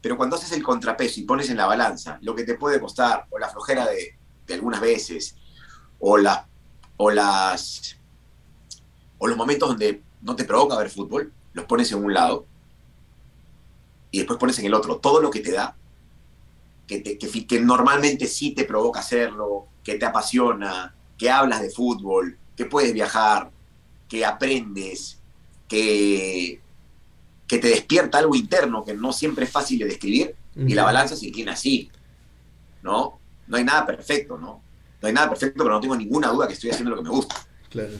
Pero 0.00 0.16
cuando 0.16 0.36
haces 0.36 0.52
el 0.52 0.62
contrapeso 0.62 1.20
y 1.20 1.24
pones 1.24 1.50
en 1.50 1.58
la 1.58 1.66
balanza 1.66 2.18
lo 2.22 2.34
que 2.34 2.44
te 2.44 2.54
puede 2.54 2.80
costar, 2.80 3.26
o 3.30 3.38
la 3.38 3.48
flojera 3.48 3.86
de, 3.86 4.16
de 4.46 4.54
algunas 4.54 4.80
veces, 4.80 5.36
o, 5.98 6.16
la, 6.16 6.48
o, 6.96 7.10
las, 7.10 7.96
o 9.18 9.26
los 9.26 9.36
momentos 9.36 9.68
donde 9.68 10.02
no 10.22 10.34
te 10.34 10.44
provoca 10.44 10.78
ver 10.78 10.88
fútbol, 10.88 11.32
los 11.52 11.66
pones 11.66 11.92
en 11.92 12.02
un 12.02 12.14
lado 12.14 12.46
y 14.10 14.18
después 14.18 14.38
pones 14.38 14.58
en 14.58 14.66
el 14.66 14.74
otro 14.74 14.96
todo 14.98 15.20
lo 15.20 15.30
que 15.30 15.40
te 15.40 15.52
da 15.52 15.76
que, 16.88 17.60
normalmente 17.60 18.26
sí 18.26 18.52
te 18.52 18.64
provoca 18.64 19.00
hacerlo, 19.00 19.66
que 19.84 19.96
te 19.96 20.06
apasiona, 20.06 20.94
que 21.16 21.30
hablas 21.30 21.60
de 21.60 21.70
fútbol, 21.70 22.38
que 22.56 22.64
puedes 22.64 22.92
viajar, 22.92 23.50
que 24.08 24.24
aprendes, 24.24 25.18
que, 25.68 26.60
que 27.46 27.58
te 27.58 27.68
despierta 27.68 28.18
algo 28.18 28.34
interno 28.34 28.84
que 28.84 28.94
no 28.94 29.12
siempre 29.12 29.44
es 29.44 29.50
fácil 29.50 29.78
de 29.80 29.84
describir, 29.84 30.34
y 30.56 30.74
la 30.74 30.82
balanza 30.82 31.14
se 31.14 31.28
inclina 31.28 31.52
así, 31.52 31.88
¿no? 32.82 33.20
No 33.46 33.56
hay 33.56 33.62
nada 33.62 33.86
perfecto, 33.86 34.36
¿no? 34.36 34.60
No 35.00 35.06
hay 35.06 35.14
nada 35.14 35.28
perfecto, 35.28 35.62
pero 35.62 35.74
no 35.74 35.80
tengo 35.80 35.94
ninguna 35.94 36.28
duda 36.28 36.48
que 36.48 36.54
estoy 36.54 36.70
haciendo 36.70 36.90
lo 36.90 36.96
que 36.96 37.04
me 37.04 37.10
gusta. 37.10 37.46
Claro. 37.68 37.92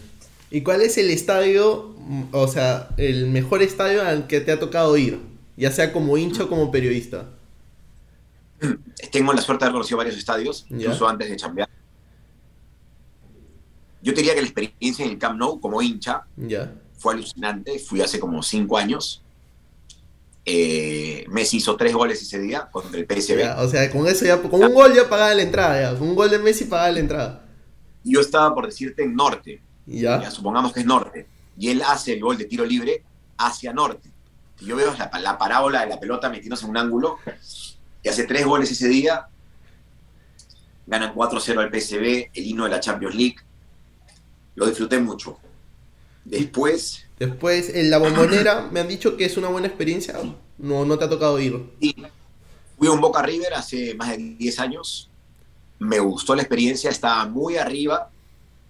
¿Y 0.50 0.62
cuál 0.62 0.80
es 0.82 0.98
el 0.98 1.10
estadio, 1.10 1.94
o 2.32 2.48
sea, 2.48 2.88
el 2.96 3.28
mejor 3.28 3.62
estadio 3.62 4.02
al 4.02 4.26
que 4.26 4.40
te 4.40 4.50
ha 4.50 4.58
tocado 4.58 4.96
ir? 4.96 5.20
Ya 5.58 5.72
sea 5.72 5.92
como 5.92 6.16
hincha 6.16 6.44
o 6.44 6.48
como 6.48 6.70
periodista. 6.70 7.30
Tengo 9.10 9.32
la 9.32 9.42
suerte 9.42 9.64
de 9.64 9.66
haber 9.66 9.72
conocido 9.74 9.98
varios 9.98 10.16
estadios, 10.16 10.66
incluso 10.70 11.08
antes 11.08 11.28
de 11.28 11.36
chambear. 11.36 11.68
Yo 14.00 14.12
diría 14.12 14.34
que 14.34 14.40
la 14.40 14.46
experiencia 14.46 15.04
en 15.04 15.10
el 15.10 15.18
Camp 15.18 15.36
Nou 15.36 15.60
como 15.60 15.82
hincha 15.82 16.24
fue 16.96 17.14
alucinante. 17.14 17.78
Fui 17.80 18.00
hace 18.00 18.20
como 18.20 18.42
cinco 18.42 18.78
años. 18.78 19.22
Eh, 20.44 21.26
Messi 21.28 21.58
hizo 21.58 21.76
tres 21.76 21.92
goles 21.92 22.22
ese 22.22 22.38
día 22.38 22.68
contra 22.70 22.98
el 22.98 23.06
PSV. 23.06 23.58
o 23.58 23.68
sea, 23.68 23.90
con 23.90 24.06
eso 24.06 24.24
ya, 24.24 24.40
con 24.40 24.62
un 24.62 24.72
gol 24.72 24.94
ya 24.94 25.08
pagaba 25.08 25.34
la 25.34 25.42
entrada, 25.42 25.98
Con 25.98 26.08
un 26.08 26.14
gol 26.14 26.30
de 26.30 26.38
Messi 26.38 26.64
pagaba 26.64 26.92
la 26.92 27.00
entrada. 27.00 27.44
Yo 28.04 28.20
estaba 28.20 28.54
por 28.54 28.66
decirte 28.66 29.02
en 29.02 29.14
norte. 29.14 29.60
Ya. 29.86 30.30
supongamos 30.30 30.72
que 30.72 30.80
es 30.80 30.86
norte. 30.86 31.26
Y 31.58 31.68
él 31.70 31.82
hace 31.82 32.12
el 32.12 32.20
gol 32.20 32.38
de 32.38 32.44
tiro 32.44 32.64
libre 32.64 33.02
hacia 33.36 33.72
norte. 33.72 34.10
Yo 34.60 34.76
veo 34.76 34.94
la, 34.94 35.10
la 35.20 35.38
parábola 35.38 35.82
de 35.82 35.88
la 35.88 36.00
pelota 36.00 36.28
metiéndose 36.28 36.64
en 36.64 36.70
un 36.70 36.76
ángulo 36.76 37.18
y 38.02 38.08
hace 38.08 38.24
tres 38.24 38.44
goles 38.44 38.70
ese 38.70 38.88
día. 38.88 39.28
Ganan 40.86 41.14
4-0 41.14 41.58
al 41.58 41.70
PSV, 41.70 42.30
el 42.32 42.46
himno 42.46 42.64
de 42.64 42.70
la 42.70 42.80
Champions 42.80 43.14
League. 43.14 43.36
Lo 44.54 44.66
disfruté 44.66 44.98
mucho. 44.98 45.38
Después. 46.24 47.04
Después, 47.18 47.74
en 47.74 47.90
la 47.90 47.98
bombonera, 47.98 48.68
me 48.70 48.80
han 48.80 48.88
dicho 48.88 49.16
que 49.16 49.24
es 49.24 49.36
una 49.36 49.48
buena 49.48 49.66
experiencia. 49.66 50.14
No, 50.56 50.84
no 50.84 50.98
te 50.98 51.04
ha 51.04 51.08
tocado 51.08 51.38
ir. 51.38 51.62
Sí. 51.80 51.94
Fui 52.78 52.88
a 52.88 52.92
un 52.92 53.00
Boca 53.00 53.22
River 53.22 53.54
hace 53.54 53.94
más 53.94 54.10
de 54.10 54.18
10 54.38 54.60
años. 54.60 55.10
Me 55.78 55.98
gustó 55.98 56.34
la 56.34 56.42
experiencia, 56.42 56.90
estaba 56.90 57.26
muy 57.26 57.56
arriba. 57.56 58.10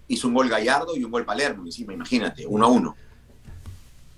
Hizo 0.07 0.27
un 0.27 0.33
gol 0.33 0.49
Gallardo 0.49 0.95
y 0.97 1.03
un 1.03 1.11
gol 1.11 1.25
Palermo 1.25 1.63
encima, 1.65 1.93
imagínate, 1.93 2.45
uno 2.45 2.65
a 2.65 2.69
uno. 2.69 2.95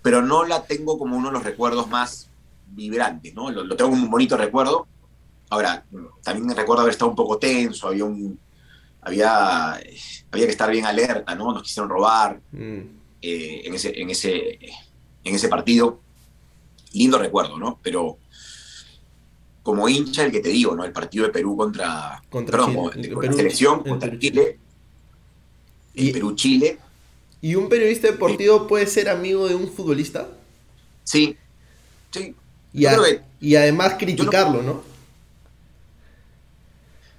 Pero 0.02 0.22
no 0.22 0.46
la 0.46 0.64
tengo 0.64 0.98
como 0.98 1.18
uno 1.18 1.28
de 1.28 1.34
los 1.34 1.44
recuerdos 1.44 1.88
más 1.90 2.30
vibrantes, 2.68 3.34
¿no? 3.34 3.52
Lo, 3.52 3.64
lo 3.64 3.76
tengo 3.76 3.92
como 3.92 4.04
un 4.04 4.12
bonito 4.12 4.38
recuerdo, 4.38 4.88
Ahora, 5.52 5.86
también 6.24 6.56
recuerdo 6.56 6.82
haber 6.82 6.94
estado 6.94 7.12
un 7.12 7.16
poco 7.16 7.38
tenso, 7.38 7.90
había 7.90 8.06
un. 8.06 8.40
Había, 9.02 9.74
había 9.74 10.46
que 10.46 10.52
estar 10.52 10.72
bien 10.72 10.86
alerta, 10.86 11.36
¿no? 11.36 11.52
Nos 11.52 11.64
quisieron 11.64 11.90
robar 11.90 12.40
mm. 12.52 12.80
eh, 13.22 13.62
en, 13.66 13.74
ese, 13.74 14.00
en, 14.00 14.10
ese, 14.10 14.60
en 15.24 15.36
ese 15.36 15.50
partido. 15.50 16.00
Lindo 16.94 17.18
recuerdo, 17.18 17.58
¿no? 17.58 17.80
Pero 17.84 18.18
como 19.62 19.90
hincha, 19.90 20.24
el 20.24 20.32
que 20.32 20.40
te 20.40 20.50
digo, 20.50 20.74
¿no? 20.74 20.86
El 20.86 20.94
partido 20.94 21.26
de 21.26 21.34
Perú 21.34 21.58
contra. 21.58 22.22
contra 22.30 22.66
perdón, 22.66 22.92
la 23.22 23.34
selección, 23.34 23.84
contra 23.84 24.18
Chile. 24.18 24.58
El 25.96 26.12
Perú-Chile. 26.14 26.80
¿Y 27.42 27.56
un 27.56 27.70
periodista 27.70 28.08
deportivo 28.08 28.68
puede 28.68 28.86
ser 28.86 29.10
amigo 29.10 29.48
de 29.48 29.56
un 29.56 29.72
futbolista? 29.72 30.28
Sí, 31.04 31.36
sí. 32.12 32.36
Y, 32.74 32.86
y 33.40 33.56
además 33.56 33.96
criticarlo, 33.98 34.62
¿no? 34.62 34.84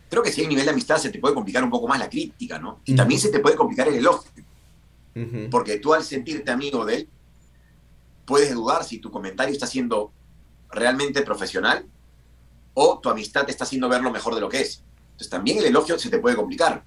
Creo 0.09 0.23
que 0.23 0.31
si 0.31 0.43
hay 0.43 0.47
nivel 0.47 0.65
de 0.65 0.71
amistad 0.71 0.99
se 0.99 1.11
te 1.11 1.19
puede 1.19 1.35
complicar 1.35 1.65
un 1.65 1.71
poco 1.71 1.89
más 1.89 1.99
la 1.99 2.09
crítica, 2.09 2.59
¿no? 2.59 2.81
Y 2.85 2.95
también 2.95 3.21
se 3.21 3.31
te 3.31 3.41
puede 3.41 3.57
complicar 3.57 3.89
el 3.89 3.95
elogio. 3.95 4.31
Porque 5.51 5.79
tú 5.79 5.93
al 5.93 6.05
sentirte 6.05 6.51
amigo 6.51 6.85
de 6.85 6.95
él, 6.97 7.09
puedes 8.25 8.55
dudar 8.55 8.85
si 8.85 8.99
tu 8.99 9.11
comentario 9.11 9.53
está 9.53 9.67
siendo 9.67 10.13
realmente 10.71 11.23
profesional 11.23 11.85
o 12.75 12.99
tu 12.99 13.11
amistad 13.11 13.45
te 13.45 13.51
está 13.51 13.65
haciendo 13.65 13.89
ver 13.89 14.01
lo 14.03 14.11
mejor 14.11 14.35
de 14.35 14.41
lo 14.41 14.49
que 14.49 14.61
es. 14.61 14.83
Entonces 15.13 15.29
también 15.29 15.59
el 15.59 15.65
elogio 15.65 15.99
se 15.99 16.09
te 16.09 16.19
puede 16.19 16.37
complicar. 16.37 16.85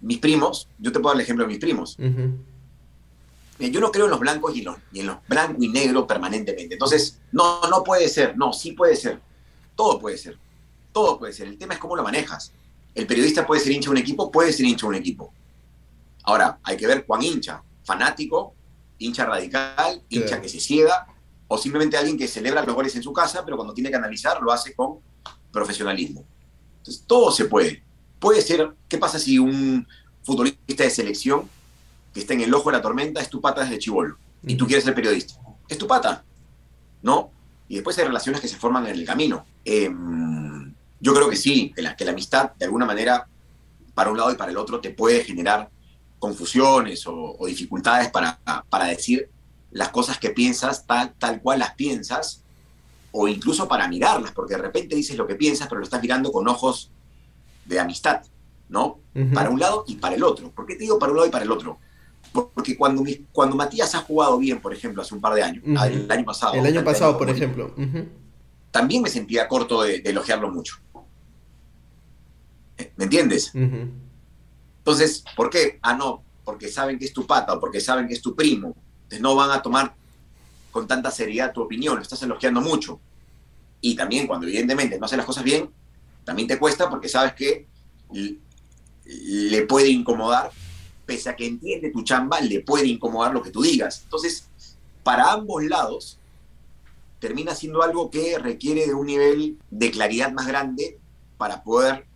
Mis 0.00 0.18
primos, 0.18 0.68
yo 0.78 0.92
te 0.92 1.00
puedo 1.00 1.14
dar 1.14 1.20
el 1.20 1.24
ejemplo 1.24 1.44
de 1.44 1.48
mis 1.48 1.58
primos. 1.58 1.96
Yo 3.58 3.80
no 3.80 3.90
creo 3.90 4.04
en 4.04 4.10
los 4.10 4.20
blancos 4.20 4.54
y 4.54 4.60
en 4.60 4.66
los, 4.66 4.76
y 4.92 5.00
en 5.00 5.06
los 5.06 5.16
blanco 5.26 5.62
y 5.62 5.68
negro 5.68 6.06
permanentemente. 6.06 6.74
Entonces, 6.74 7.20
no, 7.32 7.60
no 7.70 7.82
puede 7.82 8.08
ser, 8.08 8.36
no, 8.36 8.52
sí 8.52 8.72
puede 8.72 8.96
ser. 8.96 9.20
Todo 9.74 9.98
puede 9.98 10.18
ser. 10.18 10.38
Todo 10.92 11.18
puede 11.18 11.32
ser. 11.32 11.48
El 11.48 11.58
tema 11.58 11.74
es 11.74 11.80
cómo 11.80 11.96
lo 11.96 12.02
manejas. 12.02 12.52
El 12.94 13.06
periodista 13.06 13.46
puede 13.46 13.60
ser 13.60 13.72
hincha 13.72 13.86
de 13.86 13.92
un 13.92 13.98
equipo, 13.98 14.30
puede 14.30 14.52
ser 14.52 14.66
hincha 14.66 14.86
de 14.86 14.90
un 14.90 14.94
equipo. 14.94 15.32
Ahora, 16.24 16.58
hay 16.62 16.76
que 16.76 16.86
ver 16.86 17.04
cuán 17.06 17.22
hincha. 17.22 17.62
Fanático, 17.84 18.54
hincha 18.98 19.24
radical, 19.24 20.02
hincha 20.08 20.40
que 20.40 20.48
se 20.48 20.60
ciega, 20.60 21.06
o 21.48 21.56
simplemente 21.56 21.96
alguien 21.96 22.18
que 22.18 22.26
celebra 22.26 22.64
los 22.64 22.74
goles 22.74 22.94
en 22.96 23.02
su 23.02 23.12
casa, 23.12 23.44
pero 23.44 23.56
cuando 23.56 23.74
tiene 23.74 23.90
que 23.90 23.96
analizar 23.96 24.42
lo 24.42 24.50
hace 24.52 24.74
con 24.74 24.98
profesionalismo. 25.52 26.24
Entonces, 26.78 27.04
todo 27.06 27.30
se 27.30 27.44
puede. 27.44 27.84
Puede 28.18 28.42
ser, 28.42 28.74
¿qué 28.88 28.98
pasa 28.98 29.18
si 29.18 29.38
un 29.38 29.86
futbolista 30.22 30.82
de 30.82 30.90
selección 30.90 31.48
que 32.16 32.20
está 32.20 32.32
en 32.32 32.40
el 32.40 32.54
ojo 32.54 32.70
de 32.70 32.78
la 32.78 32.82
tormenta 32.82 33.20
es 33.20 33.28
tu 33.28 33.42
pata 33.42 33.60
desde 33.60 33.78
chivolo 33.78 34.16
y 34.42 34.54
tú 34.54 34.66
quieres 34.66 34.84
ser 34.84 34.94
periodista? 34.94 35.34
Es 35.68 35.76
tu 35.76 35.86
pata, 35.86 36.24
¿no? 37.02 37.30
Y 37.68 37.74
después 37.74 37.98
hay 37.98 38.06
relaciones 38.06 38.40
que 38.40 38.48
se 38.48 38.56
forman 38.56 38.86
en 38.86 38.94
el 38.94 39.04
camino. 39.04 39.44
Em, 39.66 40.72
yo 40.98 41.12
creo 41.12 41.28
que 41.28 41.36
sí, 41.36 41.74
que 41.76 41.82
la, 41.82 41.94
que 41.94 42.06
la 42.06 42.12
amistad, 42.12 42.52
de 42.52 42.64
alguna 42.64 42.86
manera, 42.86 43.28
para 43.92 44.10
un 44.10 44.16
lado 44.16 44.32
y 44.32 44.36
para 44.36 44.50
el 44.50 44.56
otro, 44.56 44.80
te 44.80 44.88
puede 44.88 45.24
generar 45.24 45.68
confusiones 46.18 47.04
o, 47.06 47.36
dificultades 47.46 48.08
para, 48.08 48.40
para, 48.70 48.86
decir 48.86 49.28
las 49.70 49.90
cosas 49.90 50.18
que 50.18 50.30
piensas 50.30 50.86
tal, 50.86 51.12
tal 51.18 51.42
cual 51.42 51.58
las 51.58 51.74
piensas, 51.74 52.42
o 53.12 53.28
incluso 53.28 53.68
para 53.68 53.88
mirarlas, 53.88 54.32
porque 54.32 54.54
de 54.54 54.62
repente 54.62 54.96
dices 54.96 55.18
lo 55.18 55.26
que 55.26 55.34
piensas, 55.34 55.68
pero 55.68 55.80
lo 55.80 55.84
estás 55.84 56.00
mirando 56.00 56.32
con 56.32 56.48
ojos 56.48 56.90
de 57.66 57.78
amistad, 57.78 58.22
¿no? 58.70 59.00
Para 59.34 59.50
un 59.50 59.60
lado 59.60 59.84
y 59.86 59.96
para 59.96 60.14
el 60.14 60.24
otro. 60.24 60.50
¿Por 60.50 60.64
qué 60.64 60.76
te 60.76 60.84
digo 60.84 60.98
para 60.98 61.12
un 61.12 61.18
lado 61.18 61.28
y 61.28 61.30
para 61.30 61.44
el 61.44 61.52
otro? 61.52 61.78
Porque 62.32 62.76
cuando, 62.76 63.04
cuando 63.32 63.56
Matías 63.56 63.94
ha 63.94 64.00
jugado 64.00 64.38
bien, 64.38 64.60
por 64.60 64.72
ejemplo, 64.72 65.02
hace 65.02 65.14
un 65.14 65.20
par 65.20 65.34
de 65.34 65.42
años, 65.42 65.64
el 65.64 66.10
año 66.10 66.24
pasado. 66.24 66.54
El 66.54 66.66
año 66.66 66.84
pasado, 66.84 67.16
por 67.16 67.30
ejemplo. 67.30 67.74
También 68.70 69.02
me 69.02 69.08
sentía 69.08 69.48
corto 69.48 69.82
de, 69.82 69.96
elogiarlo 70.04 70.50
mucho. 70.50 70.76
¿Me 72.96 73.04
entiendes? 73.04 73.52
Entonces, 73.54 75.24
¿por 75.34 75.50
qué? 75.50 75.78
Ah, 75.82 75.94
no, 75.94 76.22
porque 76.44 76.68
saben 76.68 76.98
que 76.98 77.06
es 77.06 77.12
tu 77.12 77.26
pata 77.26 77.54
o 77.54 77.60
porque 77.60 77.80
saben 77.80 78.06
que 78.06 78.14
es 78.14 78.22
tu 78.22 78.34
primo. 78.34 78.74
Entonces 79.04 79.20
no 79.20 79.34
van 79.34 79.50
a 79.50 79.62
tomar 79.62 79.94
con 80.70 80.86
tanta 80.86 81.10
seriedad 81.10 81.52
tu 81.52 81.62
opinión, 81.62 82.00
estás 82.00 82.22
elogiando 82.22 82.60
mucho. 82.60 83.00
Y 83.80 83.96
también 83.96 84.26
cuando 84.26 84.46
evidentemente 84.46 84.98
no 84.98 85.06
haces 85.06 85.16
las 85.16 85.26
cosas 85.26 85.42
bien, 85.42 85.70
también 86.24 86.48
te 86.48 86.58
cuesta 86.58 86.90
porque 86.90 87.08
sabes 87.08 87.34
que 87.34 87.66
le 89.04 89.62
puede 89.62 89.88
incomodar, 89.88 90.50
pese 91.06 91.30
a 91.30 91.36
que 91.36 91.46
entiende 91.46 91.90
tu 91.90 92.02
chamba, 92.02 92.40
le 92.40 92.60
puede 92.60 92.86
incomodar 92.86 93.32
lo 93.32 93.42
que 93.42 93.50
tú 93.50 93.62
digas. 93.62 94.02
Entonces, 94.02 94.48
para 95.02 95.32
ambos 95.32 95.64
lados, 95.64 96.18
termina 97.20 97.54
siendo 97.54 97.82
algo 97.82 98.10
que 98.10 98.38
requiere 98.38 98.86
de 98.86 98.94
un 98.94 99.06
nivel 99.06 99.58
de 99.70 99.90
claridad 99.90 100.32
más 100.32 100.46
grande 100.46 100.98
para 101.38 101.62
poder 101.62 102.06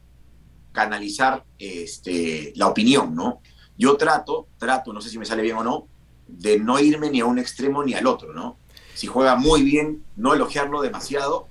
canalizar 0.73 1.45
este, 1.59 2.53
la 2.57 2.67
opinión, 2.67 3.15
¿no? 3.15 3.41
Yo 3.79 3.97
trato, 3.97 4.47
trato, 4.59 4.93
no 4.93 5.01
sé 5.01 5.09
si 5.09 5.19
me 5.19 5.25
sale 5.25 5.43
bien 5.43 5.57
o 5.57 5.65
no, 5.65 5.87
de 6.27 6.59
no 6.59 6.79
irme 6.79 7.11
ni 7.11 7.21
a 7.21 7.27
un 7.27 7.39
extremo 7.39 7.83
ni 7.83 7.95
al 7.95 8.07
otro, 8.07 8.33
¿no? 8.33 8.57
Si 8.95 9.07
juega 9.07 9.37
muy 9.37 9.63
bien, 9.63 10.05
no 10.17 10.35
elogiarlo 10.35 10.83
demasiado, 10.83 11.49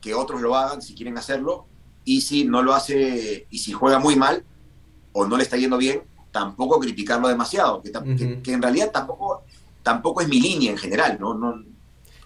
que 0.00 0.14
otros 0.14 0.40
lo 0.40 0.56
hagan 0.56 0.80
si 0.80 0.94
quieren 0.94 1.18
hacerlo, 1.18 1.66
y 2.04 2.22
si 2.22 2.44
no 2.44 2.62
lo 2.62 2.74
hace, 2.74 3.46
y 3.50 3.58
si 3.58 3.72
juega 3.72 3.98
muy 3.98 4.16
mal 4.16 4.44
o 5.12 5.26
no 5.26 5.36
le 5.36 5.42
está 5.42 5.56
yendo 5.56 5.76
bien, 5.76 6.02
tampoco 6.32 6.80
criticarlo 6.80 7.28
demasiado, 7.28 7.82
que, 7.82 7.92
que, 8.42 8.52
en 8.52 8.62
realidad 8.62 8.90
tampoco, 8.90 9.44
tampoco 9.82 10.22
es 10.22 10.28
mi 10.28 10.40
línea 10.40 10.72
en 10.72 10.78
general, 10.78 11.18
¿no? 11.20 11.34
no 11.34 11.62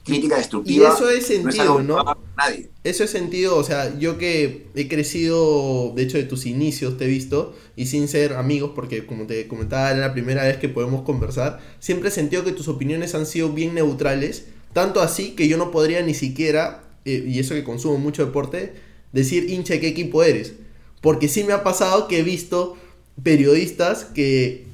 crítica 0.07 0.37
destructiva. 0.37 0.89
Y 0.89 0.93
eso 0.93 1.11
es 1.11 1.27
sentido, 1.27 1.83
¿no? 1.83 2.03
nadie. 2.37 2.71
Eso 2.85 3.03
es 3.03 3.11
sentido, 3.11 3.57
o 3.57 3.65
sea, 3.65 3.99
yo 3.99 4.17
que 4.19 4.69
he 4.77 4.89
crecido, 4.89 5.93
de 5.97 6.05
hecho, 6.05 6.17
de 6.17 6.23
tus 6.23 6.47
inicios 6.47 6.97
te 6.97 7.05
he 7.05 7.09
visto, 7.09 7.55
y 7.75 7.87
sin 7.87 8.07
ser 8.07 8.35
amigos, 8.35 8.71
porque 8.75 9.05
como 9.05 9.27
te 9.27 9.49
comentaba, 9.49 9.91
era 9.91 9.99
la 9.99 10.13
primera 10.13 10.45
vez 10.45 10.59
que 10.59 10.69
podemos 10.69 11.03
conversar, 11.03 11.61
siempre 11.81 12.09
he 12.09 12.13
sentido 12.13 12.45
que 12.45 12.53
tus 12.53 12.69
opiniones 12.69 13.17
han 13.17 13.27
sido 13.27 13.51
bien 13.51 13.75
neutrales, 13.75 14.47
tanto 14.73 15.01
así 15.01 15.33
que 15.33 15.49
yo 15.49 15.57
no 15.57 15.73
podría 15.73 16.03
ni 16.03 16.15
siquiera, 16.15 16.85
eh, 17.05 17.25
y 17.27 17.41
eso 17.41 17.55
que 17.55 17.65
consumo 17.65 17.99
mucho 17.99 18.25
deporte, 18.25 18.75
decir 19.13 19.51
hincha 19.51 19.81
qué 19.81 19.89
equipo 19.89 20.23
eres. 20.23 20.55
Porque 21.01 21.29
sí 21.29 21.45
me 21.45 21.53
ha 21.53 21.63
pasado 21.65 22.09
que 22.09 22.21
he 22.21 22.23
visto 22.23 22.77
periodistas 23.23 24.05
que 24.05 24.67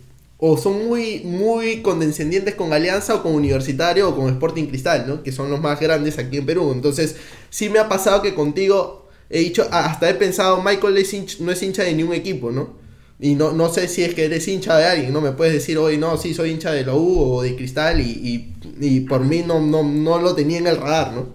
o 0.45 0.57
son 0.57 0.89
muy, 0.89 1.21
muy 1.21 1.83
condescendientes 1.83 2.57
con 2.57 2.73
Alianza 2.73 3.15
o 3.15 3.23
con 3.23 3.33
Universitario 3.33 4.09
o 4.09 4.17
con 4.17 4.29
Sporting 4.29 4.67
Cristal, 4.67 5.07
¿no? 5.07 5.23
Que 5.23 5.31
son 5.31 5.51
los 5.51 5.61
más 5.61 5.79
grandes 5.79 6.19
aquí 6.19 6.39
en 6.39 6.47
Perú. 6.47 6.73
Entonces, 6.73 7.15
sí 7.49 7.69
me 7.69 7.79
ha 7.79 7.89
pasado 7.89 8.23
que 8.23 8.35
contigo 8.35 9.09
he 9.31 9.39
dicho, 9.39 9.67
hasta 9.71 10.11
he 10.11 10.15
pensado, 10.15 10.63
Michael 10.63 10.95
no 11.41 11.53
es 11.53 11.63
hincha 11.63 11.85
de 11.85 11.95
ningún 11.95 12.15
equipo, 12.15 12.51
¿no? 12.51 12.75
Y 13.19 13.37
no, 13.37 13.53
no 13.53 13.73
sé 13.73 13.87
si 13.87 14.03
es 14.03 14.15
que 14.15 14.25
eres 14.25 14.49
hincha 14.49 14.77
de 14.77 14.85
alguien, 14.85 15.13
¿no? 15.13 15.21
Me 15.21 15.31
puedes 15.31 15.55
decir 15.55 15.79
hoy, 15.79 15.97
no, 15.97 16.19
sí, 16.19 16.35
soy 16.35 16.51
hincha 16.51 16.73
de 16.73 16.85
la 16.85 16.95
U 16.95 17.37
o 17.37 17.43
de 17.43 17.55
Cristal 17.55 18.01
y, 18.01 18.53
y, 18.81 19.01
por 19.01 19.21
mí 19.21 19.45
no, 19.47 19.61
no, 19.61 19.85
no 19.85 20.19
lo 20.19 20.35
tenía 20.35 20.59
en 20.59 20.67
el 20.67 20.77
radar, 20.77 21.13
¿no? 21.13 21.29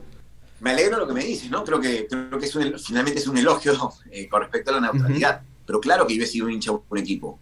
Me 0.60 0.72
alegro 0.72 0.98
lo 0.98 1.08
que 1.08 1.14
me 1.14 1.24
dices, 1.24 1.50
¿no? 1.50 1.64
Creo 1.64 1.80
que, 1.80 2.08
creo 2.08 2.38
que 2.38 2.46
es 2.46 2.86
finalmente 2.86 3.20
es 3.20 3.28
un 3.28 3.38
elogio 3.38 3.72
eh, 4.12 4.28
con 4.28 4.42
respecto 4.42 4.72
a 4.72 4.82
la 4.82 4.92
neutralidad. 4.92 5.42
Pero 5.68 5.82
claro 5.82 6.08
que 6.08 6.16
yo 6.16 6.24
he 6.24 6.28
sido 6.28 6.48
un 6.48 6.54
hincha 6.54 6.72
de 6.72 6.80
un 6.90 6.98
equipo. 6.98 7.40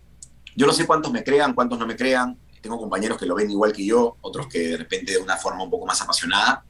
Yo 0.56 0.66
no 0.66 0.74
sé 0.74 0.86
cuántos 0.86 1.14
me 1.14 1.24
crean, 1.24 1.54
cuántos 1.54 1.78
no 1.78 1.86
me 1.86 1.96
crean. 1.96 2.38
Tengo 2.60 2.80
compañeros 2.80 3.20
que 3.20 3.28
lo 3.28 3.36
ven 3.36 3.52
igual 3.52 3.72
que 3.72 3.86
yo, 3.86 4.18
otros 4.22 4.48
que 4.48 4.60
de 4.70 4.78
repente 4.78 5.12
de 5.12 5.20
una 5.20 5.38
forma 5.38 5.64
un 5.64 5.70
poco 5.70 5.86
más 5.86 6.02
apasionada. 6.02 6.66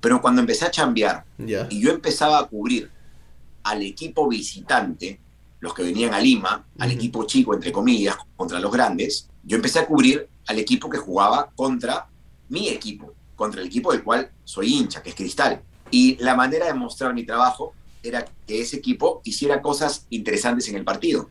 Pero 0.00 0.22
cuando 0.22 0.40
empecé 0.40 0.66
a 0.66 0.70
chambear 0.70 1.24
y 1.36 1.80
yo 1.80 1.90
empezaba 1.90 2.38
a 2.38 2.46
cubrir 2.46 2.88
al 3.64 3.82
equipo 3.82 4.28
visitante, 4.28 5.20
los 5.58 5.74
que 5.74 5.82
venían 5.82 6.14
a 6.14 6.20
Lima, 6.20 6.64
al 6.78 6.92
equipo 6.92 7.24
chico, 7.24 7.52
entre 7.52 7.72
comillas, 7.72 8.16
contra 8.36 8.60
los 8.60 8.72
grandes, 8.72 9.28
yo 9.42 9.56
empecé 9.56 9.80
a 9.80 9.86
cubrir 9.86 10.28
al 10.46 10.58
equipo 10.58 10.88
que 10.88 10.96
jugaba 10.96 11.50
contra 11.54 12.08
mi 12.48 12.68
equipo, 12.68 13.12
contra 13.34 13.60
el 13.60 13.66
equipo 13.66 13.92
del 13.92 14.04
cual 14.04 14.30
soy 14.44 14.74
hincha, 14.74 15.02
que 15.02 15.10
es 15.10 15.16
Cristal. 15.16 15.60
Y 15.90 16.16
la 16.22 16.36
manera 16.36 16.66
de 16.66 16.74
mostrar 16.74 17.12
mi 17.12 17.26
trabajo 17.26 17.74
era 18.02 18.24
que 18.46 18.60
ese 18.60 18.76
equipo 18.76 19.20
hiciera 19.24 19.60
cosas 19.60 20.06
interesantes 20.10 20.68
en 20.68 20.76
el 20.76 20.84
partido 20.84 21.30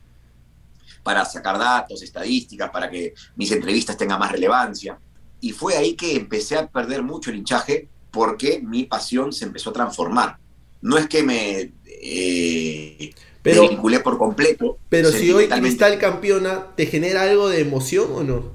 para 1.04 1.26
sacar 1.26 1.58
datos, 1.58 2.02
estadísticas, 2.02 2.70
para 2.70 2.90
que 2.90 3.14
mis 3.36 3.52
entrevistas 3.52 3.98
tengan 3.98 4.20
más 4.20 4.32
relevancia. 4.32 5.00
Y 5.42 5.52
fue 5.52 5.76
ahí 5.76 5.96
que 5.96 6.16
empecé 6.16 6.58
a 6.58 6.68
perder 6.68 7.04
mucho 7.04 7.30
el 7.32 7.38
hinchaje 7.38 7.88
porque 8.12 8.62
mi 8.62 8.84
pasión 8.84 9.32
se 9.32 9.46
empezó 9.46 9.70
a 9.70 9.74
transformar. 9.74 10.38
No 10.82 10.98
es 10.98 11.08
que 11.08 11.24
me, 11.24 11.74
eh, 11.86 13.14
vinculé 13.44 14.00
por 14.00 14.18
completo. 14.18 14.78
Pero 14.90 15.12
si 15.12 15.32
hoy 15.32 15.48
Cristal 15.48 15.98
campeona, 16.00 16.68
¿te 16.76 16.86
genera 16.86 17.24
algo 17.24 17.50
de 17.50 17.62
emoción 17.62 18.08
o 18.14 18.24
no? 18.24 18.52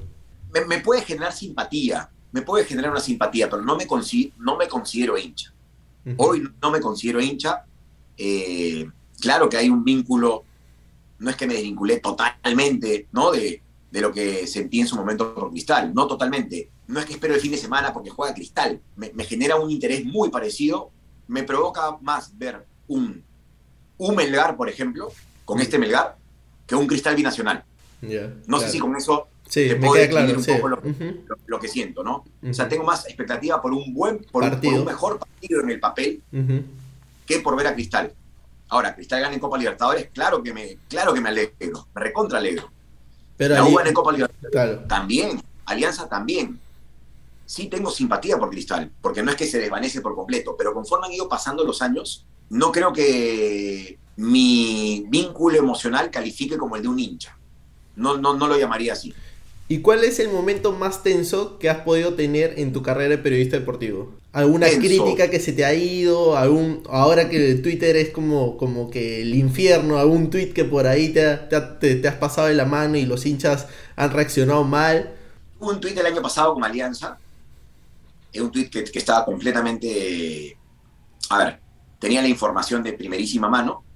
Me, 0.66 0.78
puede 0.78 1.02
generar 1.02 1.32
simpatía, 1.32 2.10
me 2.30 2.42
puede 2.42 2.64
generar 2.64 2.90
una 2.90 3.00
simpatía, 3.00 3.50
pero 3.50 3.62
no 3.62 3.76
me, 3.76 3.86
no 4.38 4.56
me 4.56 4.68
considero 4.68 5.18
hincha. 5.18 5.52
Hoy 6.16 6.46
no 6.62 6.70
me 6.70 6.80
considero 6.80 7.20
hincha. 7.20 7.64
Eh, 8.16 8.88
claro 9.20 9.48
que 9.48 9.56
hay 9.56 9.68
un 9.68 9.84
vínculo 9.84 10.44
no 11.18 11.30
es 11.30 11.36
que 11.36 11.46
me 11.46 11.54
desvinculé 11.54 11.98
totalmente, 11.98 13.08
¿no? 13.12 13.32
De, 13.32 13.60
lo 13.92 14.12
que 14.12 14.48
sentí 14.48 14.80
en 14.80 14.88
su 14.88 14.96
momento 14.96 15.32
por 15.34 15.50
Cristal, 15.50 15.94
no 15.94 16.08
totalmente. 16.08 16.68
No 16.88 16.98
es 16.98 17.06
que 17.06 17.12
espero 17.12 17.32
el 17.32 17.40
fin 17.40 17.52
de 17.52 17.56
semana 17.56 17.92
porque 17.92 18.10
juega 18.10 18.34
Cristal. 18.34 18.80
Me, 18.96 19.12
genera 19.24 19.54
un 19.54 19.70
interés 19.70 20.04
muy 20.04 20.30
parecido. 20.30 20.90
Me 21.28 21.44
provoca 21.44 21.96
más 22.00 22.36
ver 22.36 22.66
un, 22.88 23.22
un 23.96 24.16
Melgar, 24.16 24.56
por 24.56 24.68
ejemplo, 24.68 25.12
con 25.44 25.60
este 25.60 25.78
Melgar, 25.78 26.16
que 26.66 26.74
un 26.74 26.88
Cristal 26.88 27.14
binacional. 27.14 27.62
no 28.48 28.58
sé 28.58 28.68
si 28.68 28.80
con 28.80 28.96
eso 28.96 29.28
te 29.48 29.76
puedo 29.76 29.94
describir 29.94 30.38
un 30.38 30.44
poco 30.44 30.68
lo, 31.46 31.60
que 31.60 31.68
siento, 31.68 32.02
¿no? 32.02 32.24
O 32.42 32.52
sea, 32.52 32.68
tengo 32.68 32.82
más 32.82 33.06
expectativa 33.06 33.62
por 33.62 33.72
un 33.72 33.94
buen, 33.94 34.18
por, 34.32 34.42
un 34.42 34.84
mejor 34.84 35.20
partido 35.20 35.60
en 35.60 35.70
el 35.70 35.78
papel 35.78 36.20
que 37.26 37.40
por 37.40 37.56
ver 37.56 37.66
a 37.66 37.74
Cristal. 37.74 38.12
Ahora, 38.68 38.94
Cristal 38.94 39.20
gana 39.20 39.34
en 39.34 39.40
Copa 39.40 39.58
Libertadores, 39.58 40.08
claro 40.12 40.42
que 40.42 40.52
me, 40.52 40.78
claro 40.88 41.12
que 41.12 41.20
me 41.20 41.28
alegro, 41.28 41.86
me 41.94 42.00
recontra 42.00 42.38
alegro. 42.38 42.70
Pero 43.36 43.54
la 43.54 43.88
en 43.88 43.94
Copa 43.94 44.12
Libertadores 44.12 44.50
Claro. 44.52 44.84
también, 44.88 45.42
Alianza 45.66 46.08
también. 46.08 46.58
Sí 47.46 47.68
tengo 47.68 47.90
simpatía 47.90 48.38
por 48.38 48.48
Cristal, 48.50 48.90
porque 49.02 49.22
no 49.22 49.30
es 49.30 49.36
que 49.36 49.46
se 49.46 49.58
desvanece 49.58 50.00
por 50.00 50.14
completo, 50.14 50.56
pero 50.56 50.72
conforme 50.72 51.06
han 51.06 51.12
ido 51.12 51.28
pasando 51.28 51.62
los 51.64 51.82
años, 51.82 52.26
no 52.48 52.72
creo 52.72 52.92
que 52.92 53.98
mi 54.16 55.04
vínculo 55.08 55.58
emocional 55.58 56.10
califique 56.10 56.56
como 56.56 56.76
el 56.76 56.82
de 56.82 56.88
un 56.88 56.98
hincha. 56.98 57.36
No, 57.96 58.16
no, 58.16 58.34
no 58.34 58.46
lo 58.48 58.56
llamaría 58.58 58.94
así. 58.94 59.14
¿Y 59.68 59.80
cuál 59.80 60.04
es 60.04 60.18
el 60.20 60.28
momento 60.30 60.72
más 60.72 61.02
tenso 61.02 61.58
que 61.58 61.70
has 61.70 61.78
podido 61.78 62.14
tener 62.14 62.58
en 62.58 62.72
tu 62.72 62.82
carrera 62.82 63.10
de 63.10 63.18
periodista 63.18 63.58
deportivo? 63.58 64.12
¿Alguna 64.32 64.66
Tenso. 64.66 64.80
crítica 64.80 65.30
que 65.30 65.40
se 65.40 65.52
te 65.52 65.64
ha 65.64 65.74
ido? 65.74 66.36
¿Algún, 66.36 66.82
ahora 66.90 67.28
que 67.30 67.50
el 67.52 67.62
Twitter 67.62 67.96
es 67.96 68.10
como, 68.10 68.56
como 68.58 68.90
que 68.90 69.22
el 69.22 69.34
infierno, 69.34 69.98
algún 69.98 70.28
tweet 70.28 70.52
que 70.52 70.64
por 70.64 70.86
ahí 70.86 71.10
te, 71.10 71.24
ha- 71.24 71.48
te 71.48 71.56
ha- 71.56 71.78
te- 71.78 71.94
te 71.96 72.08
has 72.08 72.16
pasado 72.16 72.48
de 72.48 72.54
la 72.54 72.64
mano 72.66 72.98
y 72.98 73.06
los 73.06 73.24
hinchas 73.26 73.68
han 73.96 74.10
reaccionado 74.12 74.64
mal? 74.64 75.14
Hubo 75.58 75.70
un 75.70 75.80
tuit 75.80 75.96
el 75.98 76.06
año 76.06 76.22
pasado 76.22 76.54
con 76.54 76.64
Alianza, 76.64 77.18
es 78.32 78.40
un 78.40 78.50
tuit 78.50 78.70
que, 78.72 78.84
que 78.84 78.98
estaba 78.98 79.24
completamente, 79.24 80.58
a 81.30 81.38
ver, 81.38 81.62
tenía 81.98 82.22
la 82.22 82.28
información 82.28 82.82
de 82.82 82.94
primerísima 82.94 83.48
mano 83.48 83.86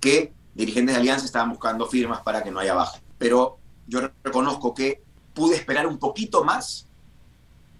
que 0.00 0.34
dirigentes 0.54 0.94
de 0.94 1.00
Alianza 1.00 1.26
estaban 1.26 1.50
buscando 1.50 1.86
firmas 1.86 2.22
para 2.22 2.42
que 2.42 2.50
no 2.50 2.60
haya 2.60 2.74
baja. 2.74 3.00
Pero 3.18 3.60
yo 3.86 4.00
reconozco 4.24 4.74
que 4.74 5.02
pude 5.34 5.54
esperar 5.56 5.86
un 5.86 5.98
poquito 5.98 6.44
más, 6.44 6.86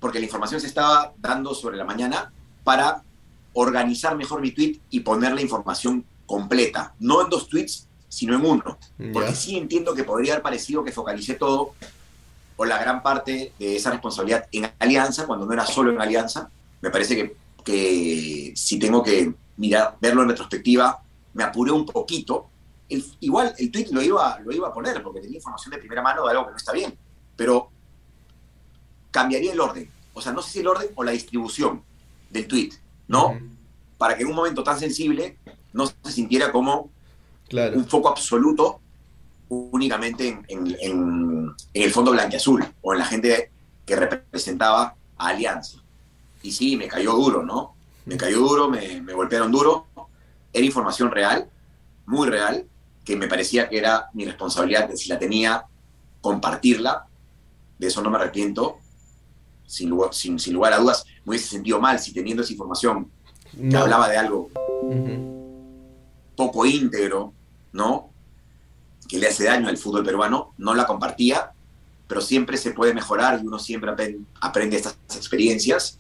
porque 0.01 0.19
la 0.19 0.25
información 0.27 0.61
se 0.61 0.66
estaba 0.66 1.12
dando 1.19 1.55
sobre 1.55 1.77
la 1.77 1.85
mañana, 1.85 2.33
para 2.64 3.03
organizar 3.55 4.16
mejor 4.16 4.40
mi 4.40 4.51
tweet 4.51 4.79
y 4.90 5.01
poner 5.01 5.33
la 5.35 5.40
información 5.40 6.05
completa, 6.27 6.95
no 7.01 7.23
en 7.23 7.31
dos 7.31 7.49
tweets, 7.49 7.88
sino 8.09 8.35
en 8.37 8.45
uno. 8.45 8.79
Porque 9.12 9.31
Ya. 9.31 9.35
sí 9.35 9.57
entiendo 9.57 9.95
que 9.95 10.05
podría 10.05 10.33
haber 10.35 10.42
parecido 10.42 10.85
que 10.85 10.92
focalicé 10.92 11.35
todo 11.35 11.73
o 12.57 12.64
la 12.64 12.79
gran 12.79 13.03
parte 13.03 13.53
de 13.59 13.77
esa 13.77 13.90
responsabilidad 13.90 14.47
en 14.53 14.71
Alianza, 14.79 15.27
cuando 15.27 15.47
no 15.47 15.53
era 15.53 15.66
solo 15.66 15.90
en 15.92 16.01
Alianza. 16.01 16.51
Me 16.81 16.90
parece 16.90 17.14
que, 17.16 17.37
que 17.64 18.53
si 18.57 18.79
tengo 18.79 19.03
que 19.03 19.33
mirar, 19.57 19.97
verlo 20.01 20.23
en 20.23 20.29
retrospectiva, 20.31 21.03
me 21.35 21.45
apuré 21.45 21.71
un 21.73 21.85
poquito. 21.87 22.49
El- 22.88 23.05
igual 23.20 23.55
el 23.59 23.70
tweet 23.70 23.88
lo 23.90 24.03
iba, 24.03 24.38
lo 24.40 24.53
iba 24.53 24.68
a 24.68 24.72
poner 24.72 25.03
porque 25.03 25.20
tenía 25.20 25.37
información 25.37 25.72
de 25.72 25.79
primera 25.79 26.03
mano 26.03 26.25
de 26.25 26.31
algo 26.31 26.44
que 26.46 26.51
no 26.53 26.57
está 26.57 26.72
bien, 26.72 26.96
pero 27.37 27.70
cambiaría 29.11 29.53
el 29.53 29.61
orden. 29.61 29.90
O 30.14 30.20
sea, 30.20 30.33
no 30.33 30.42
sé 30.42 30.51
si 30.53 30.61
el 30.61 30.68
orden 30.68 30.88
o 30.94 31.05
la 31.05 31.12
distribución 31.12 31.83
del 32.31 32.46
tweet, 32.46 32.70
¿no? 33.09 33.38
Para 33.99 34.16
que 34.16 34.22
en 34.22 34.29
un 34.29 34.35
momento 34.37 34.62
tan 34.62 34.79
sensible 34.79 35.38
no 35.72 35.87
se 35.87 35.94
sintiera 36.12 36.53
como 36.53 36.90
Claro. 37.49 37.77
un 37.77 37.87
foco 37.87 38.09
absoluto 38.09 38.81
únicamente 39.49 40.29
en, 40.29 40.44
en- 40.49 40.77
en- 40.81 41.55
en 41.75 41.83
el 41.83 41.90
fondo 41.92 42.11
blanqueazul 42.12 42.64
o 42.83 42.92
en 42.92 42.99
la 42.99 43.05
gente 43.05 43.51
que 43.85 43.94
representaba 43.96 44.96
a 45.16 45.27
Alianza. 45.29 45.79
Y 46.42 46.51
sí, 46.53 46.77
me 46.77 46.88
cayó 46.88 47.12
duro, 47.12 47.42
¿no? 47.44 47.75
Me 48.05 48.16
cayó 48.16 48.38
duro, 48.40 48.68
me, 48.68 49.01
me 49.01 49.12
golpearon 49.12 49.51
duro. 49.53 49.87
Era 50.53 50.64
información 50.66 51.11
real, 51.11 51.49
muy 52.07 52.29
real, 52.29 52.66
que 53.07 53.16
me 53.16 53.29
parecía 53.29 53.69
que 53.69 53.79
era 53.79 54.09
mi 54.14 54.25
responsabilidad, 54.25 54.88
que 54.90 54.97
si 54.97 55.09
la 55.09 55.19
tenía, 55.19 55.64
compartirla. 56.21 57.07
De 57.79 57.87
eso 57.87 58.03
no 58.03 58.11
me 58.11 58.16
arrepiento. 58.16 58.79
Sin 59.64 59.88
lugar, 59.90 60.12
sin, 60.12 60.38
sin 60.40 60.55
lugar 60.55 60.73
a 60.73 60.79
dudas, 60.79 61.05
me 61.25 61.31
hubiese 61.31 61.47
sentido 61.49 61.81
mal 61.81 62.01
si 62.01 62.12
teniendo 62.12 62.42
esa 62.42 62.53
información 62.53 63.11
que 63.53 63.59
No. 63.69 63.79
hablaba 63.81 64.09
de 64.09 64.16
algo 64.16 64.51
Ujú. 64.83 65.25
poco 66.35 66.66
íntegro, 66.66 67.33
¿no? 67.73 68.11
Que 69.09 69.19
le 69.19 69.29
hace 69.29 69.45
daño 69.45 69.69
al 69.69 69.79
fútbol 69.79 70.05
peruano, 70.05 70.53
no 70.59 70.75
la 70.75 70.85
compartía, 70.87 71.53
pero 72.09 72.21
siempre 72.21 72.57
se 72.57 72.73
puede 72.73 72.92
mejorar 72.92 73.40
y 73.40 73.47
uno 73.47 73.59
siempre 73.61 73.90
aprende 74.40 74.77
estas 74.77 74.97
experiencias 75.14 75.99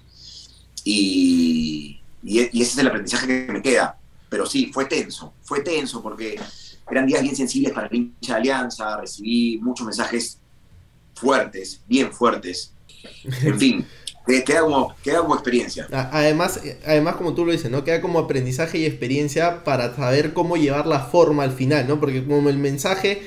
y 0.84 2.00
ese 2.24 2.60
es 2.60 2.78
el 2.78 2.88
aprendizaje 2.88 3.26
que 3.26 3.52
me 3.52 3.62
queda. 3.62 3.96
Pero 4.28 4.44
sí, 4.44 4.70
fue 4.72 4.86
tenso, 4.86 5.34
fue 5.42 5.60
tenso 5.62 6.02
porque 6.02 6.40
eran 6.90 7.06
días 7.06 7.22
bien 7.22 7.36
sensibles 7.36 7.72
para 7.72 7.88
el 7.88 7.96
hincha 7.96 8.34
de 8.34 8.40
Alianza, 8.40 9.00
recibí 9.00 9.58
muchos 9.62 9.86
mensajes 9.86 10.42
fuertes, 11.14 11.82
bien 11.86 12.12
fuertes, 12.12 12.76
en 13.42 13.54
fin, 13.58 13.92
que- 14.26 14.44
queda 14.44 14.62
como, 14.62 14.96
queda 15.02 15.20
como 15.22 15.34
experiencia. 15.36 15.92
Además, 15.92 16.60
eh, 16.64 16.80
además, 16.84 17.14
como 17.16 17.34
tú 17.34 17.44
lo 17.46 17.52
dices, 17.52 17.70
¿no? 17.70 17.84
Queda 17.84 18.00
como 18.00 18.18
aprendizaje 18.18 18.78
y 18.78 18.86
experiencia 18.86 19.62
para 19.62 19.94
saber 19.94 20.32
cómo 20.32 20.56
llevar 20.56 20.86
la 20.86 21.00
forma 21.00 21.44
al 21.44 21.52
final, 21.52 21.86
¿no? 21.86 22.00
Porque 22.00 22.24
como 22.26 22.48
el 22.48 22.58
mensaje 22.58 23.22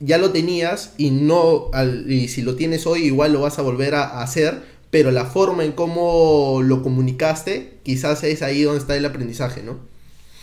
ya 0.00 0.18
lo 0.18 0.32
tenías 0.32 0.94
y 0.98 1.10
no 1.10 1.68
al- 1.72 2.10
y 2.10 2.28
si 2.28 2.42
lo 2.42 2.56
tienes 2.56 2.86
hoy 2.86 3.02
igual 3.04 3.32
lo 3.32 3.42
vas 3.42 3.58
a 3.58 3.62
volver 3.62 3.94
a, 3.94 4.02
a 4.04 4.22
hacer, 4.24 4.62
pero 4.90 5.12
la 5.12 5.26
forma 5.26 5.64
en 5.64 5.72
cómo 5.72 6.60
lo 6.64 6.82
comunicaste, 6.82 7.78
quizás 7.84 8.24
es 8.24 8.42
ahí 8.42 8.62
donde 8.62 8.80
está 8.80 8.96
el 8.96 9.04
aprendizaje, 9.04 9.62
¿no? 9.62 9.78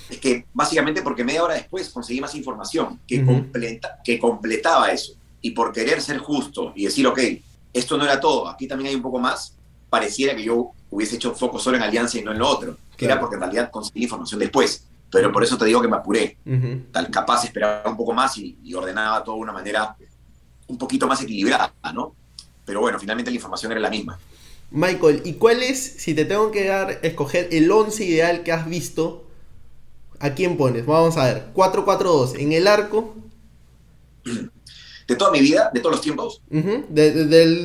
Es 0.10 0.20
que 0.20 0.46
básicamente 0.54 1.02
porque 1.02 1.24
media 1.24 1.44
hora 1.44 1.54
después 1.56 1.90
conseguí 1.90 2.22
más 2.22 2.34
información 2.36 3.00
que, 3.08 3.26
completa- 3.26 4.00
que 4.04 4.18
completaba 4.20 4.90
eso. 4.92 5.14
Y 5.42 5.52
por 5.52 5.72
querer 5.74 6.02
ser 6.02 6.18
justo 6.20 6.74
y 6.76 6.86
decir, 6.86 7.06
ok, 7.08 7.20
esto 7.74 7.98
no 7.98 8.06
era 8.06 8.20
todo, 8.20 8.48
aquí 8.48 8.68
también 8.68 8.90
hay 8.90 8.96
un 8.96 9.02
poco 9.02 9.20
más, 9.20 9.56
pareciera 9.90 10.36
que 10.36 10.44
yo 10.44 10.72
hubiese 10.90 11.16
hecho 11.18 11.36
foco 11.36 11.60
solo 11.60 11.78
en 11.78 11.84
Alianza 11.84 12.18
y 12.18 12.24
no 12.24 12.32
en 12.32 12.40
lo 12.40 12.48
otro. 12.48 12.78
Que 12.96 13.06
Claro. 13.06 13.14
era 13.14 13.20
porque 13.22 13.36
en 13.36 13.42
realidad 13.42 13.70
conseguí 13.70 14.04
información 14.04 14.40
después. 14.40 14.84
Pero 15.10 15.32
por 15.32 15.44
eso 15.44 15.58
te 15.58 15.66
digo 15.66 15.82
que 15.82 15.88
me 15.88 15.96
apuré. 15.98 16.38
Tal 16.92 17.10
capaz 17.12 17.44
esperaba 17.46 17.90
un 17.90 17.96
poco 17.96 18.14
más 18.14 18.38
y, 18.38 18.58
y 18.64 18.74
ordenaba 18.74 19.24
todo 19.24 19.36
de 19.36 19.42
una 19.42 19.54
manera 19.54 19.96
un 20.68 20.78
poquito 20.78 21.08
más 21.08 21.22
equilibrada, 21.22 21.72
¿no? 21.94 22.14
Pero 22.66 22.82
bueno, 22.82 23.00
finalmente 23.00 23.32
la 23.32 23.36
información 23.36 23.72
era 23.72 23.80
la 23.80 23.90
misma. 23.90 24.20
Michael, 24.72 25.22
¿y 25.24 25.34
cuál 25.34 25.64
es, 25.64 25.82
si 25.98 26.14
te 26.14 26.26
tengo 26.26 26.52
que 26.52 26.66
dar, 26.68 27.00
escoger 27.04 27.48
el 27.54 27.72
11 27.72 28.04
ideal 28.04 28.44
que 28.44 28.52
has 28.52 28.68
visto, 28.68 29.27
¿a 30.20 30.34
quién 30.36 30.58
pones? 30.58 30.86
Vamos 30.86 31.18
a 31.18 31.26
ver, 31.26 31.46
4-4-2, 31.54 32.36
en 32.38 32.52
el 32.54 32.68
arco, 32.68 33.16
De 35.08 35.16
toda 35.16 35.32
mi 35.32 35.40
vida, 35.40 35.70
de 35.74 35.80
todos 35.80 35.96
los 35.96 36.02
tiempos, 36.02 36.42
ujú, 36.50 36.86
de, 36.90 37.12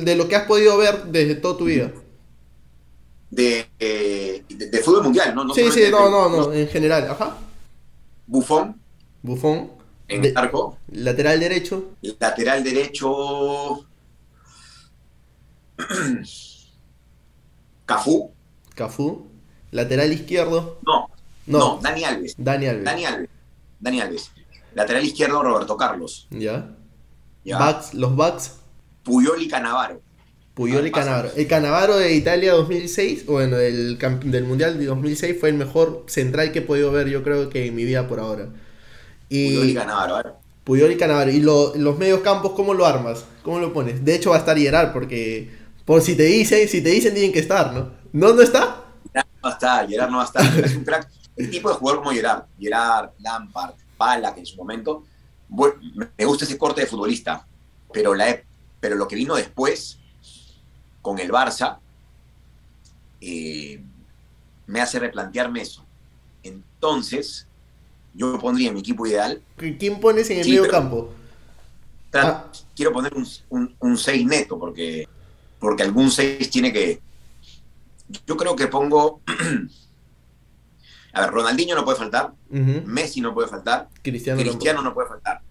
de- 0.03 0.15
lo 0.15 0.27
que 0.27 0.35
has 0.35 0.45
podido 0.45 0.77
ver 0.77 1.05
desde 1.05 1.35
toda 1.35 1.57
tu 1.57 1.65
vida. 1.65 1.91
de, 3.29 3.67
eh, 3.79 4.43
fútbol 4.83 5.03
mundial, 5.03 5.33
¿no? 5.35 5.43
no 5.43 5.53
sí, 5.53 5.71
sí, 5.71 5.81
no, 5.91 6.05
de- 6.05 6.11
no, 6.11 6.29
no, 6.29 6.53
en 6.53 6.67
general, 6.67 7.09
ajá. 7.09 7.37
Bufón 8.27 8.79
Bufón, 9.23 9.71
en 10.07 10.25
el 10.25 10.37
arco, 10.37 10.77
lateral 10.91 11.39
derecho, 11.39 11.95
lateral 12.19 12.63
derecho. 12.63 13.87
Cafú, 17.85 18.15
Cafú, 18.75 19.27
lateral 19.71 20.11
izquierdo, 20.13 20.77
no, 20.85 21.07
no, 21.47 21.59
no, 21.59 21.79
Dani 21.81 22.03
Alves, 22.03 22.35
Dani 22.37 22.67
Alves, 22.67 22.83
Dani 22.85 23.05
Alves, 23.05 23.29
Dani 23.79 24.01
Alves, 24.01 24.31
lateral 24.75 25.03
izquierdo 25.03 25.41
Roberto 25.43 25.75
Carlos, 25.77 26.27
ya. 26.31 26.69
ya, 27.43 27.57
Backs, 27.59 27.93
los 27.93 28.15
backs, 28.15 28.53
Puyol 29.03 29.41
y 29.41 29.47
Canavaro, 29.47 30.01
Puyol 30.53 30.87
y. 30.87 30.91
Canavaro. 30.91 31.29
El 31.35 31.47
Canavaro 31.47 31.97
de 31.97 32.13
Italia 32.13 32.53
2006, 32.53 33.25
bueno, 33.25 33.57
del, 33.57 33.97
camp- 33.97 34.23
del 34.23 34.43
Mundial 34.45 34.77
de 34.79 34.85
2006 34.85 35.37
fue 35.39 35.49
el 35.49 35.55
mejor 35.55 36.05
central 36.07 36.51
que 36.51 36.59
he 36.59 36.61
podido 36.61 36.91
ver 36.91 37.07
yo 37.09 37.23
creo 37.23 37.49
que 37.49 37.65
en 37.65 37.75
mi 37.75 37.83
vida 37.85 38.07
por 38.07 38.19
ahora. 38.19 38.49
Puyol 39.29 39.65
y 39.67 39.71
Y 39.71 39.73
Canavaro. 39.73 40.35
Puyol 40.63 40.91
y 40.91 40.97
Canavaro. 40.97 41.31
¿Y 41.31 41.41
lo- 41.41 41.75
los 41.75 41.97
medios 41.97 42.21
campos 42.21 42.53
cómo 42.55 42.73
lo 42.73 42.85
armas? 42.85 43.25
¿Cómo 43.41 43.59
lo 43.59 43.73
pones? 43.73 44.05
De 44.05 44.15
hecho 44.15 44.29
va 44.29 44.37
a 44.37 44.39
estar 44.39 44.57
Gerard 44.57 44.93
porque 44.93 45.49
por 45.85 46.01
si 46.01 46.15
te 46.15 46.23
dicen, 46.23 46.69
si 46.69 46.81
te 46.81 46.89
dicen 46.89 47.13
tienen 47.13 47.33
que 47.33 47.39
estar, 47.39 47.73
¿no? 47.73 47.89
¿No, 48.13 48.33
no 48.33 48.41
está? 48.41 48.85
Gerard 49.11 49.27
no 49.41 49.41
va 49.43 49.49
a 49.49 49.53
estar, 49.53 49.89
Gerard 49.89 50.09
no 50.11 50.17
va 50.17 50.23
a 50.23 50.25
estar, 50.27 50.59
es 50.65 50.75
un 50.75 50.83
crack, 50.85 51.09
el 51.35 51.49
tipo 51.49 51.69
de 51.69 51.75
jugador 51.75 51.99
como 52.03 52.11
Gerard, 52.11 52.45
Gerard, 52.59 53.11
Lampard, 53.19 53.75
Balak 53.97 54.37
en 54.37 54.45
su 54.45 54.55
momento, 54.57 55.03
bueno, 55.47 55.75
me 56.17 56.25
gusta 56.25 56.45
ese 56.45 56.57
corte 56.57 56.81
de 56.81 56.87
futbolista, 56.87 57.45
pero, 57.91 58.13
la, 58.15 58.39
pero 58.79 58.95
lo 58.95 59.07
que 59.07 59.15
vino 59.15 59.35
después 59.35 59.99
con 61.01 61.19
el 61.19 61.31
Barça 61.31 61.77
eh, 63.21 63.81
me 64.67 64.81
hace 64.81 64.99
replantearme 64.99 65.61
eso. 65.61 65.85
Entonces, 66.43 67.47
yo 68.13 68.37
pondría 68.39 68.67
en 68.69 68.73
mi 68.75 68.79
equipo 68.81 69.05
ideal, 69.07 69.41
¿Quién 69.57 69.99
pones 69.99 70.29
en 70.29 70.39
el 70.39 70.43
Sí, 70.43 70.49
medio 70.51 70.63
pero- 70.63 70.73
campo? 70.73 71.13
Ah. 72.15 72.45
quiero 72.75 72.93
poner 72.93 73.11
un 73.49 73.97
6 73.97 74.25
neto, 74.27 74.59
porque, 74.59 75.07
porque 75.59 75.81
algún 75.81 76.11
6 76.11 76.47
tiene 76.51 76.71
que... 76.71 77.01
Yo 78.27 78.37
creo 78.37 78.55
que 78.55 78.67
pongo... 78.67 79.21
A 81.13 81.21
ver, 81.21 81.29
Ronaldinho 81.31 81.75
no 81.75 81.85
puede 81.85 81.97
faltar, 81.97 82.33
Messi 82.49 83.21
no 83.21 83.33
puede 83.33 83.47
faltar, 83.47 83.87
Cristiano. 84.01 84.39
Cristiano 84.41 84.81
no 84.81 84.93
puede 84.93 85.07
faltar. 85.09 85.41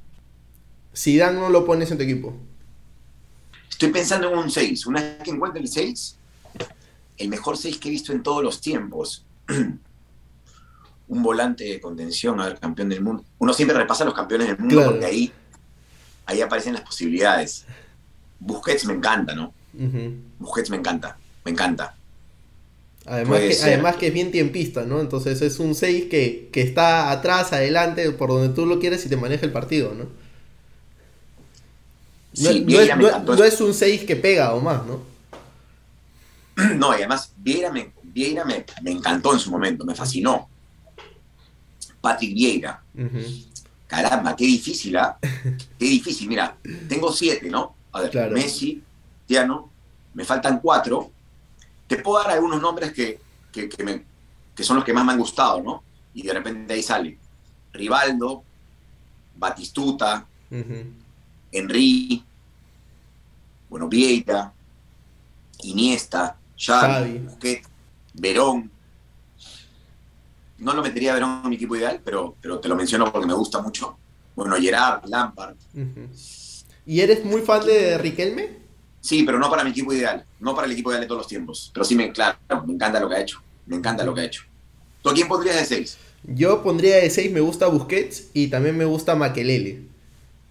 Zidane 0.95 1.39
no 1.39 1.49
lo 1.49 1.65
pones 1.65 1.91
en 1.91 1.97
tu 1.99 2.03
equipo. 2.05 2.35
Estoy 3.71 3.91
pensando 3.91 4.31
en 4.31 4.39
un 4.39 4.51
6. 4.51 4.87
Una 4.87 5.01
vez 5.01 5.19
que 5.25 5.31
encuentre 5.31 5.61
el 5.63 5.69
6, 5.69 6.19
el 7.19 7.29
mejor 7.29 7.57
6 7.57 7.79
que 7.79 7.89
he 7.89 7.91
visto 7.91 8.13
en 8.13 8.23
todos 8.23 8.43
los 8.43 8.61
tiempos. 8.61 9.25
un 11.09 11.23
volante 11.23 11.65
de 11.65 11.81
contención, 11.81 12.41
a 12.41 12.47
ver, 12.47 12.59
campeón 12.59 12.89
del 12.89 13.03
mundo. 13.03 13.25
Uno 13.39 13.53
siempre 13.53 13.77
repasa 13.77 14.05
los 14.05 14.15
campeones 14.15 14.49
del 14.49 14.59
mundo 14.59 14.75
Claro. 14.77 14.91
porque 14.93 15.07
ahí 15.07 15.33
ahí 16.27 16.41
aparecen 16.41 16.73
las 16.75 16.83
posibilidades. 16.83 17.67
Busquets 18.41 18.85
me 18.87 18.95
encanta, 18.95 19.35
¿no? 19.35 19.53
Busquets 20.39 20.71
me 20.71 20.77
encanta, 20.77 21.17
me 21.45 21.51
encanta. 21.51 21.97
Además 23.07 23.41
que, 23.41 23.53
ser. 23.55 23.75
además 23.75 23.97
que 23.97 24.07
es 24.09 24.15
bien 24.15 24.31
tiempista, 24.31 24.85
¿no? 24.85 25.01
Entonces 25.01 25.43
es 25.43 25.59
un 25.59 25.75
6 25.75 26.07
que, 26.09 26.49
que 26.53 26.63
está 26.63 27.11
atrás, 27.11 27.53
adelante, 27.53 28.11
por 28.13 28.31
donde 28.31 28.55
tú 28.55 28.65
lo 28.67 28.79
quieres 28.79 29.05
y 29.05 29.09
te 29.09 29.17
maneja 29.17 29.45
el 29.45 29.53
partido, 29.53 29.93
¿no? 29.95 30.05
No, 30.05 30.11
Sí, 32.51 32.61
no 32.61 32.67
Vieira 32.67 32.95
es, 32.95 32.97
me 32.97 33.03
no- 33.03 33.09
encantó. 33.11 33.37
no 33.37 33.45
es 33.45 33.61
un 33.61 33.75
6 33.75 34.05
que 34.05 34.17
pega 34.17 34.55
o 34.55 34.61
más, 34.61 34.87
¿no? 34.87 35.01
No, 36.77 36.93
y 36.93 36.97
además, 36.97 37.33
Vieira 37.37 37.71
me, 37.73 37.93
Vieira 38.03 38.45
me, 38.45 38.65
me 38.83 38.91
encantó 38.93 39.33
en 39.33 39.39
su 39.39 39.51
momento, 39.51 39.85
me 39.85 39.95
fascinó. 39.95 40.49
Patrick 42.01 42.35
Vieira, 42.35 42.83
Ujú. 42.95 43.21
caramba, 43.87 44.35
qué 44.35 44.45
difícil, 44.45 44.97
¿ah? 44.97 45.19
Qué 45.79 45.87
difícil. 45.87 46.29
Mira, 46.29 46.57
tengo 46.89 47.13
siete, 47.13 47.49
¿no? 47.49 47.75
A 47.93 48.01
ver, 48.03 48.11
Claro. 48.11 48.35
Messi, 48.35 48.83
Cristiano, 49.27 49.71
me 50.15 50.25
faltan 50.25 50.61
cuatro. 50.61 51.11
Te 51.97 52.03
puedo 52.03 52.23
dar 52.25 52.33
algunos 52.33 52.61
nombres 52.61 52.93
que, 52.95 53.21
que, 53.53 53.69
que 53.69 53.85
me- 53.85 54.07
que 54.55 54.65
son 54.65 54.77
los 54.77 54.85
que 54.85 54.95
más 54.95 55.05
me 55.05 55.13
han 55.13 55.19
gustado, 55.19 55.63
¿no? 55.63 55.85
Y 56.15 56.23
de 56.27 56.33
repente 56.33 56.73
ahí 56.73 56.83
sale 56.83 57.19
Rivaldo, 57.73 58.45
Batistuta, 59.35 60.27
Ujú. 60.51 60.85
Henry, 61.51 62.25
bueno, 63.69 63.89
Vieira, 63.89 64.55
Iniesta, 65.65 66.39
Xavi. 66.57 67.19
Busquets, 67.19 67.69
Verón. 68.15 68.71
No 70.59 70.73
lo 70.73 70.83
metería 70.83 71.11
a 71.13 71.15
Verón 71.15 71.41
en 71.45 71.51
mi 71.51 71.57
equipo 71.57 71.77
ideal, 71.77 72.01
pero, 72.03 72.37
pero 72.41 72.59
te 72.59 72.69
lo 72.69 72.77
menciono 72.77 73.13
porque 73.13 73.27
me 73.27 73.35
gusta 73.35 73.61
mucho. 73.61 73.99
Bueno, 74.35 74.57
Gerard, 74.57 75.05
Lampard. 75.09 75.57
¿Y 76.87 77.01
eres 77.01 77.25
muy 77.25 77.43
fan 77.43 77.65
de 77.67 77.99
Riquelme? 77.99 78.62
Sí, 79.03 79.25
pero 79.25 79.39
no 79.39 79.51
para 79.51 79.65
mi 79.65 79.71
equipo 79.71 79.93
ideal. 79.93 80.25
No 80.41 80.55
para 80.55 80.67
el 80.67 80.73
equipo 80.73 80.91
ideal 80.91 81.03
de 81.03 81.09
todos 81.09 81.19
los 81.19 81.29
tiempos. 81.29 81.71
Pero 81.75 81.85
sí, 81.85 81.95
me, 81.95 82.11
claro, 82.11 82.39
me 82.67 82.73
encanta 82.73 82.99
lo 82.99 83.09
que 83.11 83.17
ha 83.17 83.21
hecho. 83.21 83.43
Me 83.67 83.77
encanta 83.77 84.05
lo 84.05 84.15
que 84.15 84.23
ha 84.23 84.25
hecho. 84.25 84.45
¿Tú 85.03 85.11
a 85.11 85.13
quién 85.13 85.29
pondrías 85.29 85.57
de 85.57 85.67
seis? 85.67 85.99
Yo 86.25 86.63
pondría 86.63 86.97
de 86.97 87.11
6, 87.11 87.33
me 87.33 87.41
gusta 87.41 87.67
Busquets 87.67 88.29
y 88.33 88.47
también 88.47 88.77
me 88.77 88.85
gusta 88.85 89.17
Makelele, 89.17 89.81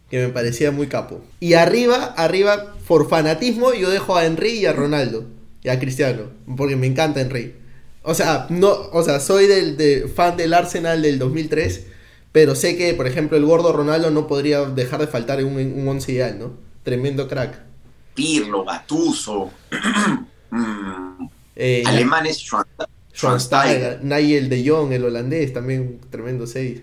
que 0.09 0.19
me 0.19 0.27
parecía 0.27 0.71
muy 0.71 0.87
capo. 0.87 1.21
Y 1.39 1.53
arriba, 1.53 2.13
arriba, 2.17 2.75
por 2.87 3.07
fanatismo, 3.07 3.73
yo 3.73 3.89
dejo 3.89 4.17
a 4.17 4.25
Henry 4.25 4.51
y 4.51 4.65
a 4.65 4.73
Ronaldo, 4.73 5.25
y 5.63 5.69
a 5.69 5.79
Cristiano, 5.79 6.23
porque 6.57 6.75
me 6.75 6.87
encanta 6.87 7.21
Henry. 7.21 7.55
O 8.03 8.13
sea, 8.13 8.47
no, 8.49 8.69
o 8.91 9.03
sea, 9.03 9.21
soy 9.21 9.47
del, 9.47 9.77
de, 9.77 10.11
fan 10.13 10.35
del 10.35 10.53
Arsenal 10.53 11.01
del 11.01 11.19
2003, 11.19 11.85
pero 12.33 12.55
sé 12.55 12.75
que, 12.75 12.93
por 12.93 13.07
ejemplo, 13.07 13.37
el 13.37 13.45
gordo 13.45 13.71
Ronaldo 13.71 14.11
no 14.11 14.27
podría 14.27 14.65
dejar 14.65 14.99
de 14.99 15.07
faltar 15.07 15.39
en 15.39 15.45
un, 15.45 15.57
un 15.57 15.87
once 15.87 16.11
ideal, 16.11 16.37
¿no? 16.37 16.51
Tremendo 16.83 17.29
crack. 17.29 17.70
Pirlo, 18.13 18.65
Gatuso, 18.65 19.51
mm, 20.51 21.27
Eh, 21.55 21.83
alemanes, 21.85 22.39
Schwan- 22.39 22.65
Schweinsteiger, 23.13 23.99
Nigel 24.03 24.49
de 24.49 24.67
Jong, 24.67 24.93
el 24.93 25.03
holandés, 25.05 25.53
también 25.53 25.81
un 25.81 26.09
tremendo 26.09 26.47
6. 26.47 26.81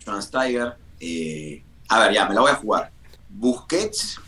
Schweinsteiger. 0.00 0.74
eh, 1.00 1.62
a 1.88 2.00
ver, 2.00 2.14
ya, 2.14 2.26
me 2.28 2.34
la 2.34 2.40
voy 2.40 2.50
a 2.50 2.54
jugar. 2.56 2.90
Busquets, 3.28 4.18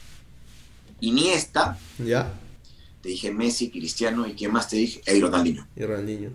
Iniesta, 1.00 1.78
¿Ya? 1.98 2.32
te 3.00 3.08
dije 3.10 3.30
Messi, 3.32 3.70
Cristiano, 3.70 4.26
¿y 4.26 4.34
quién 4.34 4.52
más 4.52 4.68
te 4.68 4.76
dije? 4.76 5.00
Ronaldinho. 5.20 5.66
Y 5.76 5.82
Ronaldinho. 5.84 6.30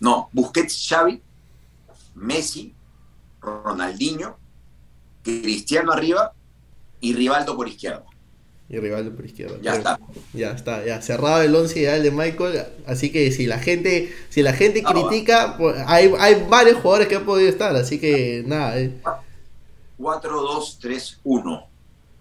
No, 0.00 0.28
Busquets, 0.32 0.86
Xavi, 0.88 1.20
Messi, 2.14 2.74
Ronaldinho, 3.40 4.36
Cristiano 5.22 5.92
arriba 5.92 6.32
y 7.00 7.12
Rivaldo 7.14 7.54
por 7.56 7.68
izquierda. 7.68 8.04
Y 8.70 8.78
Rivaldo 8.78 9.14
por 9.16 9.24
izquierda. 9.24 9.56
Ya 9.62 9.72
Pero- 9.72 9.76
está. 9.78 9.98
Ya 10.34 10.50
está, 10.50 10.84
ya 10.84 11.00
cerrado 11.00 11.40
el 11.42 11.54
11 11.54 11.78
ideal 11.80 12.02
de 12.02 12.10
Michael. 12.10 12.64
Así 12.86 13.10
que 13.10 13.32
si 13.32 13.46
la 13.46 13.58
gente, 13.58 14.12
si 14.28 14.42
la 14.42 14.52
gente 14.52 14.82
va. 14.82 14.92
critica, 14.92 15.56
pues, 15.56 15.76
hay, 15.86 16.12
hay 16.18 16.46
varios 16.50 16.76
jugadores 16.82 17.08
que 17.08 17.16
han 17.16 17.24
podido 17.24 17.48
estar. 17.48 17.74
Así 17.76 17.98
que 17.98 18.42
nada, 18.46 18.78
eh, 18.78 18.90
4-2-3-1. 19.98 21.64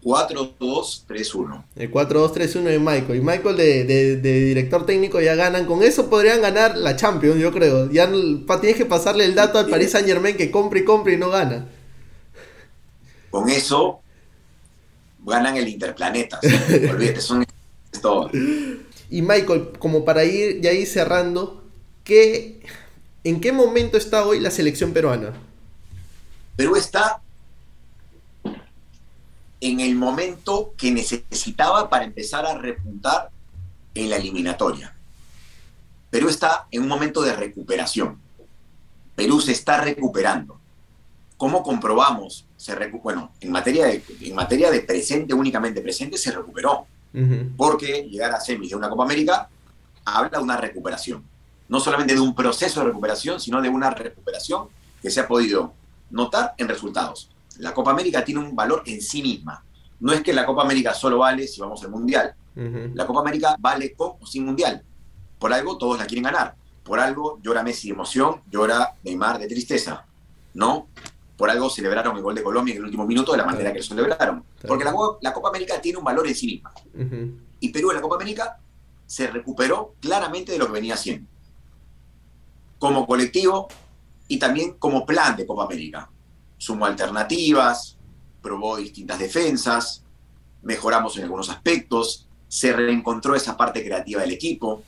4-2-3-1. 0.03 1.63
el 1.75 1.91
4-2-3-1 1.91 2.63
de 2.69 2.79
Michael. 2.79 3.15
Y 3.17 3.21
Michael 3.21 3.57
de, 3.57 3.83
de- 3.83 4.15
de 4.17 4.39
director 4.45 4.85
técnico 4.85 5.19
ya 5.19 5.35
ganan. 5.35 5.65
Con 5.65 5.83
eso 5.83 6.09
podrían 6.09 6.41
ganar 6.41 6.77
la 6.77 6.95
Champions, 6.95 7.39
yo 7.41 7.51
creo. 7.51 7.91
Ya 7.91 8.07
no- 8.07 8.45
tienes 8.61 8.77
que 8.77 8.85
pasarle 8.85 9.25
el 9.25 9.35
dato 9.35 9.59
al 9.59 9.67
Paris 9.67 9.91
Saint 9.91 10.07
Germain 10.07 10.37
que 10.37 10.49
compre 10.49 10.79
y 10.81 10.85
compre 10.85 11.13
y 11.13 11.17
no 11.17 11.29
gana. 11.29 11.67
Con 13.29 13.49
eso 13.49 13.99
ganan 15.27 15.57
el 15.57 15.67
Interplanetas. 15.67 16.39
Olvídate, 16.91 17.21
son 17.21 17.45
es 17.91 18.01
todo. 18.01 18.29
Y 19.09 19.21
Michael, 19.21 19.73
como 19.79 20.03
para 20.03 20.23
ir 20.23 20.61
ya 20.61 20.71
ir 20.71 20.87
cerrando, 20.87 21.63
¿qué, 22.03 22.61
¿en 23.23 23.39
qué 23.39 23.51
momento 23.51 23.97
está 23.97 24.25
hoy 24.25 24.39
la 24.39 24.51
selección 24.51 24.93
peruana? 24.93 25.33
Perú 26.55 26.75
está 26.75 27.21
en 29.61 29.79
el 29.79 29.95
momento 29.95 30.73
que 30.77 30.91
necesitaba 30.91 31.89
para 31.89 32.05
empezar 32.05 32.45
a 32.45 32.57
repuntar 32.57 33.29
en 33.95 34.09
la 34.09 34.17
eliminatoria. 34.17 34.93
Perú 36.09 36.29
está 36.29 36.67
en 36.71 36.83
un 36.83 36.87
momento 36.87 37.21
de 37.21 37.35
recuperación. 37.35 38.19
Perú 39.15 39.41
se 39.41 39.51
está 39.51 39.81
recuperando. 39.81 40.59
¿Cómo 41.37 41.63
comprobamos? 41.63 42.46
Se 42.57 42.75
recu- 42.77 43.01
bueno, 43.01 43.31
en 43.39 43.51
materia, 43.51 43.85
de, 43.85 44.03
en 44.21 44.35
materia 44.35 44.69
de 44.71 44.81
presente, 44.81 45.33
únicamente 45.33 45.79
presente, 45.81 46.17
se 46.17 46.31
recuperó. 46.31 46.85
Ujú. 47.13 47.51
Porque 47.55 48.03
llegar 48.09 48.31
a 48.33 48.39
semis 48.41 48.69
de 48.71 48.75
una 48.75 48.89
Copa 48.89 49.03
América 49.03 49.47
habla 50.05 50.37
de 50.39 50.43
una 50.43 50.57
recuperación. 50.57 51.23
No 51.69 51.79
solamente 51.79 52.13
de 52.13 52.19
un 52.19 52.33
proceso 52.35 52.79
de 52.81 52.87
recuperación, 52.87 53.39
sino 53.39 53.61
de 53.61 53.69
una 53.69 53.89
recuperación 53.91 54.67
que 55.01 55.09
se 55.11 55.19
ha 55.19 55.27
podido 55.27 55.73
notar 56.09 56.53
en 56.57 56.67
resultados. 56.67 57.29
La 57.59 57.73
Copa 57.73 57.91
América 57.91 58.23
tiene 58.25 58.41
un 58.41 58.55
valor 58.55 58.83
en 58.85 59.01
sí 59.01 59.21
misma. 59.21 59.63
No 59.99 60.13
es 60.13 60.21
que 60.21 60.33
la 60.33 60.45
Copa 60.45 60.63
América 60.63 60.93
solo 60.93 61.19
vale 61.19 61.47
si 61.47 61.59
vamos 61.61 61.83
al 61.83 61.91
Mundial. 61.91 62.33
Ujú. 62.55 62.91
La 62.95 63.05
Copa 63.05 63.21
América 63.21 63.55
vale 63.59 63.93
con 63.93 64.13
o 64.19 64.25
sin 64.25 64.45
Mundial. 64.45 64.81
Por 65.39 65.53
algo 65.53 65.77
todos 65.77 65.97
la 65.99 66.05
quieren 66.05 66.23
ganar. 66.23 66.55
Por 66.83 66.99
algo 66.99 67.39
llora 67.43 67.63
Messi 67.63 67.89
de 67.89 67.93
emoción, 67.95 68.41
llora 68.49 68.93
Neymar 69.03 69.37
de 69.39 69.47
tristeza. 69.47 70.05
¿No? 70.53 70.87
Por 71.37 71.49
algo 71.49 71.69
celebraron 71.69 72.17
el 72.17 72.23
gol 72.23 72.33
de 72.35 72.41
Colombia 72.43 72.71
en 72.73 72.79
el 72.79 72.85
último 72.85 73.05
minuto 73.05 73.31
de 73.31 73.37
la 73.37 73.45
manera 73.45 73.71
que 73.71 73.77
lo 73.79 73.83
celebraron. 73.85 74.43
Porque 74.67 74.83
la, 74.83 74.91
Copa- 74.91 75.19
la 75.21 75.33
Copa 75.33 75.49
América 75.49 75.79
tiene 75.79 75.99
un 75.99 76.03
valor 76.03 76.27
en 76.27 76.35
sí 76.35 76.47
misma. 76.47 76.71
Y 77.59 77.69
Perú 77.69 77.91
en 77.91 77.95
la 77.97 78.01
Copa 78.01 78.15
América 78.15 78.59
se 79.05 79.27
recuperó 79.27 79.93
claramente 80.01 80.51
de 80.51 80.57
lo 80.57 80.65
que 80.67 80.73
venía 80.73 80.95
haciendo. 80.95 81.27
Como 82.79 83.07
colectivo 83.07 83.67
y 84.27 84.37
también 84.39 84.73
como 84.73 85.05
plan 85.05 85.35
de 85.35 85.45
Copa 85.45 85.63
América. 85.65 86.09
Sumó 86.57 86.85
alternativas, 86.85 87.97
probó 88.41 88.77
distintas 88.77 89.19
defensas, 89.19 90.03
mejoramos 90.63 91.15
en 91.17 91.23
algunos 91.23 91.49
aspectos, 91.49 92.27
se 92.47 92.73
reencontró 92.73 93.35
esa 93.35 93.55
parte 93.55 93.83
creativa 93.83 94.21
del 94.21 94.31
equipo, 94.31 94.83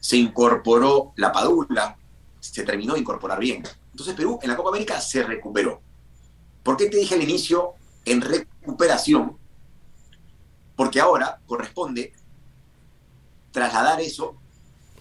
se 0.00 0.16
incorporó 0.16 1.12
la 1.16 1.30
padula, 1.32 1.96
se 2.42 2.64
terminó 2.64 2.94
de 2.94 3.00
incorporar 3.00 3.38
bien. 3.38 3.62
Entonces 3.92 4.14
Perú 4.14 4.38
en 4.42 4.50
la 4.50 4.56
Copa 4.56 4.70
América 4.70 5.00
se 5.00 5.22
recuperó. 5.22 5.80
¿Por 6.62 6.76
qué 6.76 6.86
te 6.90 6.96
dije 6.96 7.14
al 7.14 7.22
inicio 7.22 7.72
en 8.04 8.20
recuperación? 8.20 9.36
Porque 10.76 11.00
ahora 11.00 11.40
corresponde 11.46 12.12
trasladar 13.52 14.00
eso 14.00 14.36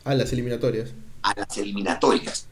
A 0.03 0.13
las 0.15 0.31
eliminatorias. 0.33 0.89
a 1.23 1.33
las 1.35 1.57
eliminatorias. 1.57 2.47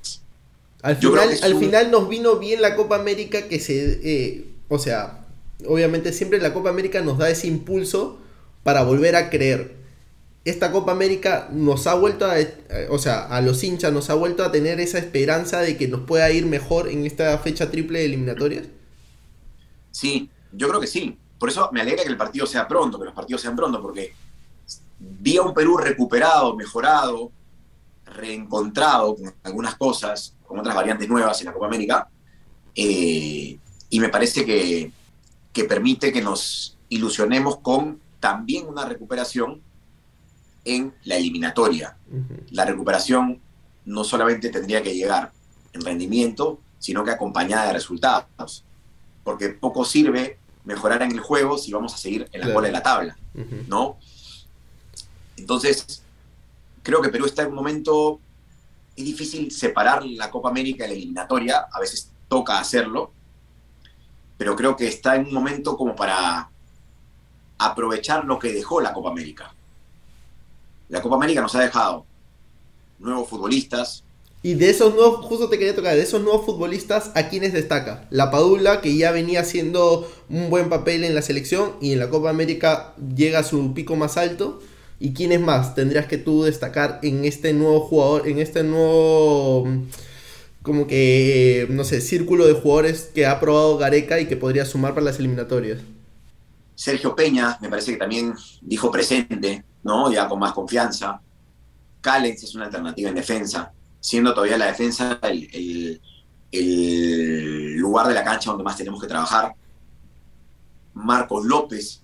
Al 0.82 0.96
final, 0.96 1.30
al 1.44 1.54
un- 1.54 1.60
final 1.60 1.92
nos 1.92 2.08
vino 2.08 2.38
bien 2.38 2.62
la 2.62 2.76
Copa 2.76 2.96
América 2.96 3.48
que 3.48 3.60
se... 3.60 4.00
eh, 4.04 4.46
o 4.70 4.80
sea, 4.80 5.26
obviamente 5.68 6.14
siempre 6.14 6.40
la 6.40 6.54
Copa 6.54 6.70
América 6.70 7.02
nos 7.02 7.18
da 7.18 7.30
ese 7.30 7.48
impulso 7.48 8.18
para 8.64 8.84
volver 8.84 9.16
a 9.16 9.30
creer. 9.30 9.76
Esta 10.46 10.72
Copa 10.72 10.92
América 10.94 11.50
nos 11.52 11.86
ha 11.88 11.94
vuelto 11.96 12.26
a... 12.26 12.40
eh, 12.40 12.88
o 12.90 12.98
sea, 12.98 13.28
a 13.28 13.42
los 13.42 13.64
hinchas 13.64 13.92
nos 13.92 14.10
ha 14.10 14.14
vuelto 14.14 14.44
a 14.44 14.52
tener 14.52 14.80
esa 14.80 14.98
esperanza 14.98 15.60
de 15.60 15.78
que 15.78 15.88
nos 15.88 16.02
pueda 16.02 16.32
ir 16.32 16.46
mejor 16.46 16.90
en 16.90 17.06
esta 17.06 17.38
fecha 17.40 17.70
triple 17.70 18.00
de 18.00 18.06
eliminatorias. 18.06 18.68
Sí, 19.92 20.30
yo 20.54 20.70
creo 20.70 20.80
que 20.80 20.88
sí. 20.88 21.18
Por 21.38 21.50
eso 21.50 21.70
me 21.72 21.82
alegra 21.82 22.04
que 22.04 22.10
el 22.10 22.18
partido 22.18 22.46
sea 22.46 22.68
pronto, 22.68 23.00
que 23.00 23.06
los 23.06 23.14
partidos 23.14 23.42
sean 23.42 23.56
pronto, 23.56 23.82
porque 23.82 24.14
vi 25.00 25.38
a 25.38 25.42
un 25.42 25.54
Perú 25.54 25.78
recuperado, 25.78 26.56
mejorado, 26.56 27.32
reencontrado 28.06 29.16
con 29.16 29.34
algunas 29.44 29.76
cosas, 29.76 30.36
con 30.46 30.60
otras 30.60 30.76
variantes 30.76 31.08
nuevas 31.08 31.40
en 31.40 31.46
la 31.48 31.54
Copa 31.54 31.68
América, 31.68 32.10
eh, 32.76 33.58
y 33.90 34.00
me 34.00 34.10
parece 34.10 34.46
que, 34.46 34.92
que 35.54 35.64
permite 35.64 36.12
que 36.12 36.22
nos 36.22 36.78
ilusionemos 36.90 37.60
con 37.60 38.00
también 38.20 38.68
una 38.68 38.86
recuperación 38.86 39.62
en 40.76 40.94
la 41.04 41.16
eliminatoria. 41.16 41.98
Ujú. 42.12 42.44
La 42.52 42.66
recuperación 42.66 43.40
no 43.86 44.04
solamente 44.04 44.50
tendría 44.50 44.82
que 44.84 44.94
llegar 44.94 45.32
en 45.74 45.82
rendimiento, 45.82 46.60
sino 46.80 47.04
que 47.04 47.12
acompañada 47.12 47.68
de 47.68 47.74
resultados. 47.74 48.64
Porque 49.24 49.50
poco 49.50 49.84
sirve 49.86 50.38
mejorar 50.66 51.02
en 51.02 51.12
el 51.12 51.20
juego 51.20 51.58
si 51.58 51.72
vamos 51.72 51.94
a 51.94 51.98
seguir 51.98 52.30
en 52.32 52.42
la 52.42 52.46
Claro. 52.48 52.54
cola 52.54 52.68
de 52.68 52.72
la 52.74 52.84
tabla, 52.84 53.18
Ujú. 53.36 53.64
¿no? 53.68 53.98
Entonces, 55.38 56.04
creo 56.84 57.02
que 57.02 57.10
Perú 57.10 57.26
está 57.26 57.44
en 57.44 57.50
un 57.50 57.56
momento, 57.56 58.20
es 58.96 59.06
difícil 59.06 59.52
separar 59.52 60.06
la 60.06 60.30
Copa 60.30 60.50
América 60.50 60.84
de 60.84 60.90
la 60.90 60.96
eliminatoria, 60.96 61.68
a 61.72 61.80
veces 61.80 62.12
toca 62.28 62.60
hacerlo, 62.60 63.12
pero 64.38 64.56
creo 64.56 64.76
que 64.76 64.88
está 64.88 65.16
en 65.16 65.26
un 65.28 65.34
momento 65.34 65.76
como 65.78 65.96
para 65.96 66.50
aprovechar 67.58 68.26
lo 68.26 68.38
que 68.40 68.54
dejó 68.54 68.80
la 68.82 68.94
Copa 68.94 69.10
América. 69.10 69.54
La 70.90 71.02
Copa 71.02 71.16
América 71.16 71.42
nos 71.42 71.56
ha 71.56 71.62
dejado 71.62 72.06
nuevos 73.00 73.30
futbolistas, 73.30 74.04
Y 74.42 74.54
de 74.54 74.70
esos 74.70 74.96
nuevos, 74.96 75.26
justo 75.26 75.50
te 75.50 75.58
quería 75.58 75.76
tocar, 75.76 75.96
de 75.96 76.02
esos 76.02 76.22
nuevos 76.22 76.46
futbolistas, 76.46 77.12
¿a 77.14 77.28
quiénes 77.28 77.52
destaca? 77.54 78.08
La 78.10 78.32
Padula, 78.32 78.80
que 78.82 78.96
ya 78.96 79.12
venía 79.12 79.42
haciendo 79.42 80.10
un 80.30 80.50
buen 80.50 80.70
papel 80.70 81.04
en 81.04 81.14
la 81.14 81.22
selección 81.22 81.74
y 81.82 81.92
en 81.92 82.00
la 82.00 82.10
Copa 82.10 82.30
América 82.30 82.96
llega 83.16 83.40
a 83.40 83.44
su 83.44 83.74
pico 83.74 83.96
más 83.98 84.16
alto. 84.18 84.62
¿Y 85.00 85.14
quiénes 85.14 85.42
más 85.42 85.76
tendrías 85.76 86.08
que 86.08 86.18
tú 86.18 86.44
destacar 86.44 87.00
en 87.04 87.26
este 87.26 87.54
nuevo 87.54 87.82
jugador, 87.82 88.28
en 88.28 88.40
este 88.40 88.64
nuevo, 88.64 89.66
mm, 89.66 89.90
como 90.62 90.88
que, 90.88 91.68
no 91.70 91.84
sé, 91.84 92.02
círculo 92.02 92.48
de 92.48 92.54
jugadores 92.54 93.12
que 93.14 93.26
ha 93.26 93.40
probado 93.40 93.78
Gareca 93.78 94.20
y 94.20 94.28
que 94.28 94.38
podría 94.38 94.66
sumar 94.66 94.94
para 94.94 95.06
las 95.06 95.20
eliminatorias? 95.20 95.80
Sergio 96.80 97.14
Peña, 97.14 97.58
me 97.60 97.68
parece 97.68 97.92
que 97.92 97.98
también 97.98 98.34
dijo 98.62 98.90
presente, 98.90 99.66
¿no? 99.84 100.10
Ya 100.10 100.30
con 100.30 100.40
más 100.40 100.54
confianza. 100.54 101.20
Callens 102.00 102.42
es 102.42 102.56
una 102.56 102.68
alternativa 102.68 103.10
en 103.10 103.16
defensa, 103.16 103.74
siendo 104.00 104.34
todavía 104.34 104.58
la 104.58 104.68
defensa 104.68 105.20
el, 105.24 105.50
el- 105.54 106.02
el 106.54 107.76
lugar 107.76 108.08
de 108.08 108.14
la 108.14 108.24
cancha 108.24 108.52
donde 108.52 108.64
más 108.64 108.78
tenemos 108.78 109.02
que 109.02 109.08
trabajar. 109.08 109.54
Marcos 110.94 111.46
López 111.46 112.02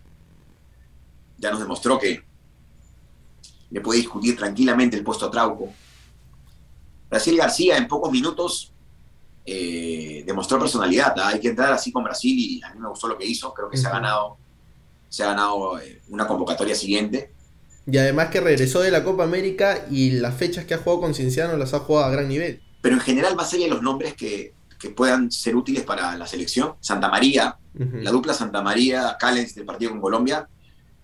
ya 1.37 1.51
nos 1.51 1.61
demostró 1.61 1.97
que 1.97 2.21
le 3.69 3.79
puede 3.79 3.99
discutir 4.01 4.35
tranquilamente 4.35 4.97
el 4.97 5.05
puesto 5.05 5.25
a 5.27 5.31
Trauco. 5.31 5.69
Brasil 7.09 7.37
García 7.37 7.77
en 7.77 7.87
pocos 7.87 8.11
minutos 8.11 8.73
eh, 9.45 10.21
demostró 10.27 10.59
personalidad. 10.59 11.17
¿ah? 11.17 11.29
Hay 11.29 11.39
que 11.39 11.47
entrar 11.47 11.71
así 11.71 11.93
con 11.93 12.03
Brasil 12.03 12.37
y 12.37 12.61
a 12.61 12.73
mí 12.73 12.79
me 12.81 12.89
gustó 12.89 13.07
lo 13.07 13.17
que 13.17 13.25
hizo. 13.25 13.53
Creo 13.53 13.69
que 13.69 13.77
se 13.77 13.87
ha 13.87 13.91
ganado, 13.91 14.37
se 15.15 15.23
ha 15.23 15.27
ganado 15.27 15.79
eh, 15.79 16.01
una 16.09 16.27
convocatoria 16.27 16.75
siguiente. 16.75 17.31
Y 17.87 17.97
además 17.97 18.31
que 18.31 18.41
regresó 18.41 18.81
de 18.81 18.91
la 18.91 19.05
Copa 19.05 19.23
América 19.23 19.85
y 19.89 20.11
las 20.11 20.35
fechas 20.35 20.65
que 20.65 20.73
ha 20.73 20.77
jugado 20.77 20.99
con 20.99 21.13
Cienciano 21.13 21.55
las 21.55 21.73
ha 21.73 21.79
jugado 21.79 22.07
a 22.07 22.09
gran 22.09 22.27
nivel. 22.27 22.61
Pero 22.81 22.95
en 22.95 23.01
general, 23.01 23.33
más 23.33 23.53
allá 23.53 23.63
de 23.63 23.69
los 23.69 23.81
nombres 23.81 24.13
que, 24.13 24.53
que 24.77 24.89
puedan 24.89 25.31
ser 25.31 25.55
útiles 25.55 25.83
para 25.83 26.17
la 26.17 26.27
selección, 26.27 26.73
Santa 26.81 27.07
María, 27.07 27.57
la 27.75 28.11
dupla 28.11 28.33
Santa 28.33 28.61
María 28.61 29.15
Callens 29.17 29.55
del 29.55 29.63
partido 29.63 29.91
con 29.91 30.01
Colombia, 30.01 30.49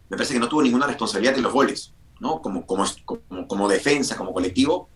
me 0.09 0.17
parece 0.17 0.33
que 0.33 0.41
no 0.41 0.49
tuvo 0.49 0.61
ninguna 0.61 0.87
responsabilidad 0.87 1.37
en 1.37 1.43
los 1.43 1.53
goles, 1.53 1.93
¿no? 2.19 2.41
Como, 2.41 2.65
como, 2.65 2.83
como, 3.05 3.47
como 3.47 3.69
defensa, 3.69 4.17
como 4.17 4.33
colectivo. 4.33 4.89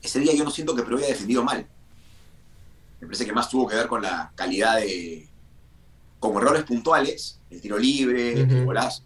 Ese 0.00 0.20
día 0.20 0.32
yo 0.32 0.44
no 0.44 0.50
siento 0.52 0.76
que 0.76 0.84
Perú 0.84 0.98
haya 0.98 1.08
defendido 1.08 1.42
mal. 1.42 1.66
Me 3.00 3.08
parece 3.08 3.26
que 3.26 3.32
más 3.32 3.48
tuvo 3.48 3.66
que 3.66 3.74
ver 3.74 3.88
con 3.88 4.00
la 4.02 4.30
calidad 4.36 4.76
de. 4.76 5.28
Con 6.32 6.42
errores 6.42 6.64
puntuales, 6.64 7.38
el 7.50 7.60
tiro 7.60 7.78
libre, 7.78 8.32
el 8.40 8.64
golazo. 8.64 9.02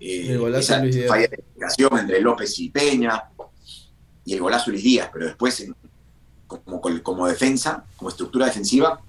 eh, 0.00 0.26
El 0.28 0.38
golazo 0.38 0.60
esa 0.74 0.82
Luis 0.82 1.06
falla 1.08 1.26
de 1.28 1.36
comunicación 1.38 1.98
entre 1.98 2.20
López 2.20 2.58
y 2.58 2.68
Peña, 2.70 3.24
y 4.24 4.34
el 4.34 4.40
golazo 4.40 4.70
Luis 4.70 4.82
Díaz, 4.84 5.10
pero 5.12 5.26
después, 5.26 5.60
en- 5.60 5.74
como, 6.46 6.80
como 7.02 7.26
defensa, 7.26 7.84
como 7.96 8.10
estructura 8.10 8.46
defensiva, 8.46 9.00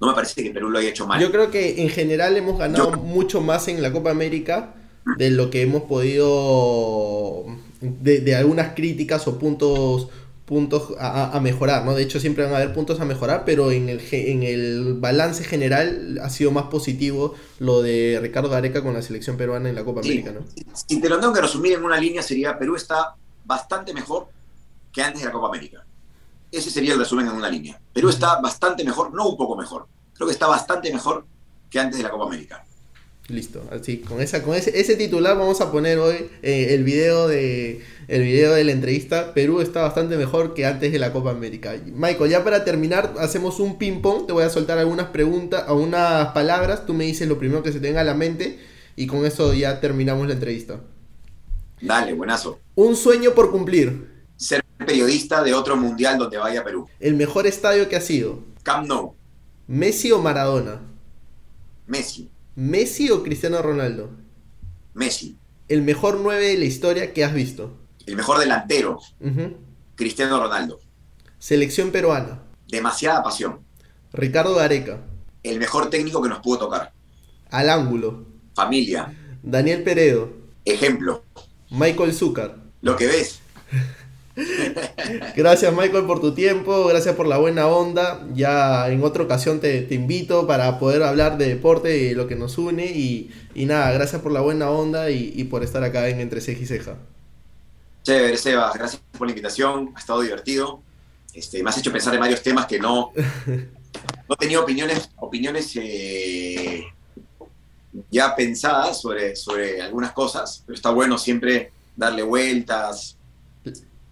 no 0.00 0.06
me 0.08 0.14
parece 0.14 0.42
que 0.42 0.50
Perú 0.50 0.70
lo 0.70 0.78
haya 0.78 0.88
hecho 0.90 1.06
mal. 1.06 1.20
Yo 1.20 1.30
creo 1.30 1.50
que 1.50 1.82
en 1.82 1.88
general 1.88 2.36
hemos 2.36 2.58
ganado 2.58 2.92
Yo- 2.92 2.96
mucho 2.98 3.40
más 3.40 3.68
en 3.68 3.80
la 3.82 3.92
Copa 3.92 4.10
América 4.10 4.74
de 5.18 5.30
lo 5.30 5.50
que 5.50 5.62
hemos 5.62 5.82
podido 5.82 7.44
de, 7.80 8.20
de 8.20 8.34
algunas 8.34 8.74
críticas 8.74 9.26
o 9.28 9.38
puntos 9.38 10.08
puntos 10.44 10.92
a, 10.98 11.38
mejorar, 11.40 11.84
¿no? 11.84 11.94
De 11.94 12.02
hecho 12.02 12.20
siempre 12.20 12.44
van 12.44 12.52
a 12.52 12.56
haber 12.56 12.74
puntos 12.74 13.00
a 13.00 13.04
mejorar, 13.06 13.44
pero 13.46 13.70
en 13.70 13.88
el, 13.88 14.00
en 14.12 14.42
el 14.42 14.94
balance 14.94 15.42
general 15.42 16.18
ha 16.22 16.28
sido 16.28 16.50
más 16.50 16.64
positivo 16.64 17.34
lo 17.58 17.80
de 17.80 18.18
Ricardo 18.20 18.50
Gareca 18.50 18.82
con 18.82 18.92
la 18.92 19.00
selección 19.00 19.36
peruana 19.38 19.70
en 19.70 19.74
la 19.74 19.84
Copa 19.84 20.02
Sí. 20.02 20.10
América, 20.10 20.32
¿no? 20.32 20.40
Si 20.74 21.00
te 21.00 21.08
lo 21.08 21.18
tengo 21.18 21.32
que 21.32 21.40
resumir 21.40 21.72
en 21.72 21.84
una 21.84 21.98
línea, 21.98 22.22
sería 22.22 22.58
Perú 22.58 22.76
está 22.76 23.14
bastante 23.44 23.94
mejor 23.94 24.28
que 24.92 25.02
antes 25.02 25.22
de 25.22 25.26
la 25.26 25.32
Copa 25.32 25.48
América. 25.48 25.84
Ese 26.52 26.70
sería 26.70 26.92
el 26.92 26.98
resumen 26.98 27.26
en 27.26 27.32
una 27.32 27.48
línea. 27.48 27.80
Perú 27.92 28.10
está 28.10 28.40
bastante 28.40 28.84
mejor, 28.84 29.14
no 29.14 29.28
un 29.28 29.36
poco 29.36 29.56
mejor. 29.56 29.86
Creo 30.12 30.28
que 30.28 30.32
está 30.34 30.46
bastante 30.46 30.92
mejor 30.92 31.26
que 31.70 31.80
antes 31.80 31.96
de 31.98 32.04
la 32.04 32.10
Copa 32.10 32.26
América. 32.26 32.64
Listo, 33.28 33.66
así 33.70 33.98
con 33.98 34.20
esa 34.20 34.42
con 34.42 34.54
ese, 34.54 34.78
ese 34.78 34.96
titular 34.96 35.38
vamos 35.38 35.62
a 35.62 35.72
poner 35.72 35.98
hoy 35.98 36.28
eh, 36.42 36.74
el 36.74 36.84
video 36.84 37.26
de 37.26 37.80
el 38.06 38.22
video 38.22 38.52
de 38.52 38.64
la 38.64 38.72
entrevista. 38.72 39.32
Perú 39.32 39.62
está 39.62 39.80
bastante 39.80 40.18
mejor 40.18 40.52
que 40.52 40.66
antes 40.66 40.92
de 40.92 40.98
la 40.98 41.10
Copa 41.10 41.30
América. 41.30 41.74
Michael, 41.86 42.30
ya 42.30 42.44
para 42.44 42.66
terminar 42.66 43.14
hacemos 43.18 43.60
un 43.60 43.78
ping 43.78 44.02
pong, 44.02 44.26
te 44.26 44.34
voy 44.34 44.44
a 44.44 44.50
soltar 44.50 44.76
algunas 44.76 45.06
preguntas, 45.06 45.64
algunas 45.66 46.28
palabras, 46.32 46.84
tú 46.84 46.92
me 46.92 47.04
dices 47.04 47.26
lo 47.26 47.38
primero 47.38 47.62
que 47.62 47.72
se 47.72 47.80
te 47.80 47.86
venga 47.86 48.02
a 48.02 48.04
la 48.04 48.12
mente 48.12 48.58
y 48.94 49.06
con 49.06 49.24
eso 49.24 49.54
ya 49.54 49.80
terminamos 49.80 50.26
la 50.26 50.34
entrevista. 50.34 50.80
Dale, 51.80 52.12
buenazo. 52.12 52.60
Un 52.74 52.94
sueño 52.94 53.32
por 53.32 53.50
cumplir. 53.50 54.06
Ser 54.36 54.62
periodista 54.84 55.42
de 55.42 55.54
otro 55.54 55.76
mundial 55.76 56.18
donde 56.18 56.36
vaya 56.36 56.62
Perú. 56.62 56.88
El 57.00 57.14
mejor 57.14 57.46
estadio 57.46 57.88
que 57.88 57.96
ha 57.96 58.02
sido. 58.02 58.40
Camp 58.62 58.86
Nou, 58.86 59.14
Messi 59.66 60.12
o 60.12 60.20
Maradona. 60.20 60.82
Messi, 61.86 62.30
Messi 62.56 63.10
o 63.10 63.22
Cristiano 63.22 63.60
Ronaldo. 63.62 64.10
Messi. 64.94 65.36
El 65.68 65.82
mejor 65.82 66.20
9 66.20 66.46
de 66.46 66.58
la 66.58 66.64
historia 66.64 67.12
que 67.12 67.24
has 67.24 67.34
visto. 67.34 67.76
El 68.06 68.16
mejor 68.16 68.38
delantero. 68.38 69.00
Cristiano 69.96 70.40
Ronaldo. 70.40 70.78
Selección 71.38 71.90
peruana. 71.90 72.42
Demasiada 72.68 73.22
pasión. 73.22 73.60
Ricardo 74.12 74.54
Gareca. 74.54 75.00
El 75.42 75.58
mejor 75.58 75.90
técnico 75.90 76.22
que 76.22 76.28
nos 76.28 76.40
pudo 76.40 76.58
tocar. 76.60 76.92
Al 77.50 77.70
ángulo. 77.70 78.26
Familia. 78.54 79.12
Daniel 79.42 79.82
Peredo. 79.82 80.32
Ejemplo. 80.64 81.24
Michael 81.70 82.14
Zúcar. 82.14 82.56
Lo 82.82 82.96
que 82.96 83.06
ves. 83.06 83.40
Gracias 85.36 85.72
Michael 85.72 86.06
por 86.06 86.20
tu 86.20 86.34
tiempo, 86.34 86.86
gracias 86.86 87.14
por 87.14 87.26
la 87.26 87.38
buena 87.38 87.68
onda. 87.68 88.26
Ya 88.34 88.88
en 88.88 89.04
otra 89.04 89.22
ocasión 89.22 89.60
te, 89.60 89.82
te 89.82 89.94
invito 89.94 90.46
para 90.46 90.78
poder 90.78 91.02
hablar 91.04 91.38
de 91.38 91.48
deporte 91.48 91.96
y 91.98 92.14
lo 92.14 92.26
que 92.26 92.34
nos 92.34 92.58
une. 92.58 92.86
Y, 92.86 93.30
y 93.54 93.66
nada, 93.66 93.92
gracias 93.92 94.22
por 94.22 94.32
la 94.32 94.40
buena 94.40 94.70
onda 94.70 95.10
y, 95.10 95.32
y 95.36 95.44
por 95.44 95.62
estar 95.62 95.84
acá 95.84 96.08
en 96.08 96.20
Entre 96.20 96.40
Ceja 96.40 96.62
y 96.62 96.66
Ceja. 96.66 96.96
Chévere, 98.02 98.36
Sebas. 98.36 98.74
Gracias 98.74 99.02
por 99.16 99.26
la 99.26 99.30
invitación. 99.30 99.92
Ha 99.94 99.98
estado 99.98 100.20
divertido. 100.20 100.82
Este, 101.32 101.62
me 101.62 101.70
has 101.70 101.78
hecho 101.78 101.90
pensar 101.90 102.14
en 102.14 102.20
varios 102.20 102.42
temas 102.42 102.66
que 102.66 102.78
no, 102.78 103.12
no 104.28 104.36
tenía 104.36 104.60
opiniones, 104.60 105.10
opiniones 105.16 105.72
eh, 105.76 106.84
ya 108.10 108.36
pensadas 108.36 109.00
sobre, 109.00 109.34
sobre 109.34 109.82
algunas 109.82 110.12
cosas, 110.12 110.62
pero 110.64 110.76
está 110.76 110.90
bueno 110.90 111.18
siempre 111.18 111.72
darle 111.96 112.22
vueltas. 112.22 113.13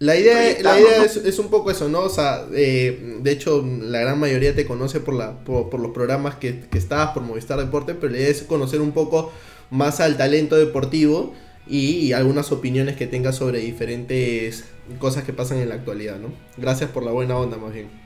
La 0.03 0.17
idea, 0.17 0.61
la 0.61 0.81
idea 0.81 1.05
es, 1.05 1.15
es 1.15 1.39
un 1.39 1.47
poco 1.47 1.71
eso, 1.71 1.87
¿no? 1.87 2.01
O 2.01 2.09
sea, 2.09 2.45
eh, 2.53 3.17
de 3.21 3.31
hecho, 3.31 3.65
la 3.65 3.99
gran 4.01 4.19
mayoría 4.19 4.53
te 4.53 4.65
conoce 4.65 4.99
por, 4.99 5.13
la, 5.13 5.45
por, 5.45 5.69
por 5.69 5.79
los 5.79 5.91
programas 5.91 6.35
que, 6.35 6.59
que 6.59 6.77
estás, 6.77 7.11
por 7.11 7.23
Movistar 7.23 7.57
Deporte, 7.57 7.95
pero 7.95 8.11
la 8.11 8.17
idea 8.17 8.27
es 8.27 8.41
conocer 8.41 8.81
un 8.81 8.91
poco 8.91 9.31
más 9.69 10.01
al 10.01 10.17
talento 10.17 10.57
deportivo 10.57 11.33
y, 11.67 11.99
y 11.99 12.11
algunas 12.11 12.51
opiniones 12.51 12.97
que 12.97 13.07
tengas 13.07 13.37
sobre 13.37 13.59
diferentes 13.59 14.65
cosas 14.99 15.23
que 15.23 15.31
pasan 15.31 15.59
en 15.59 15.69
la 15.69 15.75
actualidad, 15.75 16.19
¿no? 16.19 16.33
Gracias 16.57 16.89
por 16.89 17.03
la 17.03 17.11
buena 17.11 17.37
onda, 17.37 17.55
más 17.55 17.73
bien. 17.73 18.02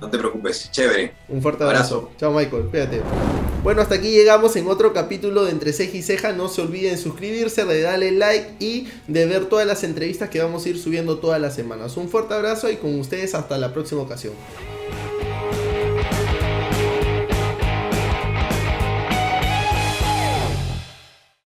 No 0.00 0.08
te 0.10 0.18
preocupes, 0.18 0.70
chévere. 0.70 1.12
Un 1.28 1.42
fuerte 1.42 1.64
abrazo. 1.64 1.96
Abrazo. 1.96 2.16
Chao, 2.18 2.32
Michael. 2.32 2.64
Cuídate. 2.70 3.02
Bueno, 3.62 3.82
hasta 3.82 3.96
aquí 3.96 4.10
llegamos 4.10 4.54
en 4.56 4.68
otro 4.68 4.92
capítulo 4.92 5.44
de 5.44 5.50
Entre 5.50 5.72
Ceja 5.72 5.96
y 5.96 6.02
Ceja. 6.02 6.32
No 6.32 6.48
se 6.48 6.62
olviden 6.62 6.92
de 6.92 6.98
suscribirse, 6.98 7.64
de 7.64 7.82
darle 7.82 8.12
like 8.12 8.54
y 8.60 8.88
de 9.08 9.26
ver 9.26 9.46
todas 9.46 9.66
las 9.66 9.82
entrevistas 9.82 10.30
que 10.30 10.40
vamos 10.40 10.64
a 10.64 10.68
ir 10.68 10.78
subiendo 10.78 11.18
todas 11.18 11.40
las 11.40 11.54
semanas. 11.54 11.96
Un 11.96 12.08
fuerte 12.08 12.34
abrazo 12.34 12.70
y 12.70 12.76
con 12.76 12.98
ustedes 12.98 13.34
hasta 13.34 13.58
la 13.58 13.72
próxima 13.72 14.02
ocasión. 14.02 14.34